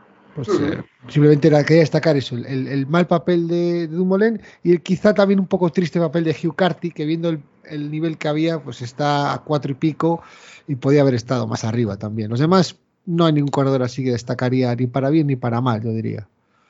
[0.44, 5.12] pues eh, simplemente quería destacar eso, el, mal papel de, de, Dumoulin y el quizá
[5.12, 8.80] también un poco triste papel de Hugh Carty, que viendo el, nivel que había, pues
[8.80, 10.22] está a cuatro y pico
[10.68, 12.30] y podía haber estado más arriba también.
[12.30, 15.82] Los demás no hay ningún corredor así que destacaría ni para bien ni para mal,
[15.82, 16.28] yo diría.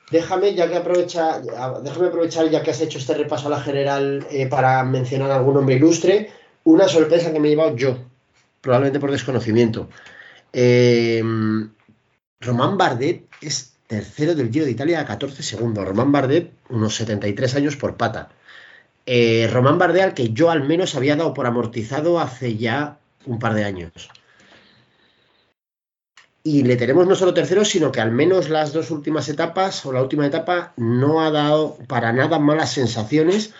[0.09, 1.39] Déjame, ya que aprovecha,
[1.83, 5.53] déjame aprovechar ya que has hecho este repaso a la general eh, para mencionar algún
[5.53, 6.31] nombre ilustre,
[6.63, 7.99] una sorpresa que me he llevado yo,
[8.61, 9.89] probablemente por desconocimiento.
[10.53, 11.21] Eh,
[12.41, 15.85] Román Bardet es tercero del Giro de Italia a 14 segundos.
[15.85, 18.29] Román Bardet, unos 73 años por pata.
[19.05, 23.39] Eh, Román Bardet, al que yo al menos había dado por amortizado hace ya un
[23.39, 24.09] par de años.
[26.41, 29.91] Y le tenemos no solo tercero, sino que al menos las dos últimas etapas o
[29.91, 33.53] la última etapa no ha dado para nada malas sensaciones.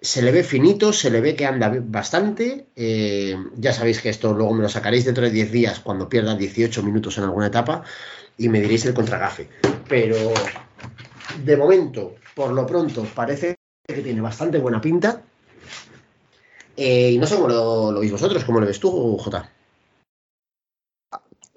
[0.00, 2.68] Se le ve finito, se le ve que anda bastante.
[2.76, 6.36] Eh, ya sabéis que esto luego me lo sacaréis dentro de 10 días cuando pierda
[6.36, 7.82] 18 minutos en alguna etapa
[8.36, 9.48] y me diréis el contragafe.
[9.88, 10.16] Pero
[11.44, 13.56] de momento, por lo pronto, parece
[13.86, 15.22] que tiene bastante buena pinta.
[16.76, 19.50] Eh, y no sé cómo lo, veis vosotros, cómo lo ves tú, Jota.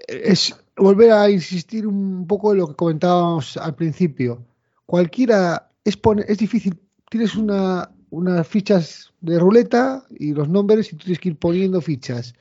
[0.08, 4.44] Es volver a insistir un poco en lo que comentábamos al principio.
[4.88, 11.06] Cualquiera es, es difícil, tienes una, unas fichas de ruleta y los nombres y tú
[11.06, 12.36] tienes que ir poniendo fichas.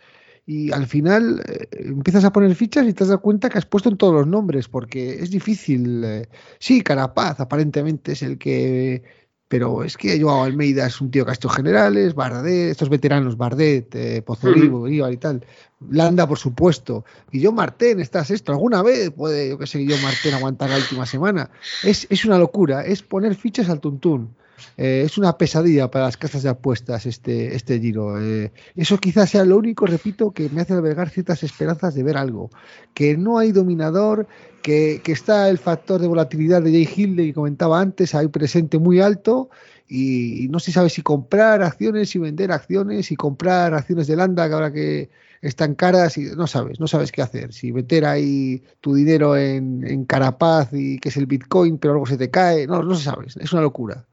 [0.44, 3.88] Y al final eh, empiezas a poner fichas y te das cuenta que has puesto
[3.88, 6.02] en todos los nombres, porque es difícil.
[6.04, 6.28] Eh,
[6.58, 9.20] sí, Carapaz aparentemente es el que...
[9.46, 14.22] Pero es que Joao Almeida es un tío que generales, Bardet, estos veteranos, Bardet, eh,
[14.22, 15.44] Pozorivo, y tal.
[15.90, 17.04] Landa, por supuesto.
[17.32, 18.52] Yo Martén, estás esto.
[18.52, 21.50] ¿Alguna vez puede, yo qué sé, yo Martén aguantar la última semana?
[21.82, 24.36] Es, es una locura, es poner fichas al tuntún.
[24.76, 28.20] Eh, es una pesadilla para las casas de apuestas este, este giro.
[28.20, 32.16] Eh, eso quizás sea lo único, repito, que me hace albergar ciertas esperanzas de ver
[32.16, 32.50] algo.
[32.94, 34.26] Que no hay dominador,
[34.62, 39.00] que, está el factor de volatilidad de Jay Hill que comentaba antes, hay presente muy
[39.00, 39.50] alto.
[39.88, 44.46] Y, no se sabe si comprar acciones y vender acciones y comprar acciones de Landa
[44.46, 45.10] que ahora que
[45.42, 47.52] están caras y no sabes, no sabes qué hacer.
[47.52, 52.06] Si meter ahí tu dinero en, en Carapaz y que es el Bitcoin, pero algo
[52.06, 54.06] se te cae, no, no se sabe, es una locura.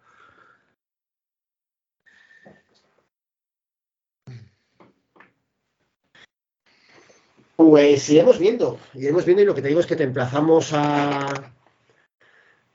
[7.57, 11.51] Pues iremos viendo, iremos viendo y lo que te digo es que te emplazamos a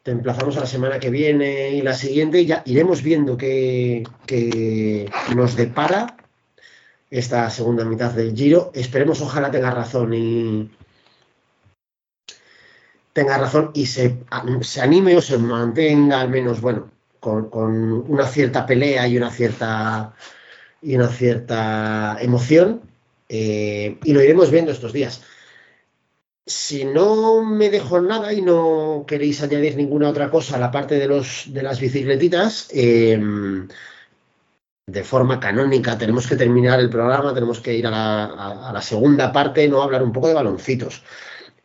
[0.03, 4.03] te emplazamos a la semana que viene y la siguiente y ya iremos viendo qué,
[5.37, 6.17] nos depara
[7.11, 8.73] esta segunda mitad del Giro.
[8.75, 10.69] Esperemos ojalá tenga razón y
[13.13, 14.19] tenga razón y se,
[14.81, 16.91] anime o se mantenga al menos, bueno,
[17.21, 20.13] con, con una cierta pelea y una cierta
[20.83, 22.92] y una cierta emoción
[23.35, 25.23] eh, y lo iremos viendo estos días.
[26.45, 30.97] Si no me dejo nada y no queréis añadir ninguna otra cosa a la parte
[30.97, 33.69] de, los, de las bicicletitas, em,
[34.87, 39.67] de forma canónica tenemos que terminar el programa, tenemos que ir a la, segunda parte,
[39.67, 41.03] no hablar un poco de baloncitos.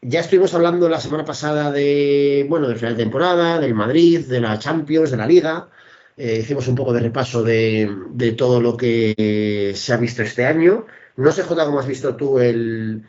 [0.02, 4.39] Ya estuvimos hablando la semana pasada de, bueno, del final de temporada, del Madrid, de
[4.39, 5.68] la Champions, de la Liga.
[6.15, 10.85] Eh, hicimos un poco de repaso de, todo lo que se ha visto este año.
[11.18, 13.03] No sé, Jota, cómo has visto tú el,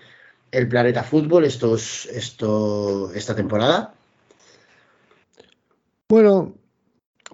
[0.50, 3.94] Planeta Fútbol estos, esto, esta temporada.
[6.08, 6.54] Bueno,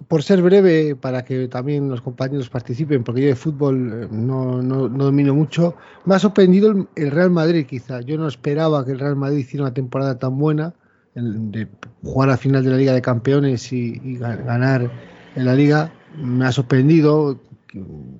[0.09, 4.61] por ser breve, para que también los compañeros participen, porque yo de fútbol eh, no,
[4.61, 8.01] domino mucho, me ha sorprendido el, Real Madrid quizá.
[8.01, 10.73] Yo no esperaba que el Real Madrid hiciera una temporada tan buena,
[11.13, 11.69] de
[12.03, 14.91] jugar a final de la Liga de Campeones y, ganar
[15.37, 15.93] en la Liga.
[16.17, 17.39] Me ha sorprendido,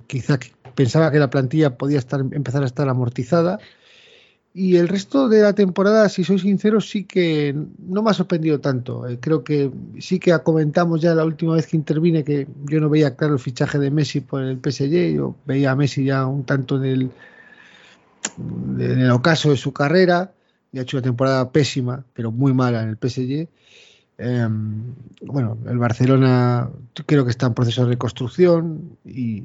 [0.07, 0.39] quizá
[0.75, 3.59] pensaba que la plantilla podía estar, empezar a estar amortizada.
[4.53, 8.61] Y el resto de la temporada, si soy sincero, sí que no me ha sorprendido
[8.61, 9.05] tanto.
[9.05, 9.69] Eh, creo que
[9.99, 13.39] sí que comentamos ya la última vez que intervine que yo no veía claro el
[13.39, 15.13] fichaje de Messi por el PSG.
[15.13, 17.11] Yo veía a Messi ya un tanto en el,
[18.79, 20.31] en el ocaso de su carrera.
[20.71, 23.49] Y ha hecho una temporada pésima, pero muy mala en el PSG.
[24.17, 26.69] Em, bueno, el Barcelona
[27.05, 29.43] creo que está en proceso de reconstrucción y,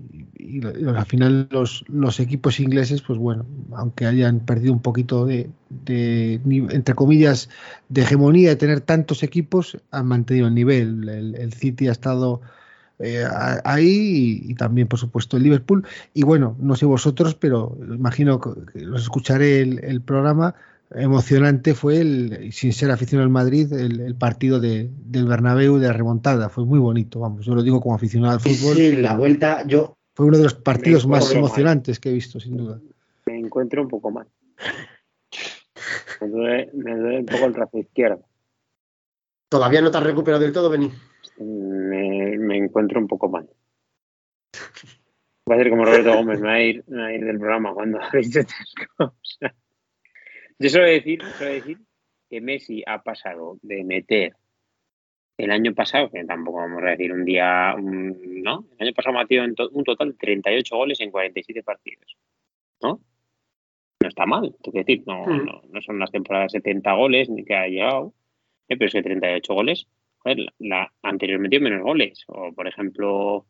[0.86, 5.50] al final los, los, equipos ingleses, pues bueno, aunque hayan perdido un poquito de,
[5.86, 7.48] entre comillas,
[7.88, 11.08] de hegemonía de tener tantos equipos, han mantenido el nivel.
[11.08, 12.40] El, City ha estado
[13.00, 13.24] eh,
[13.64, 15.84] ahí y, también, por supuesto, el Liverpool.
[16.14, 20.54] Y bueno, no sé vosotros, pero imagino que los escucharé el programa
[20.92, 26.48] emocionante fue, el, sin ser aficionado al Madrid, el, partido de, del Bernabéu de remontada.
[26.48, 27.44] Fue muy bonito, vamos.
[27.44, 28.76] Yo lo digo como aficionado al fútbol.
[28.76, 29.96] Sí, la vuelta, yo.
[30.14, 32.80] Fue uno de los partidos más emocionantes que he visto, sin duda.
[33.26, 34.26] Me encuentro un poco mal.
[36.20, 36.70] Me duele,
[37.20, 38.24] un poco el trazo izquierdo.
[39.48, 40.90] ¿Todavía no te has recuperado del todo, Beni?
[41.38, 43.48] Me, encuentro un poco mal.
[45.50, 47.38] Va a ser como Roberto Gómez, me va a ir, me va a ir del
[47.38, 49.54] programa cuando habéis estas cosas.
[50.60, 51.78] Yo suelo decir, decir
[52.28, 54.34] que Messi ha pasado de meter
[55.38, 58.66] el año pasado, que tampoco vamos a decir un día, ¿no?
[58.78, 62.14] El año pasado metido en un total de 38 goles en 47 partidos,
[62.82, 63.00] ¿no?
[64.02, 65.06] No está mal, es decir, mm.
[65.06, 68.12] no, no, son las temporadas 70 goles ni que ha llegado,
[68.68, 68.76] ¿eh?
[68.76, 69.88] pero es que 38 goles,
[70.18, 73.46] joder, la, anterior metió menos goles, o por ejemplo,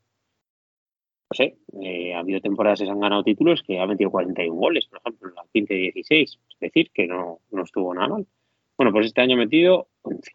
[1.30, 4.52] no sé, eh, ha habido temporadas que se han ganado títulos que ha metido 41
[4.52, 8.26] goles, por ejemplo, en la 15-16, es decir, que no, no, estuvo nada mal.
[8.76, 10.32] Bueno, pues este año ha metido 11,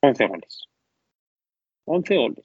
[0.00, 0.68] 11 goles.
[1.84, 2.42] 11 goles.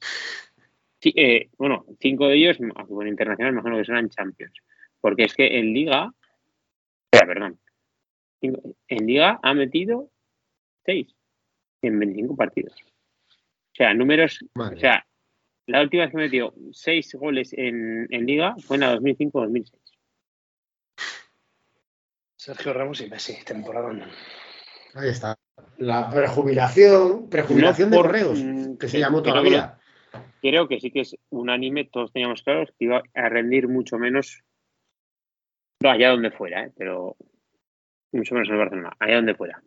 [1.00, 4.54] Sí, eh, bueno, 5 de ellos, en internacional, imagino que serán Champions.
[5.00, 6.12] Porque es que en Liga,
[7.10, 7.58] perdón,
[8.40, 10.10] en Liga ha metido
[10.86, 11.06] 6
[11.82, 12.74] en 25 partidos.
[12.80, 15.06] O sea, números, o sea,
[15.68, 19.70] la última vez que metió seis goles en, Liga fue en la 2005-2006.
[22.36, 23.90] Sergio Ramos y Messi, temporada.
[24.94, 25.36] Ahí está.
[25.76, 29.78] La prejubilación, prejubilación de correos, mm, que se llamó todavía.
[30.40, 34.42] Creo que sí que es unánime, todos teníamos claros que iba a rendir mucho menos,
[35.82, 36.72] no allá donde fuera, ¿eh?
[36.78, 37.16] pero
[38.12, 39.62] mucho menos en el Barcelona, allá donde fuera.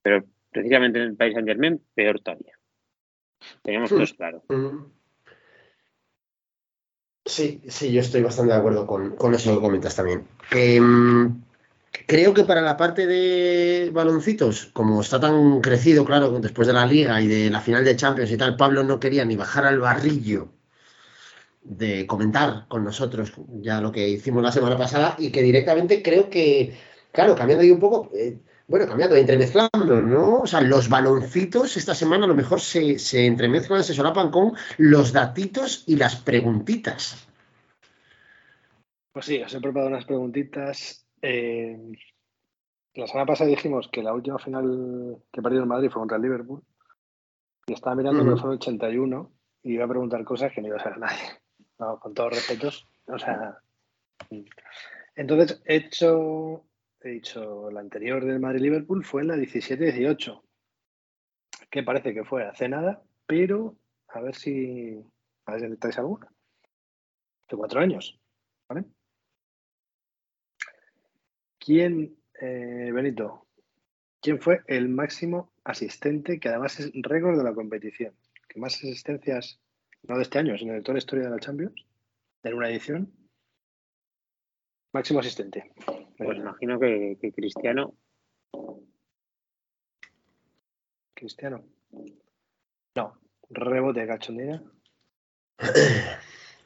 [0.00, 2.58] Pero precisamente en el país Saint Germain, peor todavía.
[3.62, 4.42] Teníamos todos claro.
[4.48, 5.01] Mm.
[7.32, 10.26] Sí, sí, yo estoy bastante de acuerdo con, eso que comentas también.
[10.50, 11.42] Em,
[12.06, 16.84] creo que para la parte de baloncitos, como está tan crecido, claro, después de la
[16.84, 19.80] liga y de la final de Champions y tal, Pablo no quería ni bajar al
[19.80, 20.50] barrillo
[21.62, 23.32] de comentar con nosotros
[23.62, 26.76] ya lo que hicimos la semana pasada y que directamente creo que,
[27.12, 28.36] claro, cambiando ahí un poco, eh,
[28.72, 30.38] bueno, cambiando, entremezclando, ¿no?
[30.38, 34.54] O sea, los baloncitos esta semana a lo mejor se, se entremezclan, se solapan con
[34.78, 37.28] los datitos y las preguntitas.
[39.12, 41.06] Pues sí, os he preparado unas preguntitas.
[41.20, 41.78] Eh,
[42.94, 46.22] la semana pasada dijimos que la última final que perdió el Madrid fue contra el
[46.22, 46.62] Liverpool.
[47.66, 49.32] Y estaba mirando que fue el 81
[49.64, 51.42] y iba a preguntar cosas que no iba a saber nadie.
[52.00, 52.88] con todos respetos.
[53.04, 53.58] O sea.
[55.14, 56.64] Entonces, he hecho
[57.04, 60.42] he dicho, la anterior del Madrid-Liverpool fue en la 17-18,
[61.70, 63.76] que parece que fue hace nada, pero
[64.08, 65.02] a ver si,
[65.46, 66.28] a ver si necesitáis alguna.
[67.46, 68.18] Hace cuatro años,
[68.68, 68.84] ¿vale?
[71.58, 73.46] ¿Quién, eh, Benito,
[74.20, 78.14] quién fue el máximo asistente, que además es récord de la competición?
[78.48, 79.60] Que más asistencias,
[80.02, 81.86] no de este año, sino de toda la historia de la Champions,
[82.42, 83.12] en una edición,
[84.92, 85.72] Máximo asistente.
[86.24, 87.94] Pues imagino que, Cristiano.
[91.14, 91.64] Cristiano.
[92.94, 93.18] No.
[93.50, 94.62] Rebote de cachondina.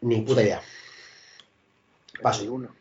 [0.00, 0.60] Ni puta idea.
[2.22, 2.52] Paso.
[2.52, 2.74] Uno.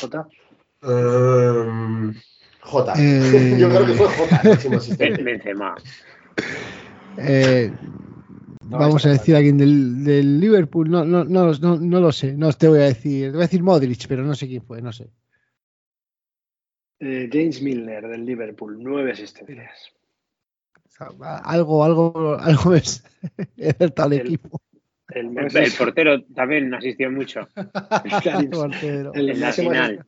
[0.00, 0.28] J.
[0.82, 2.14] Um,
[2.60, 2.92] J.
[2.98, 3.56] Eh...
[3.58, 5.22] Yo creo que fue J.
[5.22, 5.76] Benzema.
[7.18, 7.72] Eh,
[8.68, 12.68] Vamos a decir a alguien del, Liverpool, no, no, no, no, lo sé, no te
[12.68, 15.08] voy a decir, te voy a decir Modric, pero no sé quién fue, no sé.
[16.98, 19.92] Eh, James Milner del Liverpool, nueve asistencias.
[20.98, 23.04] algo, algo, algo es,
[23.94, 24.60] tal el, equipo.
[25.10, 25.30] El,
[25.78, 27.48] portero también asistió mucho.
[27.54, 29.12] el, portero.
[29.14, 30.06] el final.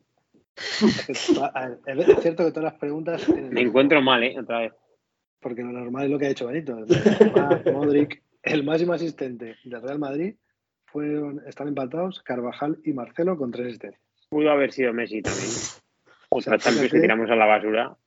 [1.05, 1.19] Es
[2.21, 3.29] cierto que todas las preguntas.
[3.29, 4.37] Me encuentro mal, ¿eh?
[4.37, 4.73] Otra vez.
[5.39, 6.75] Porque lo normal es lo que ha hecho Benito.
[7.71, 10.35] Modric, el máximo asistente del Real Madrid
[10.85, 14.01] fueron, están empatados Carvajal y Marcelo con tres asistencias.
[14.29, 15.49] Pudo haber sido Messi también.
[16.29, 17.97] Otra Champions que tiramos a la basura.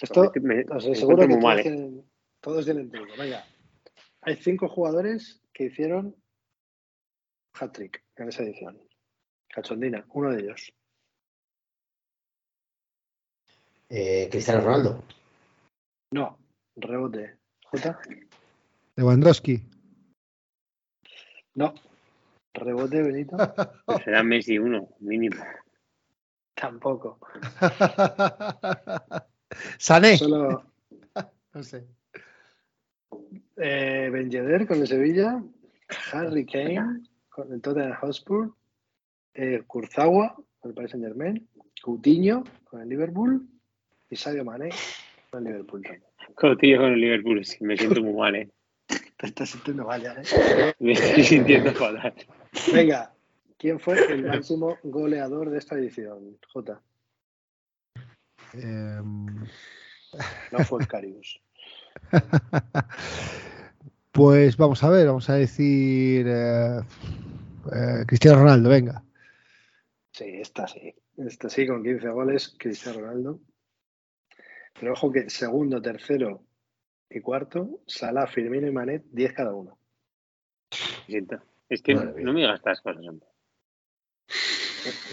[0.00, 2.04] Esto, me, seguro que todos, tienen,
[2.40, 3.44] todos tienen Venga,
[4.22, 6.16] hay cinco jugadores que hicieron
[7.58, 8.80] hat-trick en esa edición.
[9.48, 10.72] Cachondina, uno de ellos.
[13.88, 15.04] Eh, Cristiano Ronaldo.
[16.12, 16.38] No,
[16.76, 17.38] rebote.
[17.64, 17.98] J.
[19.00, 19.58] Lewandowski.
[21.54, 21.72] No.
[22.52, 23.34] Rebote, Benito.
[23.86, 25.42] Pues será Messi uno, mínimo.
[26.54, 27.18] Tampoco.
[29.78, 30.18] Sané.
[30.18, 30.64] Solo
[31.54, 31.86] No sé.
[33.56, 35.42] eh, Ben Yedder con el Sevilla.
[36.12, 37.00] Harry Kane
[37.30, 38.54] con el Tottenham Hotspur.
[39.32, 41.48] Eh, Kurzawa con el Paris Saint Germain.
[41.82, 43.48] Coutinho con el Liverpool.
[44.10, 44.68] Y Sadio Mané
[45.30, 46.04] con el Liverpool también.
[46.34, 48.50] Coutinho con el Liverpool, sí, me siento muy mal, ¿eh?
[49.20, 50.72] Te estás sintiendo mal ya, ¿eh?
[50.78, 52.14] Me estoy sintiendo fatal.
[52.72, 53.12] Venga,
[53.58, 56.38] ¿quién fue el máximo goleador de esta edición?
[56.50, 56.80] J.
[58.54, 59.26] Em,
[60.50, 61.38] No fue Carius.
[64.12, 66.80] pues vamos a ver, vamos a decir eh,
[67.74, 69.04] eh, Cristiano Ronaldo, venga.
[70.12, 70.94] Sí, esta sí.
[71.18, 73.38] Esta sí, con 15 goles, Cristiano Ronaldo.
[74.80, 76.42] Pero ojo que segundo, tercero
[77.10, 79.78] y cuarto, Salah, Firmino y Manet, 10 cada uno.
[81.68, 82.24] Es que Madre mía.
[82.24, 83.26] no me digas estas cosas, hombre.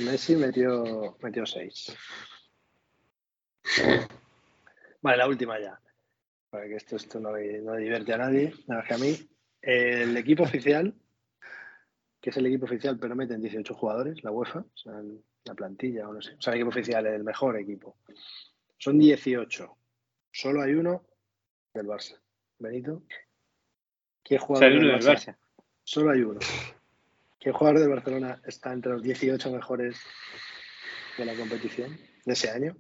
[0.06, 1.98] Messi metió, metió 6.
[5.02, 5.80] Vale, la última ya.
[6.49, 9.30] Para que esto, esto no, no divierte a nadie, nada más que a mí.
[9.61, 10.94] El equipo oficial,
[12.22, 15.02] que es el equipo oficial, pero meten 18 jugadores, la UEFA, o sea,
[15.45, 16.36] la plantilla, o no sé.
[16.36, 17.98] O sea, el equipo oficial, el mejor equipo.
[18.78, 19.78] Son 18.
[20.32, 21.03] Solo hay uno
[21.78, 22.20] del Barça.
[22.60, 23.04] Benito.
[24.24, 25.14] ¿Qué O jugador del del Barça?
[25.14, 25.38] Barça.
[25.84, 26.40] Solo hay uno.
[27.40, 30.02] ¿Qué jugador del Barcelona está entre los 18 mejores
[31.18, 32.76] de la competición de ese año?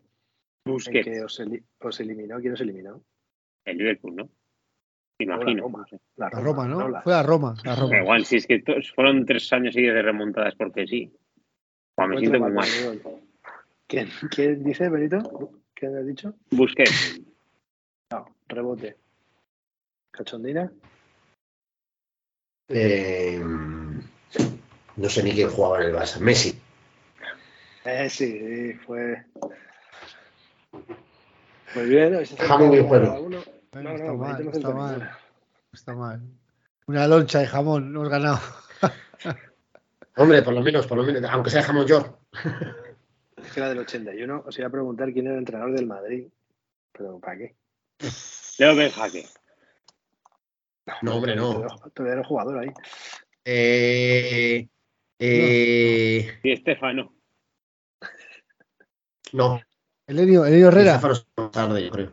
[0.65, 1.05] En Busquets.
[1.05, 2.39] que os, eli- os eliminó.
[2.41, 3.03] ¿Quién os eliminó?
[3.63, 4.29] El Liverpool, ¿no?
[5.19, 5.63] la Imagino.
[5.63, 5.79] Roma.
[5.79, 5.99] no sé.
[6.17, 6.89] La La Roma, ¿no?
[6.89, 7.55] la- Fue a Roma,
[8.01, 8.61] igual, si es que
[8.93, 11.11] fueron tres años seguidos de remontadas porque sí.
[11.95, 12.67] Buah, me siento muy mal.
[13.87, 15.51] ¿Quién, quién dice, Benito?
[15.73, 16.33] ¿Qué has dicho?
[16.51, 17.21] Busquets.
[18.49, 18.97] No, rebote.
[20.11, 20.71] Cachondina.
[22.69, 23.41] Eh,
[24.95, 26.19] no sé ni quién jugaba en el Barça.
[26.19, 26.59] Messi.
[27.85, 29.25] Eh, sí, sí, fue.
[31.75, 32.25] Muy bien.
[32.25, 33.43] Jamón y uno.
[33.71, 35.11] Venga, No, está no, mal, no está mal,
[35.71, 36.21] está mal.
[36.87, 38.39] Una loncha de jamón, hemos ganado.
[40.15, 42.17] Hombre, por lo menos, por lo menos, aunque sea jamón york.
[43.37, 44.43] Es que era del 81.
[44.47, 46.27] Os iba a preguntar quién era el entrenador del Madrid.
[46.91, 47.55] Pero ¿para qué?
[48.59, 49.25] Leo Benjaque.
[51.01, 51.65] No, hombre, no.
[51.93, 52.69] Todavía era jugador ahí.
[53.45, 54.67] Eh,
[55.19, 57.13] eh, Y Estefano.
[59.33, 59.59] no,
[60.07, 60.95] Elenio, Elenio Herrera.
[60.95, 62.11] Estefano tarde, yo creo.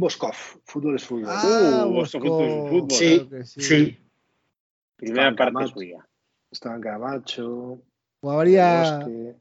[0.00, 0.34] Boskov.
[0.64, 1.26] Fútbol es fútbol.
[1.28, 2.20] Ah, Uh, Bosco.
[2.20, 2.90] fútbol, fútbol.
[2.90, 3.60] Sí, Claro sí.
[3.60, 3.98] Sí,
[4.96, 5.74] Primera parte Camacho.
[5.74, 6.08] suya.
[6.50, 7.82] Estaban Camacho,
[8.22, 9.36] Jugaría Bosque,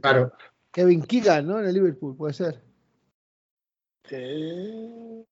[0.00, 0.32] claro.
[0.72, 1.58] Kevin Keegan, ¿no?
[1.60, 2.62] En el Liverpool, puede ser.
[4.10, 5.24] Eh,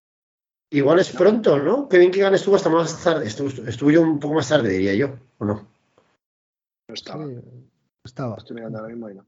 [0.71, 1.89] Igual es pronto, ¿no?
[1.89, 3.27] Kevin Keegan estuvo hasta más tarde.
[3.27, 5.55] Estuvo, estuvo yo un poco más tarde, diría yo, ¿o no?
[5.55, 5.67] no
[6.89, 7.25] Sí, estaba.
[8.05, 8.37] estaba.
[8.37, 9.27] Estoy mirando ahora mismo y no.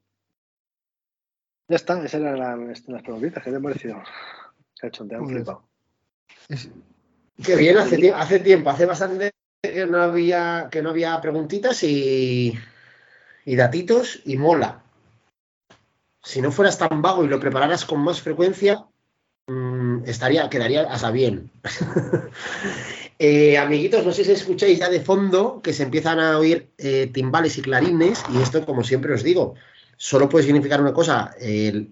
[1.68, 2.38] Ya está, esas eran
[2.68, 3.42] las, las preguntitas.
[3.44, 4.02] ¿Qué te ha parecido?
[4.80, 5.36] Cachondeo, Joder.
[5.36, 5.68] flipado.
[6.48, 6.70] Es-
[7.44, 9.30] Qué bien, hace, tie- hace tiempo, hace bastante
[9.62, 12.52] que no había, que no había preguntitas y,
[13.44, 14.82] y datitos y mola.
[16.24, 18.84] Si no fueras tan vago y lo prepararas con más frecuencia,
[19.48, 21.50] mm, estaría, quedaría hasta bien.
[23.20, 27.10] Eh, amiguitos, no sé si escucháis ya de fondo que se empiezan a oír eh,
[27.12, 29.56] timbales y clarines, y esto, como siempre os digo,
[29.96, 31.34] solo puede significar una cosa: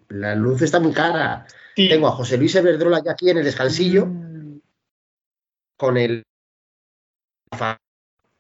[0.09, 1.45] la luz está muy cara.
[1.75, 4.07] Tengo a José Luis Everdrola ya aquí en el descansillo
[5.77, 6.23] con el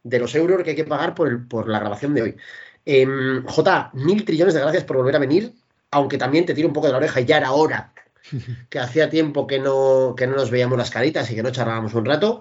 [0.05, 2.36] de los euros que hay que pagar por, el- por la grabación de hoy.
[2.84, 5.52] Em, J, mil trillones de gracias por volver a venir,
[5.90, 7.93] aunque también te tiro un poco de la oreja y ya era hora,
[8.70, 11.94] que hacía tiempo que no, que no nos veíamos las caritas y que no charlábamos
[11.94, 12.40] un rato.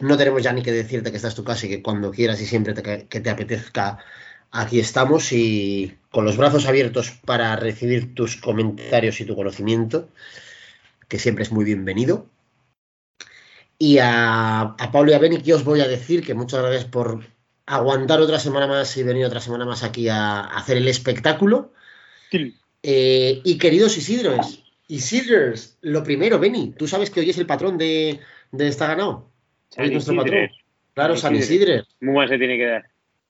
[0.00, 2.40] No tenemos ya ni que decirte que esta es tu casa y que cuando quieras
[2.40, 3.98] y siempre te- que te apetezca,
[4.50, 10.08] aquí estamos y con los brazos abiertos para recibir tus comentarios y tu conocimiento,
[11.08, 12.26] que siempre es muy bienvenido.
[13.78, 16.84] Y a, a Pablo y a Beni, que os voy a decir que muchas gracias
[16.86, 17.20] por
[17.66, 21.72] aguantar otra semana más y venir otra semana más aquí a, a hacer el espectáculo.
[22.82, 27.78] Eh, y queridos Isidros, Isidros, lo primero, Beni, tú sabes que hoy es el patrón
[27.78, 28.18] de,
[28.50, 29.30] de esta ganado.
[29.78, 30.50] Hoy es nuestro patrón.
[30.94, 31.84] Claro, San Isidro.
[32.00, 32.84] Muy mal se tiene que dar.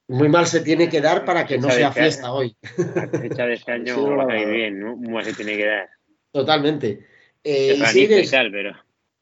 [0.07, 2.33] Muy mal se tiene que dar para que no sea este fiesta año.
[2.33, 2.55] hoy.
[2.95, 4.95] La fecha de este año Isidro va a salir bien, ¿no?
[4.97, 5.89] Muy mal se tiene que dar.
[6.31, 7.07] Totalmente.
[7.43, 8.75] Eh, Isidros, tal, pero.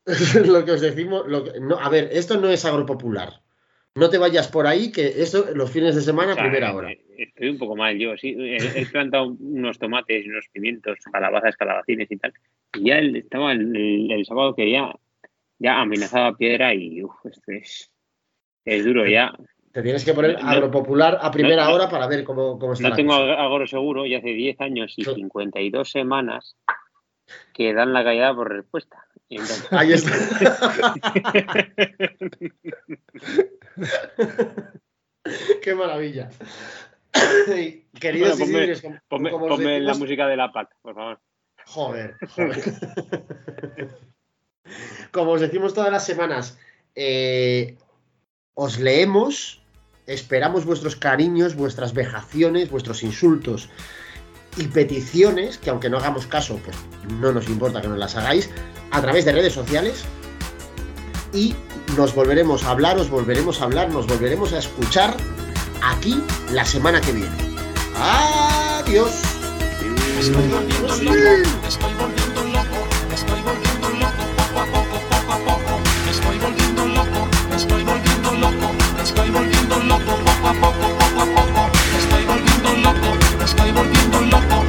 [0.46, 3.41] lo que os decimos, lo que- no, a ver, esto no es agropopular.
[3.96, 6.74] No te vayas por ahí, que esto los fines de semana, O sea, primera eh,
[6.74, 6.92] hora.
[6.92, 8.36] eh, Estoy un poco mal yo, sí.
[8.40, 12.34] He, he plantado unos tomates, unos pimientos, calabazas, calabacines y tal.
[12.74, 14.94] Y ya el, estaba el, el- el sábado que ya,
[15.60, 17.92] ya amenazaba piedra y uf, esto es,
[18.64, 19.34] es duro ya.
[19.74, 22.84] Te tienes que poner no- agropopular a primera no- hora para ver cómo, cómo está
[22.84, 23.26] No la tengo cosa.
[23.26, 25.14] ag- agro seguro y hace 10 años y Sí.
[25.16, 26.56] 52 semanas
[27.54, 29.06] que dan la caída por respuesta.
[29.30, 30.12] Entonces- Ahí está.
[35.62, 36.30] Qué maravilla.
[38.00, 38.74] Queridos Bueno,
[39.10, 41.20] ponme- como- Ponme, como la música de la PAC, por favor.
[41.66, 43.90] Joder, joder.
[45.12, 46.58] Como os decimos todas las semanas,
[46.96, 47.78] eh,
[48.54, 49.62] os leemos,
[50.08, 53.70] esperamos vuestros cariños, vuestras vejaciones, vuestros insultos
[54.58, 56.78] y peticiones, que aunque no hagamos caso, pues
[57.20, 58.50] no nos importa que nos las hagáis,
[58.92, 60.06] a través de redes sociales.
[61.34, 61.54] Y
[61.98, 65.16] nos volveremos a hablar, os volveremos a hablar, nos volveremos a escuchar
[65.84, 67.36] aquí la semana que viene.
[67.96, 69.12] Adiós.
[70.20, 73.88] Estoy volviendo loco, estoy volviendo loco, estoy volviendo
[74.38, 75.82] poco a poco, poco a poco.
[76.10, 78.72] Estoy volviendo loco, estoy volviendo loco,
[79.04, 81.72] estoy volviendo loco, poco a poco, poco a poco.
[81.98, 84.61] Estoy volviendo loco, estoy volviendo loco.